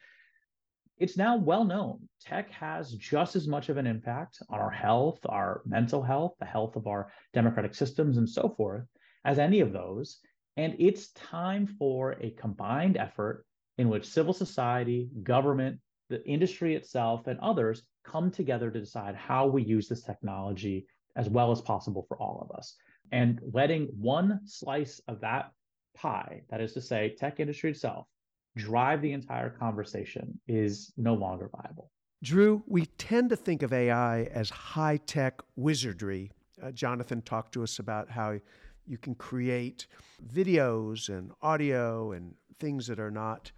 It's 0.99 1.17
now 1.17 1.37
well 1.37 1.63
known 1.63 2.07
tech 2.21 2.49
has 2.51 2.93
just 2.93 3.35
as 3.35 3.47
much 3.47 3.69
of 3.69 3.77
an 3.77 3.87
impact 3.87 4.39
on 4.49 4.59
our 4.59 4.71
health, 4.71 5.19
our 5.27 5.61
mental 5.65 6.01
health, 6.01 6.35
the 6.39 6.45
health 6.45 6.75
of 6.75 6.87
our 6.87 7.11
democratic 7.33 7.75
systems, 7.75 8.17
and 8.17 8.29
so 8.29 8.49
forth 8.49 8.87
as 9.25 9.39
any 9.39 9.59
of 9.59 9.73
those. 9.73 10.19
And 10.57 10.75
it's 10.79 11.11
time 11.11 11.67
for 11.67 12.13
a 12.19 12.31
combined 12.31 12.97
effort 12.97 13.45
in 13.77 13.89
which 13.89 14.09
civil 14.09 14.33
society, 14.33 15.09
government, 15.23 15.79
the 16.09 16.25
industry 16.25 16.75
itself, 16.75 17.27
and 17.27 17.39
others 17.39 17.83
come 18.03 18.31
together 18.31 18.71
to 18.71 18.79
decide 18.79 19.15
how 19.15 19.45
we 19.45 19.63
use 19.63 19.87
this 19.87 20.01
technology 20.01 20.87
as 21.15 21.29
well 21.29 21.51
as 21.51 21.61
possible 21.61 22.05
for 22.07 22.17
all 22.17 22.47
of 22.49 22.57
us. 22.57 22.75
And 23.11 23.39
letting 23.53 23.85
one 23.99 24.41
slice 24.45 24.99
of 25.07 25.21
that 25.21 25.51
pie, 25.95 26.41
that 26.49 26.59
is 26.59 26.73
to 26.73 26.81
say, 26.81 27.15
tech 27.17 27.39
industry 27.39 27.71
itself, 27.71 28.07
drive 28.55 29.01
the 29.01 29.13
entire 29.13 29.49
conversation 29.49 30.39
is 30.47 30.91
no 30.97 31.13
longer 31.13 31.49
viable. 31.55 31.91
Drew, 32.23 32.63
we 32.65 32.87
tend 32.97 33.29
to 33.29 33.35
think 33.35 33.61
of 33.61 33.71
AI 33.71 34.23
as 34.23 34.49
high 34.49 34.97
tech 34.97 35.41
wizardry. 35.55 36.31
Uh, 36.61 36.71
Jonathan 36.71 37.21
talked 37.21 37.53
to 37.53 37.63
us 37.63 37.77
about 37.77 38.09
how 38.09 38.39
you 38.87 38.97
can 38.97 39.15
create 39.15 39.87
videos 40.33 41.09
and 41.09 41.31
audio 41.41 42.11
and 42.11 42.33
things 42.59 42.87
that 42.87 42.99
are 42.99 43.11
not 43.11 43.51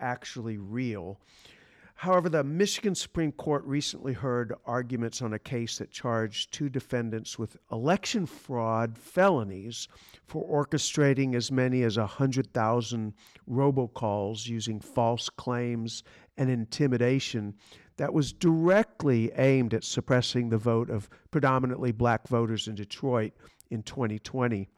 actually 0.00 0.58
real. 0.58 1.20
However, 1.96 2.28
the 2.28 2.42
Michigan 2.42 2.94
Supreme 2.94 3.30
Court 3.32 3.64
recently 3.64 4.12
heard 4.12 4.52
arguments 4.66 5.22
on 5.22 5.32
a 5.32 5.38
case 5.38 5.78
that 5.78 5.92
charged 5.92 6.52
two 6.52 6.68
defendants 6.68 7.38
with 7.38 7.56
election 7.70 8.26
fraud 8.26 8.98
felonies 8.98 9.88
for 10.26 10.44
orchestrating 10.66 11.34
as 11.34 11.52
many 11.52 11.82
as 11.82 11.96
100,000 11.96 13.14
robocalls 13.48 14.46
using 14.46 14.80
false 14.80 15.30
claims 15.30 16.02
and 16.36 16.50
intimidation 16.50 17.54
that 17.96 18.12
was 18.12 18.32
directly 18.32 19.30
aimed 19.36 19.72
at 19.72 19.84
suppressing 19.84 20.48
the 20.48 20.58
vote 20.58 20.90
of 20.90 21.08
predominantly 21.30 21.92
black 21.92 22.26
voters 22.26 22.66
in 22.66 22.74
Detroit 22.74 23.32
in 23.70 23.82
2020. 23.82 24.68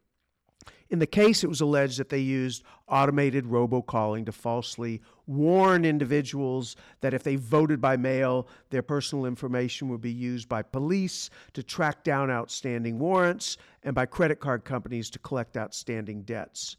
In 0.89 1.01
the 1.01 1.07
case, 1.07 1.43
it 1.43 1.49
was 1.49 1.61
alleged 1.61 1.99
that 1.99 2.11
they 2.11 2.21
used 2.21 2.63
automated 2.89 3.45
robocalling 3.45 4.25
to 4.27 4.33
falsely 4.33 5.03
warn 5.27 5.85
individuals 5.85 6.77
that 7.01 7.13
if 7.13 7.25
they 7.25 7.37
voted 7.37 7.81
by 7.81 7.97
mail, 7.97 8.47
their 8.71 8.83
personal 8.83 9.27
information 9.27 9.89
would 9.89 10.01
be 10.01 10.13
used 10.13 10.49
by 10.49 10.63
police 10.63 11.29
to 11.55 11.63
track 11.63 12.05
down 12.05 12.31
outstanding 12.31 12.99
warrants 12.99 13.57
and 13.83 13.95
by 13.95 14.07
credit 14.07 14.39
card 14.39 14.65
companies 14.65 15.11
to 15.11 15.19
collect 15.19 15.57
outstanding 15.57 16.23
debts. 16.23 16.77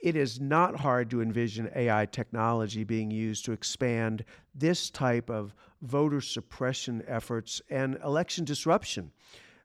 It 0.00 0.16
is 0.16 0.40
not 0.40 0.80
hard 0.80 1.10
to 1.10 1.20
envision 1.20 1.70
AI 1.76 2.06
technology 2.06 2.84
being 2.84 3.10
used 3.10 3.44
to 3.44 3.52
expand 3.52 4.24
this 4.54 4.88
type 4.88 5.28
of 5.28 5.54
voter 5.82 6.22
suppression 6.22 7.02
efforts 7.06 7.60
and 7.68 7.98
election 8.02 8.46
disruption, 8.46 9.12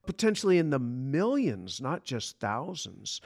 potentially 0.06 0.58
in 0.58 0.70
the 0.70 0.80
millions, 0.80 1.82
not 1.82 2.06
just 2.06 2.40
thousands. 2.40 3.22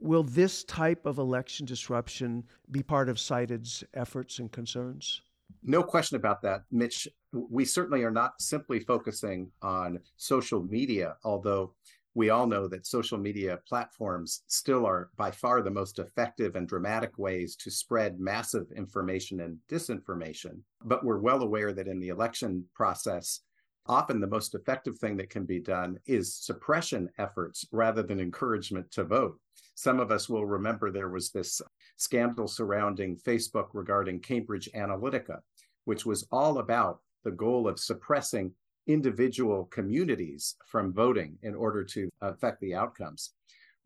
Will 0.00 0.22
this 0.22 0.64
type 0.64 1.06
of 1.06 1.18
election 1.18 1.66
disruption 1.66 2.44
be 2.70 2.82
part 2.82 3.08
of 3.08 3.16
CITED's 3.16 3.82
efforts 3.94 4.38
and 4.38 4.50
concerns? 4.50 5.22
No 5.62 5.82
question 5.82 6.16
about 6.16 6.42
that, 6.42 6.62
Mitch. 6.70 7.08
We 7.32 7.64
certainly 7.64 8.04
are 8.04 8.10
not 8.10 8.40
simply 8.40 8.80
focusing 8.80 9.50
on 9.62 9.98
social 10.16 10.62
media, 10.62 11.16
although 11.24 11.74
we 12.14 12.30
all 12.30 12.46
know 12.46 12.66
that 12.68 12.86
social 12.86 13.18
media 13.18 13.58
platforms 13.68 14.42
still 14.46 14.86
are 14.86 15.10
by 15.16 15.30
far 15.30 15.62
the 15.62 15.70
most 15.70 15.98
effective 15.98 16.56
and 16.56 16.66
dramatic 16.66 17.16
ways 17.18 17.54
to 17.56 17.70
spread 17.70 18.18
massive 18.18 18.66
information 18.76 19.40
and 19.40 19.58
disinformation. 19.70 20.60
But 20.84 21.04
we're 21.04 21.20
well 21.20 21.42
aware 21.42 21.72
that 21.72 21.86
in 21.86 22.00
the 22.00 22.08
election 22.08 22.64
process, 22.74 23.40
often 23.88 24.20
the 24.20 24.26
most 24.26 24.54
effective 24.54 24.98
thing 24.98 25.16
that 25.16 25.30
can 25.30 25.44
be 25.44 25.58
done 25.58 25.98
is 26.06 26.34
suppression 26.34 27.08
efforts 27.18 27.64
rather 27.72 28.02
than 28.02 28.20
encouragement 28.20 28.90
to 28.92 29.04
vote. 29.04 29.38
Some 29.74 30.00
of 30.00 30.10
us 30.10 30.28
will 30.28 30.46
remember 30.46 30.90
there 30.90 31.08
was 31.08 31.30
this 31.30 31.62
scandal 31.96 32.48
surrounding 32.48 33.16
Facebook 33.16 33.68
regarding 33.72 34.20
Cambridge 34.20 34.68
Analytica, 34.74 35.38
which 35.84 36.04
was 36.04 36.26
all 36.30 36.58
about 36.58 37.00
the 37.24 37.30
goal 37.30 37.66
of 37.68 37.78
suppressing 37.78 38.52
individual 38.86 39.66
communities 39.66 40.56
from 40.66 40.92
voting 40.92 41.38
in 41.42 41.54
order 41.54 41.84
to 41.84 42.08
affect 42.20 42.60
the 42.60 42.74
outcomes. 42.74 43.34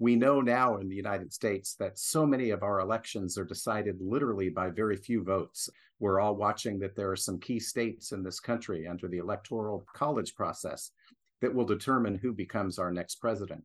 We 0.03 0.17
know 0.17 0.41
now 0.41 0.79
in 0.79 0.89
the 0.89 0.97
United 0.97 1.33
States 1.33 1.77
that 1.77 1.97
so 1.97 2.27
many 2.27 2.51
of 2.51 2.65
our 2.65 2.81
elections 2.81 3.39
are 3.39 3.45
decided 3.45 4.01
literally 4.01 4.49
by 4.49 4.69
very 4.69 4.97
few 4.97 5.23
votes. 5.23 5.71
We're 6.01 6.19
all 6.19 6.35
watching 6.35 6.81
that 6.81 6.97
there 6.97 7.13
are 7.13 7.17
some 7.17 7.39
key 7.39 7.61
states 7.61 8.11
in 8.11 8.25
this 8.25 8.41
country 8.41 8.89
under 8.89 9.07
the 9.07 9.19
electoral 9.19 9.87
college 9.95 10.35
process 10.35 10.91
that 11.41 11.55
will 11.55 11.65
determine 11.65 12.17
who 12.17 12.33
becomes 12.33 12.81
our 12.81 12.91
next 12.91 13.21
president. 13.21 13.63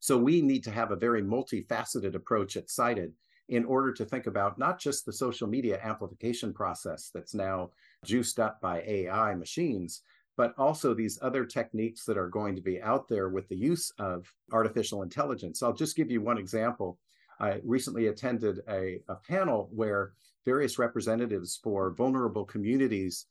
So 0.00 0.18
we 0.18 0.42
need 0.42 0.64
to 0.64 0.70
have 0.70 0.90
a 0.90 0.96
very 0.96 1.22
multifaceted 1.22 2.14
approach 2.14 2.58
at 2.58 2.68
CITED 2.68 3.14
in 3.48 3.64
order 3.64 3.90
to 3.94 4.04
think 4.04 4.26
about 4.26 4.58
not 4.58 4.78
just 4.78 5.06
the 5.06 5.14
social 5.14 5.48
media 5.48 5.80
amplification 5.82 6.52
process 6.52 7.10
that's 7.14 7.34
now 7.34 7.70
juiced 8.04 8.38
up 8.38 8.60
by 8.60 8.82
AI 8.86 9.34
machines, 9.34 10.02
but 10.36 10.54
also 10.58 10.94
these 10.94 11.18
other 11.22 11.44
techniques 11.44 12.04
that 12.04 12.18
are 12.18 12.28
going 12.28 12.56
to 12.56 12.62
be 12.62 12.80
out 12.80 13.08
there 13.08 13.28
with 13.28 13.48
the 13.48 13.56
use 13.56 13.92
of 13.98 14.32
artificial 14.52 15.02
intelligence. 15.02 15.62
I'll 15.62 15.72
just 15.72 15.96
give 15.96 16.10
you 16.10 16.20
one 16.20 16.38
example. 16.38 16.98
I 17.40 17.60
recently 17.64 18.06
attended 18.06 18.60
a, 18.68 19.00
a 19.08 19.16
panel 19.16 19.68
where 19.74 20.12
various 20.44 20.78
representatives 20.78 21.60
for 21.62 21.90
vulnerable 21.90 22.44
communities 22.44 23.26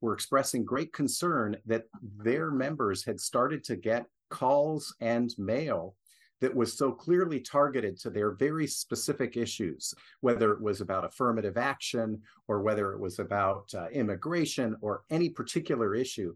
were 0.00 0.14
expressing 0.14 0.64
great 0.64 0.92
concern 0.92 1.56
that 1.66 1.84
their 2.18 2.50
members 2.50 3.04
had 3.04 3.20
started 3.20 3.64
to 3.64 3.76
get 3.76 4.06
calls 4.30 4.94
and 5.00 5.34
mail 5.38 5.94
that 6.40 6.54
was 6.54 6.76
so 6.76 6.92
clearly 6.92 7.40
targeted 7.40 7.98
to 7.98 8.10
their 8.10 8.32
very 8.32 8.66
specific 8.66 9.36
issues, 9.36 9.94
whether 10.20 10.52
it 10.52 10.60
was 10.60 10.80
about 10.80 11.04
affirmative 11.04 11.56
action 11.56 12.20
or 12.46 12.60
whether 12.60 12.92
it 12.92 13.00
was 13.00 13.18
about 13.18 13.72
uh, 13.74 13.86
immigration 13.88 14.76
or 14.82 15.02
any 15.10 15.30
particular 15.30 15.94
issue. 15.94 16.34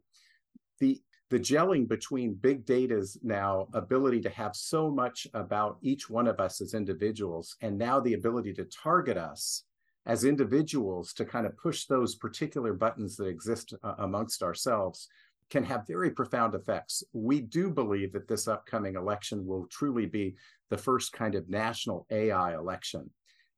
The 0.81 1.01
the 1.31 1.39
gelling 1.39 1.87
between 1.89 2.35
big 2.35 2.67
data's 2.67 3.17
now 3.23 3.69
ability 3.73 4.21
to 4.23 4.31
have 4.31 4.57
so 4.57 4.91
much 4.91 5.29
about 5.33 5.79
each 5.81 6.11
one 6.11 6.27
of 6.27 6.41
us 6.41 6.61
as 6.61 6.75
individuals 6.75 7.57
and 7.63 7.79
now 7.79 8.01
the 8.01 8.15
ability 8.15 8.53
to 8.55 8.65
target 8.65 9.17
us 9.17 9.63
as 10.07 10.25
individuals 10.25 11.13
to 11.13 11.25
kind 11.25 11.47
of 11.47 11.57
push 11.57 11.85
those 11.85 12.17
particular 12.17 12.73
buttons 12.73 13.17
that 13.17 13.29
exist 13.29 13.75
uh, 13.85 13.95
amongst 13.99 14.43
ourselves 14.43 15.09
can 15.51 15.65
have 15.65 15.87
very 15.87 16.11
profound 16.11 16.55
effects. 16.55 17.03
We 17.13 17.41
do 17.41 17.71
believe 17.71 18.13
that 18.13 18.29
this 18.29 18.49
upcoming 18.49 18.97
election 18.97 19.47
will 19.47 19.67
truly 19.67 20.07
be 20.07 20.37
the 20.69 20.79
first 20.79 21.13
kind 21.13 21.35
of 21.35 21.49
national 21.49 22.07
AI 22.11 22.55
election. 22.55 23.11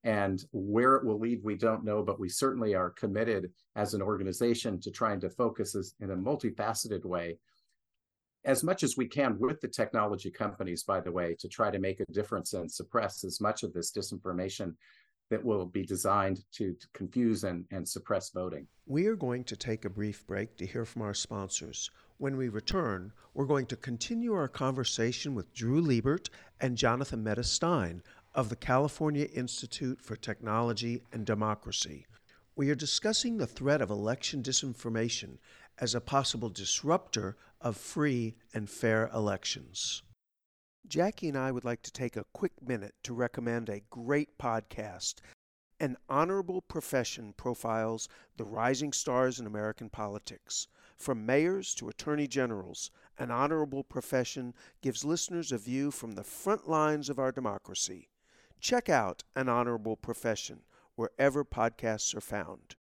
And 0.05 0.45
where 0.53 0.97
it 0.97 1.05
will 1.05 1.21
lead, 1.21 1.45
we 1.45 1.55
don't 1.55 1.85
know, 1.85 2.03
but 2.03 2.19
we 2.19 2.29
certainly 2.29 2.75
are 2.75 2.91
committed 2.91 3.53
as 3.77 3.95
an 3.95 4.03
organization 4.03 4.81
to 4.81 4.91
trying 4.91 5.21
to 5.21 5.31
focus 5.31 5.95
in 6.01 6.11
a 6.11 6.17
multifaceted 6.17 7.05
way, 7.05 7.39
as 8.45 8.65
much 8.65 8.83
as 8.83 8.97
we 8.97 9.07
can 9.07 9.39
with 9.39 9.61
the 9.61 9.69
technology 9.69 10.31
companies, 10.31 10.83
by 10.83 11.01
the 11.01 11.13
way, 11.13 11.37
to 11.39 11.49
try 11.49 11.71
to 11.71 11.79
make 11.79 12.01
a 12.01 12.13
difference 12.13 12.53
and 12.53 12.71
suppress 12.71 13.23
as 13.23 13.41
much 13.41 13.63
of 13.63 13.73
this 13.73 13.93
disinformation 13.93 14.75
that 15.31 15.45
will 15.45 15.65
be 15.65 15.85
designed 15.85 16.45
to, 16.53 16.75
to 16.75 16.87
confuse 16.93 17.45
and, 17.45 17.65
and 17.71 17.89
suppress 17.89 18.31
voting. 18.31 18.67
We 18.87 19.07
are 19.07 19.17
going 19.17 19.45
to 19.45 19.57
take 19.57 19.85
a 19.85 19.91
brief 19.91 20.27
break 20.27 20.57
to 20.59 20.67
hear 20.67 20.85
from 20.85 21.03
our 21.03 21.15
sponsors. 21.15 21.91
When 22.19 22.37
we 22.37 22.49
return, 22.49 23.13
we're 23.33 23.47
going 23.47 23.67
to 23.67 23.77
continue 23.77 24.35
our 24.35 24.49
conversation 24.49 25.35
with 25.35 25.55
Drew 25.55 25.81
Liebert 25.81 26.29
and 26.61 26.77
Jonathan 26.77 27.23
Mehta 27.25 27.45
Stein 27.45 28.03
of 28.35 28.49
the 28.49 28.57
California 28.57 29.27
Institute 29.35 30.01
for 30.01 30.17
Technology 30.17 31.03
and 31.13 31.27
Democracy. 31.27 32.07
We 32.57 32.71
are 32.71 32.75
discussing 32.75 33.37
the 33.37 33.47
threat 33.47 33.83
of 33.83 33.91
election 33.91 34.43
disinformation 34.43 35.39
as 35.79 35.95
a 35.95 36.01
possible 36.01 36.49
disruptor 36.49 37.37
of 37.61 37.77
free 37.77 38.35
and 38.55 38.71
fair 38.71 39.11
elections. 39.15 40.03
Jackie 40.89 41.29
and 41.29 41.39
I 41.39 41.53
would 41.53 41.65
like 41.65 41.83
to 41.83 41.93
take 41.93 42.17
a 42.17 42.25
quick 42.33 42.53
minute 42.61 42.95
to 43.03 43.15
recommend 43.15 43.69
a 43.69 43.83
great 43.91 44.39
podcast. 44.39 45.17
An 45.79 45.97
Honorable 46.09 46.63
Profession 46.63 47.35
profiles 47.37 48.09
the 48.37 48.45
rising 48.45 48.93
stars 48.93 49.41
in 49.41 49.47
American 49.47 49.91
politics. 49.91 50.69
From 50.97 51.27
mayors 51.27 51.75
to 51.75 51.89
attorney 51.89 52.27
generals, 52.27 52.91
An 53.19 53.31
Honorable 53.31 53.83
Profession 53.83 54.55
gives 54.81 55.05
listeners 55.05 55.53
a 55.53 55.59
view 55.59 55.91
from 55.91 56.13
the 56.13 56.25
front 56.25 56.69
lines 56.69 57.11
of 57.11 57.19
our 57.19 57.33
democracy. 57.33 58.09
Check 58.63 58.89
out 58.89 59.25
An 59.35 59.49
Honorable 59.49 59.97
Profession 59.97 60.61
wherever 60.95 61.45
podcasts 61.45 62.15
are 62.15 62.21
found. 62.21 62.77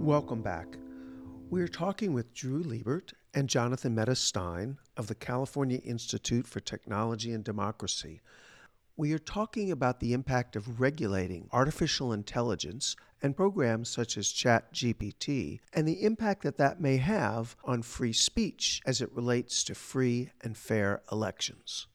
Welcome 0.00 0.42
back. 0.42 0.76
We're 1.50 1.66
talking 1.66 2.12
with 2.12 2.32
Drew 2.32 2.62
Liebert 2.62 3.14
and 3.34 3.48
Jonathan 3.48 3.96
Mehta 3.96 4.14
Stein 4.14 4.78
of 4.96 5.08
the 5.08 5.16
California 5.16 5.80
Institute 5.84 6.46
for 6.46 6.60
Technology 6.60 7.32
and 7.32 7.42
Democracy. 7.42 8.20
We 8.96 9.14
are 9.14 9.18
talking 9.18 9.70
about 9.70 10.00
the 10.00 10.12
impact 10.12 10.54
of 10.54 10.78
regulating 10.78 11.48
artificial 11.50 12.12
intelligence 12.12 12.94
and 13.22 13.34
programs 13.34 13.88
such 13.88 14.18
as 14.18 14.28
ChatGPT 14.28 15.60
and 15.72 15.88
the 15.88 16.02
impact 16.02 16.42
that 16.42 16.58
that 16.58 16.78
may 16.78 16.98
have 16.98 17.56
on 17.64 17.82
free 17.82 18.12
speech 18.12 18.82
as 18.84 19.00
it 19.00 19.10
relates 19.12 19.64
to 19.64 19.74
free 19.74 20.30
and 20.42 20.56
fair 20.56 21.02
elections. 21.10 21.86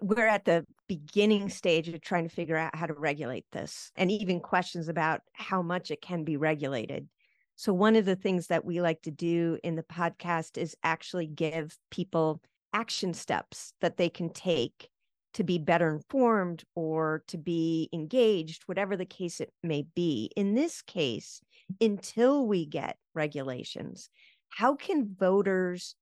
We're 0.00 0.28
at 0.28 0.44
the 0.44 0.64
beginning 0.86 1.48
stage 1.48 1.88
of 1.88 2.00
trying 2.00 2.28
to 2.28 2.34
figure 2.34 2.56
out 2.56 2.76
how 2.76 2.86
to 2.86 2.94
regulate 2.94 3.46
this 3.50 3.90
and 3.96 4.10
even 4.10 4.38
questions 4.38 4.88
about 4.88 5.22
how 5.32 5.62
much 5.62 5.90
it 5.90 6.00
can 6.00 6.22
be 6.22 6.36
regulated. 6.36 7.08
So, 7.56 7.72
one 7.72 7.96
of 7.96 8.04
the 8.04 8.16
things 8.16 8.48
that 8.48 8.66
we 8.66 8.80
like 8.82 9.02
to 9.02 9.10
do 9.10 9.58
in 9.64 9.74
the 9.76 9.82
podcast 9.82 10.58
is 10.58 10.76
actually 10.84 11.26
give 11.26 11.78
people 11.90 12.42
action 12.74 13.14
steps 13.14 13.72
that 13.80 13.96
they 13.96 14.10
can 14.10 14.28
take 14.28 14.90
to 15.36 15.44
be 15.44 15.58
better 15.58 15.94
informed 15.94 16.64
or 16.74 17.22
to 17.28 17.36
be 17.36 17.90
engaged, 17.92 18.62
whatever 18.64 18.96
the 18.96 19.04
case 19.04 19.38
it 19.38 19.52
may 19.62 19.84
be. 19.94 20.30
In 20.34 20.54
this 20.54 20.80
case, 20.80 21.42
until 21.78 22.46
we 22.46 22.64
get 22.64 22.96
regulations, 23.14 24.08
how 24.48 24.76
can 24.76 25.14
voters 25.14 25.94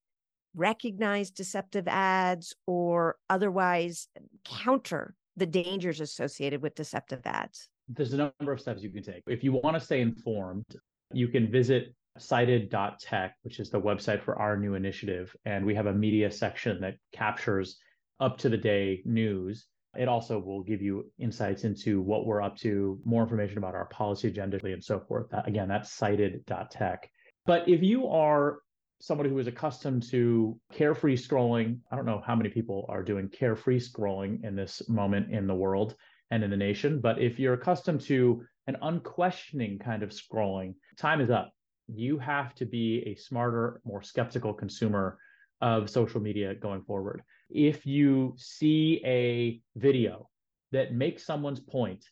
recognize 0.54 1.32
deceptive 1.32 1.88
ads 1.88 2.54
or 2.68 3.16
otherwise 3.28 4.06
counter 4.44 5.16
the 5.36 5.46
dangers 5.46 6.00
associated 6.00 6.62
with 6.62 6.76
deceptive 6.76 7.22
ads? 7.24 7.68
There's 7.88 8.12
a 8.12 8.16
number 8.38 8.52
of 8.52 8.60
steps 8.60 8.84
you 8.84 8.90
can 8.90 9.02
take. 9.02 9.24
If 9.26 9.42
you 9.42 9.52
want 9.52 9.74
to 9.74 9.80
stay 9.84 10.00
informed, 10.00 10.64
you 11.12 11.26
can 11.26 11.50
visit 11.50 11.92
cited.tech, 12.18 13.34
which 13.42 13.58
is 13.58 13.68
the 13.68 13.80
website 13.80 14.22
for 14.22 14.38
our 14.38 14.56
new 14.56 14.74
initiative. 14.74 15.34
And 15.44 15.66
we 15.66 15.74
have 15.74 15.86
a 15.86 15.92
media 15.92 16.30
section 16.30 16.80
that 16.82 16.94
captures 17.12 17.78
up 18.20 18.38
to 18.38 18.48
the 18.48 18.56
day 18.56 19.02
news. 19.04 19.66
It 19.96 20.08
also 20.08 20.38
will 20.38 20.62
give 20.62 20.82
you 20.82 21.10
insights 21.18 21.64
into 21.64 22.00
what 22.00 22.26
we're 22.26 22.42
up 22.42 22.56
to, 22.58 22.98
more 23.04 23.22
information 23.22 23.58
about 23.58 23.74
our 23.74 23.86
policy 23.86 24.28
agenda, 24.28 24.58
and 24.64 24.82
so 24.82 25.00
forth. 25.00 25.26
Again, 25.46 25.68
that's 25.68 25.92
cited.tech. 25.92 27.08
But 27.46 27.68
if 27.68 27.82
you 27.82 28.08
are 28.08 28.58
somebody 29.00 29.28
who 29.28 29.38
is 29.38 29.46
accustomed 29.46 30.02
to 30.10 30.58
carefree 30.72 31.16
scrolling, 31.16 31.78
I 31.92 31.96
don't 31.96 32.06
know 32.06 32.22
how 32.24 32.34
many 32.34 32.48
people 32.48 32.86
are 32.88 33.02
doing 33.02 33.28
carefree 33.28 33.78
scrolling 33.78 34.42
in 34.44 34.56
this 34.56 34.88
moment 34.88 35.30
in 35.30 35.46
the 35.46 35.54
world 35.54 35.94
and 36.30 36.42
in 36.42 36.50
the 36.50 36.56
nation, 36.56 37.00
but 37.00 37.20
if 37.20 37.38
you're 37.38 37.54
accustomed 37.54 38.00
to 38.02 38.42
an 38.66 38.76
unquestioning 38.82 39.78
kind 39.78 40.02
of 40.02 40.10
scrolling, 40.10 40.74
time 40.96 41.20
is 41.20 41.30
up. 41.30 41.52
You 41.86 42.18
have 42.18 42.54
to 42.54 42.64
be 42.64 43.02
a 43.06 43.14
smarter, 43.14 43.80
more 43.84 44.02
skeptical 44.02 44.54
consumer 44.54 45.18
of 45.60 45.90
social 45.90 46.20
media 46.20 46.54
going 46.54 46.82
forward. 46.82 47.22
If 47.54 47.86
you 47.86 48.34
see 48.36 49.00
a 49.04 49.60
video 49.78 50.28
that 50.72 50.92
makes 50.92 51.24
someone's 51.24 51.60
point 51.60 52.04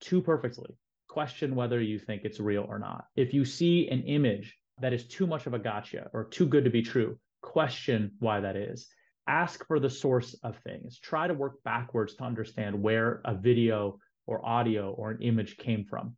too 0.00 0.22
perfectly, 0.22 0.70
question 1.06 1.54
whether 1.54 1.82
you 1.82 1.98
think 1.98 2.22
it's 2.24 2.40
real 2.40 2.64
or 2.66 2.78
not. 2.78 3.04
If 3.14 3.34
you 3.34 3.44
see 3.44 3.88
an 3.88 4.04
image 4.04 4.56
that 4.80 4.94
is 4.94 5.06
too 5.06 5.26
much 5.26 5.46
of 5.46 5.52
a 5.52 5.58
gotcha 5.58 6.08
or 6.14 6.24
too 6.24 6.46
good 6.46 6.64
to 6.64 6.70
be 6.70 6.80
true, 6.80 7.18
question 7.42 8.12
why 8.20 8.40
that 8.40 8.56
is. 8.56 8.88
Ask 9.28 9.66
for 9.66 9.78
the 9.78 9.90
source 9.90 10.34
of 10.42 10.56
things. 10.58 10.98
Try 10.98 11.28
to 11.28 11.34
work 11.34 11.62
backwards 11.62 12.14
to 12.14 12.24
understand 12.24 12.82
where 12.82 13.20
a 13.26 13.34
video 13.34 13.98
or 14.26 14.46
audio 14.46 14.92
or 14.92 15.10
an 15.10 15.20
image 15.20 15.58
came 15.58 15.84
from. 15.84 16.16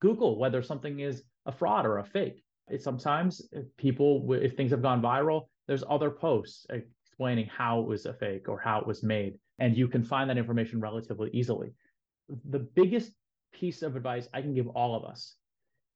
Google 0.00 0.38
whether 0.38 0.62
something 0.62 1.00
is 1.00 1.24
a 1.44 1.52
fraud 1.52 1.84
or 1.84 1.98
a 1.98 2.04
fake. 2.04 2.42
It 2.68 2.82
sometimes 2.82 3.42
if 3.52 3.66
people, 3.76 4.32
if 4.32 4.56
things 4.56 4.70
have 4.70 4.80
gone 4.80 5.02
viral, 5.02 5.48
there's 5.68 5.84
other 5.86 6.10
posts 6.10 6.64
explaining 7.12 7.46
how 7.46 7.80
it 7.80 7.86
was 7.86 8.06
a 8.06 8.14
fake 8.14 8.48
or 8.48 8.58
how 8.58 8.80
it 8.80 8.86
was 8.86 9.02
made, 9.02 9.34
and 9.58 9.76
you 9.76 9.86
can 9.86 10.02
find 10.02 10.30
that 10.30 10.38
information 10.38 10.80
relatively 10.80 11.28
easily. 11.34 11.74
The 12.48 12.58
biggest 12.58 13.12
piece 13.52 13.82
of 13.82 13.96
advice 13.96 14.28
I 14.32 14.40
can 14.40 14.54
give 14.54 14.66
all 14.68 14.94
of 14.94 15.04
us 15.04 15.36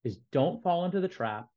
is 0.04 0.18
don't 0.30 0.62
fall 0.62 0.84
into 0.84 1.00
the 1.00 1.08
trap 1.08 1.48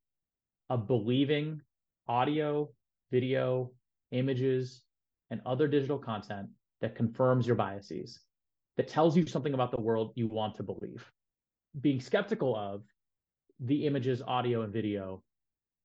of 0.69 0.87
believing 0.87 1.61
audio, 2.07 2.69
video, 3.11 3.71
images, 4.11 4.81
and 5.29 5.41
other 5.45 5.67
digital 5.67 5.97
content 5.97 6.47
that 6.79 6.95
confirms 6.95 7.45
your 7.45 7.57
biases, 7.57 8.19
that 8.77 8.87
tells 8.87 9.17
you 9.17 9.25
something 9.25 9.53
about 9.53 9.71
the 9.71 9.81
world 9.81 10.13
you 10.15 10.27
want 10.27 10.55
to 10.55 10.63
believe. 10.63 11.05
Being 11.81 11.99
skeptical 11.99 12.55
of 12.55 12.83
the 13.59 13.85
images, 13.85 14.21
audio, 14.25 14.61
and 14.61 14.71
video 14.71 15.21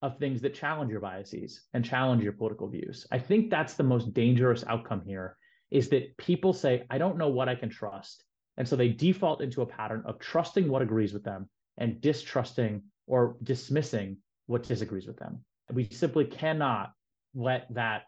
of 0.05 0.19
things 0.19 0.43
that 0.43 0.53
challenge 0.53 0.91
your 0.91 1.01
biases 1.01 1.63
and 1.73 1.83
challenge 1.83 2.23
your 2.23 2.35
political 2.35 2.69
views. 2.69 3.07
I 3.11 3.19
think 3.19 3.49
that's 3.49 3.73
the 3.73 3.83
most 3.83 4.13
dangerous 4.13 4.63
outcome 4.69 5.01
here 5.07 5.39
is 5.71 5.89
that 5.89 6.15
people 6.19 6.53
say, 6.53 6.85
I 6.91 6.99
don't 6.99 7.17
know 7.17 7.29
what 7.29 7.49
I 7.49 7.55
can 7.55 7.71
trust. 7.71 8.23
And 8.59 8.69
so 8.69 8.77
they 8.77 8.91
default 8.91 9.41
into 9.41 9.63
a 9.63 9.67
pattern 9.67 10.03
of 10.05 10.19
trusting 10.19 10.69
what 10.69 10.83
agrees 10.83 11.15
with 11.15 11.25
them 11.25 11.49
and 11.79 12.03
distrusting 12.03 12.83
or 13.07 13.37
dismissing 13.43 14.19
what 14.45 14.63
disagrees 14.63 15.07
with 15.07 15.17
them. 15.17 15.43
We 15.73 15.89
simply 15.91 16.27
cannot 16.27 16.93
let 17.35 17.67
that 17.73 18.03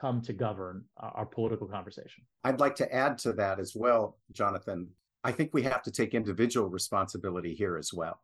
come 0.00 0.22
to 0.22 0.32
govern 0.32 0.84
our 0.96 1.26
political 1.26 1.66
conversation. 1.66 2.22
I'd 2.44 2.60
like 2.60 2.76
to 2.76 2.94
add 2.94 3.18
to 3.18 3.32
that 3.32 3.58
as 3.58 3.74
well, 3.74 4.16
Jonathan. 4.30 4.88
I 5.24 5.32
think 5.32 5.50
we 5.52 5.62
have 5.62 5.82
to 5.82 5.90
take 5.90 6.14
individual 6.14 6.68
responsibility 6.68 7.52
here 7.52 7.76
as 7.76 7.92
well. 7.92 8.20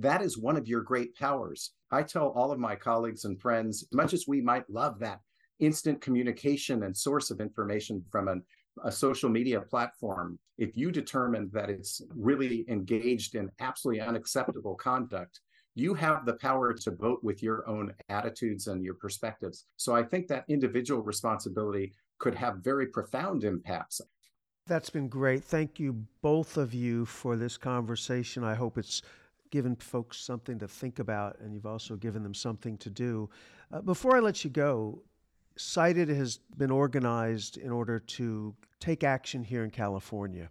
That 0.00 0.22
is 0.22 0.38
one 0.38 0.56
of 0.56 0.66
your 0.66 0.80
great 0.80 1.14
powers. 1.14 1.72
I 1.90 2.02
tell 2.02 2.28
all 2.28 2.52
of 2.52 2.58
my 2.58 2.74
colleagues 2.74 3.26
and 3.26 3.38
friends, 3.38 3.82
as 3.82 3.94
much 3.94 4.14
as 4.14 4.24
we 4.26 4.40
might 4.40 4.68
love 4.70 4.98
that 5.00 5.20
instant 5.58 6.00
communication 6.00 6.84
and 6.84 6.96
source 6.96 7.30
of 7.30 7.38
information 7.38 8.02
from 8.10 8.28
an, 8.28 8.42
a 8.82 8.90
social 8.90 9.28
media 9.28 9.60
platform, 9.60 10.38
if 10.56 10.74
you 10.74 10.90
determine 10.90 11.50
that 11.52 11.68
it's 11.68 12.00
really 12.16 12.64
engaged 12.68 13.34
in 13.34 13.50
absolutely 13.60 14.00
unacceptable 14.00 14.74
conduct, 14.74 15.40
you 15.74 15.92
have 15.92 16.24
the 16.24 16.34
power 16.34 16.72
to 16.72 16.90
vote 16.92 17.20
with 17.22 17.42
your 17.42 17.68
own 17.68 17.92
attitudes 18.08 18.68
and 18.68 18.82
your 18.82 18.94
perspectives. 18.94 19.66
So 19.76 19.94
I 19.94 20.02
think 20.02 20.28
that 20.28 20.46
individual 20.48 21.02
responsibility 21.02 21.92
could 22.18 22.34
have 22.36 22.64
very 22.64 22.86
profound 22.86 23.44
impacts. 23.44 24.00
That's 24.66 24.90
been 24.90 25.08
great. 25.08 25.44
Thank 25.44 25.78
you, 25.78 26.06
both 26.22 26.56
of 26.56 26.72
you, 26.72 27.04
for 27.04 27.36
this 27.36 27.58
conversation. 27.58 28.44
I 28.44 28.54
hope 28.54 28.78
it's 28.78 29.02
given 29.50 29.76
folks 29.76 30.18
something 30.18 30.58
to 30.58 30.68
think 30.68 30.98
about, 30.98 31.38
and 31.40 31.52
you've 31.52 31.66
also 31.66 31.96
given 31.96 32.22
them 32.22 32.34
something 32.34 32.76
to 32.78 32.90
do. 32.90 33.28
Uh, 33.72 33.80
before 33.80 34.16
I 34.16 34.20
let 34.20 34.44
you 34.44 34.50
go, 34.50 35.02
CITED 35.56 36.08
has 36.08 36.38
been 36.56 36.70
organized 36.70 37.56
in 37.56 37.70
order 37.70 37.98
to 37.98 38.54
take 38.78 39.04
action 39.04 39.42
here 39.42 39.64
in 39.64 39.70
California. 39.70 40.50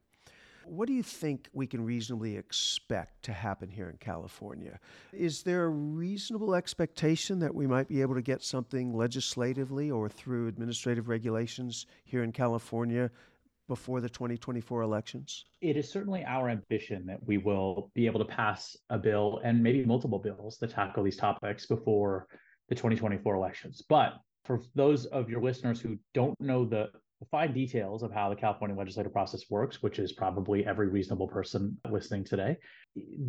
What 0.65 0.87
do 0.87 0.93
you 0.93 1.01
think 1.01 1.49
we 1.51 1.65
can 1.65 1.83
reasonably 1.83 2.37
expect 2.37 3.23
to 3.23 3.33
happen 3.33 3.69
here 3.69 3.89
in 3.89 3.97
California? 3.97 4.79
Is 5.11 5.41
there 5.41 5.65
a 5.65 5.69
reasonable 5.69 6.53
expectation 6.53 7.39
that 7.39 7.55
we 7.55 7.65
might 7.65 7.87
be 7.87 8.01
able 8.01 8.13
to 8.13 8.21
get 8.21 8.43
something 8.43 8.93
legislatively 8.93 9.89
or 9.89 10.09
through 10.09 10.47
administrative 10.47 11.09
regulations 11.09 11.87
here 12.05 12.23
in 12.23 12.31
California 12.31 13.09
before 13.69 14.01
the 14.01 14.09
2024 14.09 14.81
elections? 14.81 15.45
It 15.61 15.77
is 15.77 15.89
certainly 15.89 16.25
our 16.25 16.49
ambition 16.49 17.05
that 17.05 17.25
we 17.25 17.37
will 17.37 17.91
be 17.95 18.05
able 18.05 18.19
to 18.19 18.25
pass 18.25 18.75
a 18.89 18.97
bill 18.97 19.39
and 19.45 19.63
maybe 19.63 19.85
multiple 19.85 20.19
bills 20.19 20.57
that 20.57 20.71
tackle 20.71 21.03
these 21.03 21.15
topics 21.15 21.65
before 21.65 22.27
the 22.67 22.75
2024 22.75 23.35
elections. 23.35 23.81
But 23.87 24.15
for 24.43 24.61
those 24.75 25.05
of 25.05 25.29
your 25.29 25.41
listeners 25.41 25.79
who 25.79 25.97
don't 26.13 26.35
know 26.41 26.65
the 26.65 26.89
fine 27.31 27.53
details 27.53 28.01
of 28.01 28.11
how 28.11 28.29
the 28.29 28.35
California 28.35 28.75
legislative 28.75 29.11
process 29.11 29.43
works, 29.49 29.83
which 29.83 29.99
is 29.99 30.13
probably 30.13 30.65
every 30.65 30.87
reasonable 30.87 31.27
person 31.27 31.77
listening 31.89 32.23
today. 32.23 32.57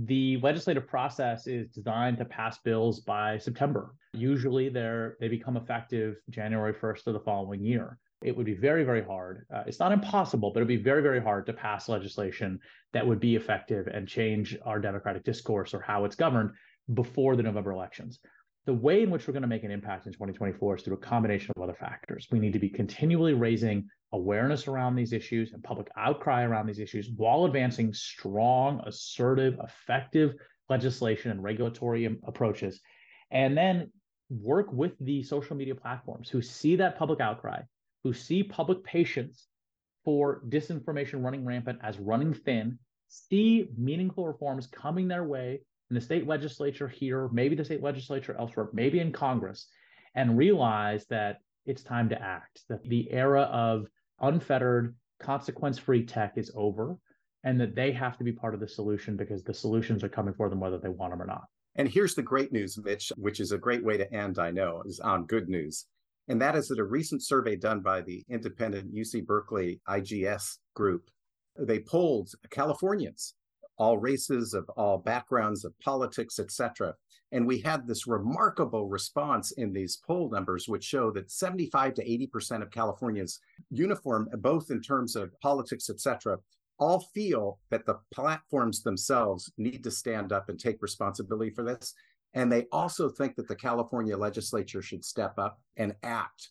The 0.05 0.39
legislative 0.43 0.87
process 0.87 1.47
is 1.47 1.69
designed 1.71 2.19
to 2.19 2.25
pass 2.25 2.59
bills 2.59 3.01
by 3.01 3.39
September. 3.39 3.95
Usually 4.15 4.69
they're 4.69 5.17
they 5.21 5.29
become 5.29 5.57
effective 5.57 6.17
January 6.31 6.73
1st 6.73 7.09
of 7.09 7.15
the 7.15 7.21
following 7.21 7.65
year. 7.65 7.99
It 8.23 8.37
would 8.37 8.47
be 8.47 8.55
very, 8.55 8.85
very 8.85 9.03
hard. 9.03 9.47
Uh, 9.55 9.63
it's 9.67 9.79
not 9.79 9.93
impossible, 9.93 10.51
but 10.53 10.61
it'd 10.61 10.69
be 10.69 10.77
very, 10.77 11.03
very 11.03 11.21
hard 11.21 11.47
to 11.47 11.53
pass 11.53 11.89
legislation 11.89 12.59
that 12.93 13.07
would 13.07 13.21
be 13.21 13.37
effective 13.37 13.87
and 13.87 14.07
change 14.07 14.57
our 14.65 14.79
democratic 14.79 15.25
discourse 15.25 15.73
or 15.73 15.81
how 15.81 16.05
it's 16.05 16.17
governed 16.17 16.51
before 16.93 17.37
the 17.37 17.43
November 17.43 17.73
elections 17.73 18.21
the 18.67 18.75
way 18.75 19.03
in 19.03 19.11
which 19.11 19.27
we're 19.27 19.33
going 19.33 19.43
to 19.43 19.49
make 19.49 19.65
an 19.65 19.71
impact 19.71 20.07
in 20.07 20.13
2024 20.13 20.77
is 20.77 20.83
through 20.83 20.95
a 20.95 20.99
combination 20.99 21.53
of 21.57 21.63
other 21.63 21.75
factors. 21.75 22.29
We 22.31 22.39
need 22.39 22.53
to 22.53 22.59
be 22.59 22.69
continually 22.69 23.33
raising 23.33 23.89
awareness 24.13 24.69
around 24.69 24.97
these 24.97 25.13
issues 25.13 25.53
and 25.53 25.63
public 25.63 25.89
outcry 25.97 26.43
around 26.43 26.67
these 26.67 26.79
issues 26.79 27.09
while 27.17 27.47
advancing 27.47 27.95
strong, 27.95 28.83
assertive, 28.87 29.59
effective 29.63 30.35
legislation 30.69 31.31
and 31.31 31.43
regulatory 31.43 32.05
approaches. 32.25 32.81
And 33.31 33.57
then 33.57 33.91
work 34.29 34.73
with 34.73 34.93
the 35.01 35.23
social 35.23 35.57
media 35.57 35.75
platforms 35.75 36.29
who 36.29 36.43
see 36.43 36.77
that 36.77 36.99
public 36.99 37.21
outcry, 37.21 37.63
who 38.05 38.13
see 38.13 38.43
public 38.43 38.83
patience 38.85 39.47
for 40.05 40.43
disinformation 40.49 41.23
running 41.23 41.45
rampant 41.45 41.79
as 41.83 41.99
running 41.99 42.33
thin, 42.33 42.79
see 43.09 43.69
meaningful 43.77 44.27
reforms 44.27 44.67
coming 44.67 45.09
their 45.09 45.25
way 45.25 45.61
in 45.91 45.95
the 45.95 46.01
state 46.01 46.27
legislature 46.27 46.89
here, 46.89 47.29
maybe 47.33 47.55
the 47.55 47.65
state 47.65 47.83
legislature 47.83 48.37
elsewhere, 48.39 48.69
maybe 48.73 49.01
in 49.01 49.13
Congress, 49.13 49.67
and 50.15 50.39
realize 50.39 51.05
that 51.07 51.39
it's 51.67 51.83
time 51.83 52.09
to 52.09 52.23
act, 52.23 52.63
that 52.69 52.83
the 52.85 53.11
era 53.11 53.43
of 53.43 53.87
unfettered, 54.21 54.95
consequence 55.19 55.79
free 55.79 56.05
tech 56.05 56.35
is 56.37 56.51
over, 56.55 56.97
and 57.45 57.61
that 57.61 57.75
they 57.75 57.93
have 57.93 58.17
to 58.17 58.25
be 58.25 58.33
part 58.33 58.55
of 58.55 58.61
the 58.61 58.69
solution 58.69 59.17
because 59.17 59.43
the 59.43 59.55
solutions 59.55 60.05
are 60.05 60.09
coming 60.09 60.35
for 60.35 60.49
them 60.49 60.61
whether 60.61 60.79
they 60.79 60.89
want 60.89 61.13
them 61.13 61.23
or 61.23 61.27
not. 61.27 61.45
And 61.77 61.89
here's 61.89 62.15
the 62.15 62.23
great 62.23 62.53
news, 62.53 62.79
Mitch, 62.83 63.13
which 63.17 63.41
is 63.41 63.53
a 63.53 63.59
great 63.59 63.85
way 63.85 63.97
to 63.97 64.13
end, 64.13 64.39
I 64.39 64.51
know, 64.51 64.83
is 64.87 65.01
on 65.01 65.27
good 65.27 65.49
news. 65.49 65.87
And 66.31 66.41
that 66.41 66.55
is 66.55 66.69
that 66.69 66.79
a 66.79 66.85
recent 66.85 67.25
survey 67.25 67.57
done 67.57 67.81
by 67.81 68.03
the 68.03 68.25
independent 68.29 68.95
UC 68.95 69.27
Berkeley 69.27 69.81
IGS 69.89 70.59
group, 70.75 71.11
they 71.59 71.81
polled 71.81 72.31
Californians 72.51 73.35
all 73.79 73.99
races, 73.99 74.55
of 74.55 74.69
all 74.77 74.99
backgrounds, 74.99 75.65
of 75.65 75.73
politics, 75.81 76.39
etc. 76.39 76.95
And 77.33 77.47
we 77.47 77.61
had 77.61 77.87
this 77.87 78.07
remarkable 78.07 78.89
response 78.89 79.53
in 79.53 79.73
these 79.73 80.01
poll 80.07 80.31
numbers, 80.31 80.69
which 80.69 80.85
show 80.85 81.11
that 81.13 81.31
75 81.33 81.95
to 81.95 82.05
80% 82.05 82.63
of 82.63 82.71
Californians 82.71 83.41
uniform, 83.71 84.29
both 84.39 84.71
in 84.71 84.83
terms 84.83 85.17
of 85.17 85.33
politics, 85.41 85.89
etc., 85.89 86.37
all 86.79 87.01
feel 87.15 87.59
that 87.71 87.87
the 87.87 87.99
platforms 88.13 88.83
themselves 88.83 89.51
need 89.59 89.83
to 89.85 89.91
stand 89.91 90.33
up 90.33 90.49
and 90.49 90.61
take 90.61 90.81
responsibility 90.81 91.51
for 91.51 91.65
this. 91.65 91.95
And 92.35 92.51
they 92.51 92.67
also 92.71 93.09
think 93.09 93.37
that 93.37 93.49
the 93.49 93.57
California 93.57 94.17
legislature 94.17 94.83
should 94.83 95.05
step 95.05 95.39
up 95.39 95.61
and 95.77 95.97
act 96.03 96.51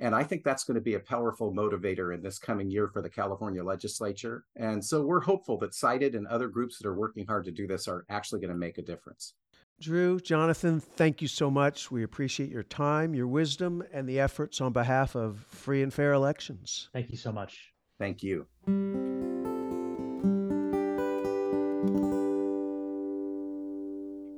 and 0.00 0.14
I 0.14 0.24
think 0.24 0.42
that's 0.42 0.64
going 0.64 0.76
to 0.76 0.80
be 0.80 0.94
a 0.94 1.00
powerful 1.00 1.52
motivator 1.52 2.14
in 2.14 2.22
this 2.22 2.38
coming 2.38 2.70
year 2.70 2.88
for 2.88 3.02
the 3.02 3.10
California 3.10 3.62
legislature. 3.62 4.44
And 4.56 4.82
so 4.82 5.02
we're 5.02 5.20
hopeful 5.20 5.58
that 5.58 5.74
CITED 5.74 6.14
and 6.14 6.26
other 6.26 6.48
groups 6.48 6.78
that 6.78 6.88
are 6.88 6.94
working 6.94 7.26
hard 7.26 7.44
to 7.44 7.50
do 7.50 7.66
this 7.66 7.86
are 7.86 8.06
actually 8.08 8.40
going 8.40 8.52
to 8.52 8.56
make 8.56 8.78
a 8.78 8.82
difference. 8.82 9.34
Drew, 9.78 10.18
Jonathan, 10.18 10.80
thank 10.80 11.22
you 11.22 11.28
so 11.28 11.50
much. 11.50 11.90
We 11.90 12.02
appreciate 12.02 12.50
your 12.50 12.62
time, 12.62 13.14
your 13.14 13.26
wisdom, 13.26 13.82
and 13.92 14.08
the 14.08 14.20
efforts 14.20 14.60
on 14.60 14.72
behalf 14.72 15.14
of 15.14 15.44
free 15.48 15.82
and 15.82 15.92
fair 15.92 16.12
elections. 16.12 16.88
Thank 16.92 17.10
you 17.10 17.16
so 17.16 17.32
much. 17.32 17.72
Thank 17.98 18.22
you. 18.22 18.46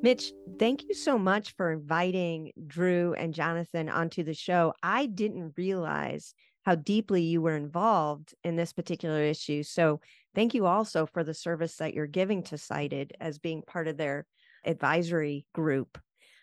Mitch, 0.02 0.32
thank 0.58 0.82
you 0.88 0.94
so 0.94 1.16
much 1.16 1.54
for 1.56 1.70
inviting 1.70 2.50
Drew 2.66 3.14
and 3.14 3.32
Jonathan 3.32 3.88
onto 3.88 4.24
the 4.24 4.34
show. 4.34 4.74
I 4.82 5.06
didn't 5.06 5.54
realize 5.56 6.34
how 6.64 6.74
deeply 6.74 7.22
you 7.22 7.40
were 7.40 7.56
involved 7.56 8.34
in 8.42 8.56
this 8.56 8.72
particular 8.72 9.22
issue. 9.22 9.62
So, 9.62 10.00
thank 10.34 10.54
you 10.54 10.66
also 10.66 11.06
for 11.06 11.22
the 11.22 11.34
service 11.34 11.76
that 11.76 11.94
you're 11.94 12.08
giving 12.08 12.42
to 12.44 12.58
CITED 12.58 13.12
as 13.20 13.38
being 13.38 13.62
part 13.62 13.86
of 13.86 13.96
their 13.96 14.26
advisory 14.64 15.46
group. 15.54 16.00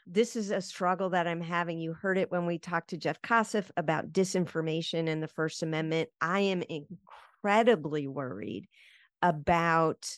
This 0.08 0.38
is 0.38 0.52
a 0.52 0.62
struggle 0.62 1.10
that 1.10 1.28
I'm 1.28 1.42
having. 1.42 1.80
You 1.80 1.92
heard 1.94 2.18
it 2.18 2.32
when 2.32 2.46
we 2.46 2.60
talked 2.60 2.92
to 2.92 2.98
Jeff 2.98 3.22
Kosseff 3.22 3.70
about 3.76 4.14
disinformation 4.14 5.10
and 5.10 5.22
the 5.22 5.28
First 5.28 5.64
Amendment. 5.64 6.08
I 6.22 6.40
am 6.40 6.64
incredibly 6.64 8.08
worried 8.08 8.70
about 9.22 10.18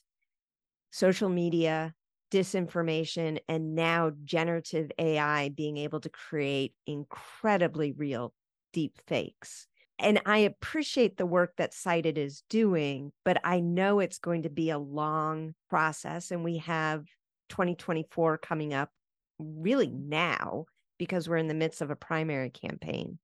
social 0.92 1.30
media 1.30 1.96
disinformation 2.32 3.40
and 3.48 3.76
now 3.76 4.12
generative 4.24 4.92
AI 4.98 5.50
being 5.50 5.78
able 5.78 6.00
to 6.00 6.10
create 6.10 6.74
incredibly 6.88 7.92
real 7.92 8.34
deep 8.74 8.98
fakes. 9.08 9.68
And 10.00 10.22
I 10.26 10.40
appreciate 10.40 11.18
the 11.18 11.26
work 11.28 11.54
that 11.58 11.76
CITED 11.76 12.18
is 12.18 12.44
doing, 12.50 13.12
but 13.24 13.40
I 13.44 13.60
know 13.60 14.00
it's 14.00 14.18
going 14.18 14.44
to 14.44 14.50
be 14.50 14.72
a 14.72 14.80
long 14.80 15.54
process. 15.70 16.32
And 16.32 16.44
we 16.44 16.58
have 16.58 17.06
2024 17.50 18.40
coming 18.40 18.74
up 18.74 18.90
really 19.38 19.92
now 19.92 20.66
because 20.98 21.30
we're 21.30 21.38
in 21.38 21.48
the 21.48 21.54
midst 21.54 21.82
of 21.82 21.92
a 21.92 21.96
primary 21.96 22.50
campaign. 22.50 23.20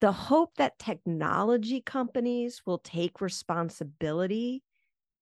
The 0.00 0.12
hope 0.12 0.50
that 0.58 0.78
technology 0.78 1.80
companies 1.80 2.62
will 2.66 2.78
take 2.78 3.20
responsibility 3.20 4.62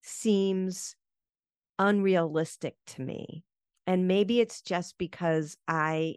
seems 0.03 0.95
unrealistic 1.83 2.75
to 2.87 3.01
me. 3.01 3.43
And 3.85 4.07
maybe 4.07 4.39
it's 4.39 4.61
just 4.61 4.97
because 4.97 5.57
I 5.67 6.15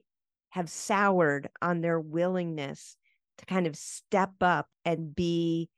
have 0.50 0.70
soured 0.70 1.48
on 1.60 1.80
their 1.80 1.98
willingness 1.98 2.96
to 3.38 3.46
kind 3.46 3.66
of 3.66 3.76
step 3.76 4.30
up 4.40 4.68
and 4.84 5.14
be 5.14 5.68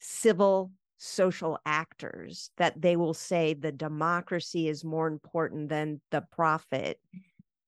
civil 0.00 0.70
social 0.96 1.58
actors, 1.66 2.50
that 2.56 2.80
they 2.80 2.96
will 2.96 3.12
say 3.12 3.52
the 3.52 3.72
democracy 3.72 4.68
is 4.68 4.84
more 4.84 5.08
important 5.08 5.68
than 5.68 6.00
the 6.12 6.22
profit. 6.32 7.00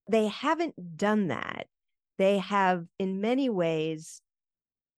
They 0.08 0.28
haven't 0.28 0.96
done 0.96 1.28
that. 1.28 1.66
They 2.16 2.38
have, 2.38 2.86
in 2.98 3.20
many 3.20 3.50
ways, 3.50 4.22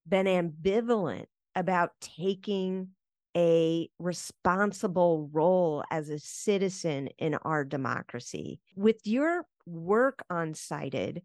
been 0.07 0.27
ambivalent 0.27 1.27
about 1.55 1.93
taking 2.01 2.91
a 3.37 3.89
responsible 3.99 5.29
role 5.33 5.85
as 5.91 6.09
a 6.09 6.19
citizen 6.19 7.09
in 7.19 7.35
our 7.35 7.65
democracy. 7.65 8.61
With 8.77 9.01
your 9.05 9.47
work 9.67 10.23
on 10.31 10.55
CITED, 10.55 11.23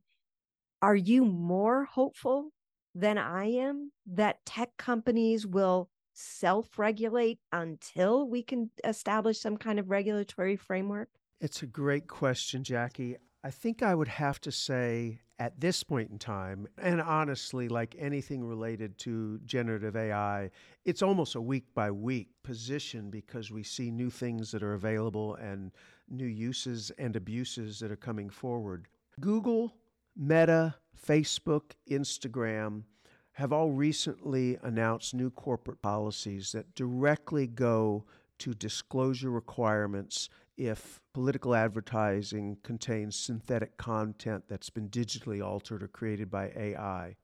are 0.82 0.95
you 0.95 1.26
more 1.26 1.86
hopeful 1.86 2.51
than 2.93 3.18
I 3.18 3.45
am 3.45 3.91
that 4.06 4.45
tech 4.45 4.70
companies 4.78 5.47
will 5.47 5.89
self 6.14 6.78
regulate 6.78 7.39
until 7.51 8.28
we 8.28 8.43
can 8.43 8.70
establish 8.84 9.39
some 9.39 9.58
kind 9.58 9.80
of 9.80 9.89
regulatory 9.89 10.56
framework? 10.56 11.10
It's 11.39 11.64
a 11.64 11.68
great 11.68 12.08
question, 12.08 12.64
Jackie. 12.64 13.18
I 13.43 13.49
think 13.49 13.82
I 13.84 13.95
would 13.95 14.08
have 14.08 14.39
to 14.41 14.51
say 14.51 15.20
at 15.39 15.59
this 15.59 15.84
point 15.84 16.11
in 16.11 16.19
time, 16.19 16.67
and 16.77 17.01
honestly, 17.01 17.67
like 17.67 17.95
anything 17.97 18.43
related 18.43 18.97
to 18.99 19.39
generative 19.45 19.95
AI, 19.95 20.51
it's 20.86 21.01
almost 21.01 21.36
a 21.36 21.41
week 21.41 21.65
by 21.73 21.89
week 21.91 22.29
position 22.43 23.09
because 23.09 23.51
we 23.51 23.63
see 23.63 23.89
new 23.89 24.09
things 24.09 24.51
that 24.51 24.63
are 24.63 24.73
available 24.73 25.36
and 25.36 25.71
new 26.09 26.25
uses 26.25 26.91
and 26.97 27.15
abuses 27.15 27.79
that 27.79 27.91
are 27.91 27.95
coming 27.95 28.29
forward. 28.29 28.88
Google, 29.19 29.73
Meta, 30.15 30.75
Facebook, 31.07 31.71
Instagram 31.89 32.84
have 33.34 33.51
all 33.51 33.71
recently 33.71 34.57
announced 34.61 35.13
new 35.13 35.31
corporate 35.31 35.81
policies 35.81 36.51
that 36.51 36.75
directly 36.75 37.47
go 37.47 38.05
to 38.38 38.53
disclosure 38.53 39.31
requirements 39.31 40.29
if 40.58 41.01
political 41.14 41.56
advertising 41.56 42.58
contains 42.64 43.16
synthetic 43.16 43.78
content 43.78 44.43
that's 44.47 44.70
been 44.70 44.89
digitally 44.89 45.43
altered 45.43 45.84
or 45.84 45.88
created 45.88 46.30
by 46.30 46.51
AI. 46.56 47.16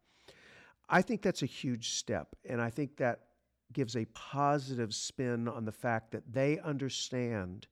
I 0.90 1.02
think 1.02 1.22
that's 1.22 1.44
a 1.44 1.48
huge 1.48 1.92
step, 1.92 2.36
and 2.46 2.60
I 2.62 2.70
think 2.70 2.98
that 2.98 3.20
gives 3.72 3.96
a 3.96 4.06
positive 4.06 4.96
spin 4.96 5.48
on 5.48 5.66
the 5.66 5.72
fact 5.72 6.12
that 6.12 6.34
they 6.34 6.58
understand 6.60 7.68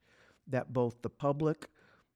that 0.48 0.72
both 0.72 1.02
the 1.02 1.10
public, 1.10 1.68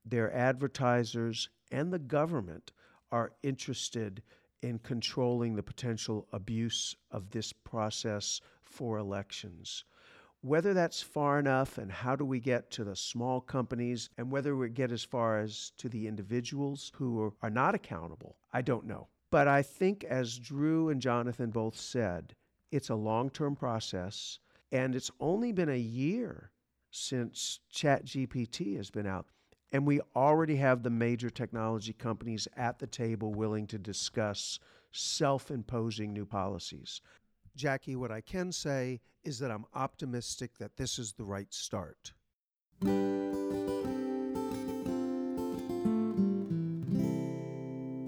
their 0.05 0.31
advertisers, 0.31 1.49
and 1.71 1.91
the 1.91 1.99
government 1.99 2.71
are 3.11 3.33
interested 3.41 4.21
in 4.61 4.77
controlling 4.79 5.55
the 5.55 5.63
potential 5.63 6.27
abuse 6.31 6.95
of 7.09 7.31
this 7.31 7.51
process 7.51 8.39
for 8.63 8.99
elections 8.99 9.85
whether 10.41 10.73
that's 10.73 11.01
far 11.01 11.39
enough 11.39 11.77
and 11.77 11.91
how 11.91 12.15
do 12.15 12.25
we 12.25 12.39
get 12.39 12.71
to 12.71 12.83
the 12.83 12.95
small 12.95 13.39
companies 13.39 14.09
and 14.17 14.31
whether 14.31 14.55
we 14.55 14.69
get 14.69 14.91
as 14.91 15.03
far 15.03 15.39
as 15.39 15.71
to 15.77 15.87
the 15.87 16.07
individuals 16.07 16.91
who 16.95 17.33
are 17.41 17.49
not 17.49 17.75
accountable, 17.75 18.37
I 18.51 18.61
don't 18.61 18.87
know. 18.87 19.07
But 19.29 19.47
I 19.47 19.61
think, 19.61 20.03
as 20.03 20.37
Drew 20.37 20.89
and 20.89 21.01
Jonathan 21.01 21.51
both 21.51 21.77
said, 21.77 22.35
it's 22.71 22.89
a 22.89 22.95
long 22.95 23.29
term 23.29 23.55
process 23.55 24.39
and 24.71 24.95
it's 24.95 25.11
only 25.19 25.51
been 25.51 25.69
a 25.69 25.77
year 25.77 26.51
since 26.89 27.59
ChatGPT 27.73 28.77
has 28.77 28.89
been 28.89 29.07
out. 29.07 29.27
And 29.71 29.85
we 29.85 30.01
already 30.15 30.57
have 30.57 30.83
the 30.83 30.89
major 30.89 31.29
technology 31.29 31.93
companies 31.93 32.47
at 32.57 32.79
the 32.79 32.87
table 32.87 33.33
willing 33.33 33.67
to 33.67 33.77
discuss 33.77 34.59
self 34.91 35.49
imposing 35.49 36.11
new 36.11 36.25
policies. 36.25 36.99
Jackie, 37.55 37.95
what 37.95 38.11
I 38.11 38.21
can 38.21 38.51
say 38.51 39.01
is 39.23 39.39
that 39.39 39.51
I'm 39.51 39.65
optimistic 39.73 40.57
that 40.57 40.77
this 40.77 40.97
is 40.97 41.13
the 41.13 41.25
right 41.25 41.53
start. 41.53 42.13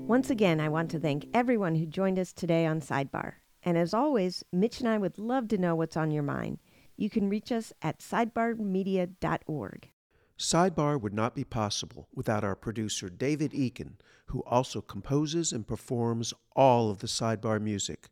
Once 0.08 0.30
again, 0.30 0.60
I 0.60 0.70
want 0.70 0.91
to 0.91 1.00
thank 1.00 1.28
everyone 1.34 1.76
who 1.76 1.86
joined 1.86 2.20
us 2.20 2.34
today 2.34 2.66
on 2.66 2.82
Sidebar. 2.82 3.34
And 3.64 3.78
as 3.78 3.94
always, 3.94 4.44
Mitch 4.52 4.80
and 4.80 4.89
I 4.89 4.98
would 4.98 5.18
love 5.18 5.48
to 5.50 5.58
know 5.58 5.76
what's 5.76 5.98
on 5.98 6.12
your 6.12 6.24
mind. 6.24 6.60
You 6.96 7.10
can 7.10 7.30
reach 7.30 7.52
us 7.52 7.74
at 7.82 8.00
sidebarmedia.org. 8.00 9.89
Sidebar 10.38 11.00
would 11.00 11.14
not 11.14 11.36
be 11.36 11.44
possible 11.44 12.10
without 12.14 12.44
our 12.44 12.56
producer, 12.56 13.10
David 13.10 13.54
Eakin, 13.54 13.94
who 14.28 14.44
also 14.44 14.82
composes 14.82 15.52
and 15.52 15.66
performs 15.66 16.34
all 16.56 16.89
of 16.89 17.00
the 17.00 17.08
Sidebar 17.08 17.62
music. 17.62 18.10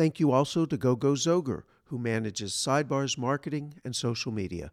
Thank 0.00 0.18
you 0.18 0.32
also 0.32 0.64
to 0.64 0.78
GoGo 0.78 1.14
Zoger, 1.14 1.64
who 1.88 1.98
manages 1.98 2.54
Sidebar's 2.54 3.18
marketing 3.18 3.74
and 3.84 3.94
social 3.94 4.32
media. 4.32 4.72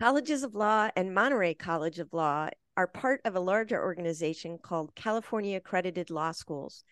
Colleges 0.00 0.42
of 0.42 0.54
Law 0.54 0.88
and 0.96 1.12
Monterey 1.12 1.52
College 1.52 1.98
of 1.98 2.14
Law 2.14 2.48
are 2.78 2.86
part 2.86 3.20
of 3.26 3.36
a 3.36 3.40
larger 3.40 3.78
organization 3.78 4.56
called 4.56 4.94
California 4.94 5.58
Accredited 5.58 6.08
Law 6.08 6.32
Schools. 6.32 6.82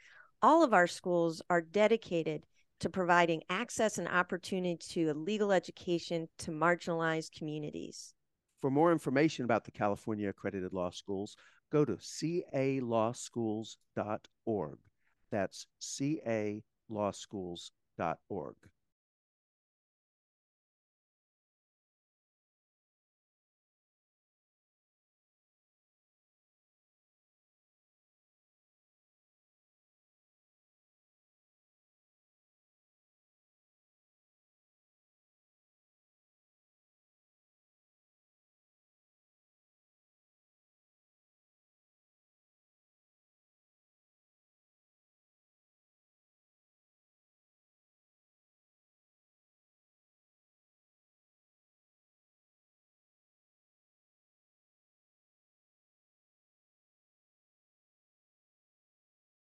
All 0.43 0.63
of 0.63 0.75
our 0.75 0.87
schools 0.87 1.41
are 1.49 1.63
dedicated 1.63 2.45
to 2.81 2.91
providing 2.91 3.43
access 3.49 3.97
and 3.97 4.07
opportunity 4.07 4.77
to 4.91 5.09
a 5.09 5.15
legal 5.15 5.51
education 5.51 6.29
to 6.41 6.51
marginalized 6.51 7.33
communities. 7.33 8.13
For 8.61 8.71
more 8.71 8.93
information 8.93 9.47
about 9.47 9.65
the 9.65 9.71
California 9.71 10.29
Accredited 10.29 10.75
Law 10.75 10.91
Schools, 10.91 11.37
go 11.73 11.87
to 11.87 11.97
calawschools.org. 11.97 14.79
That's 15.31 15.67
calawschools.org. 15.81 18.57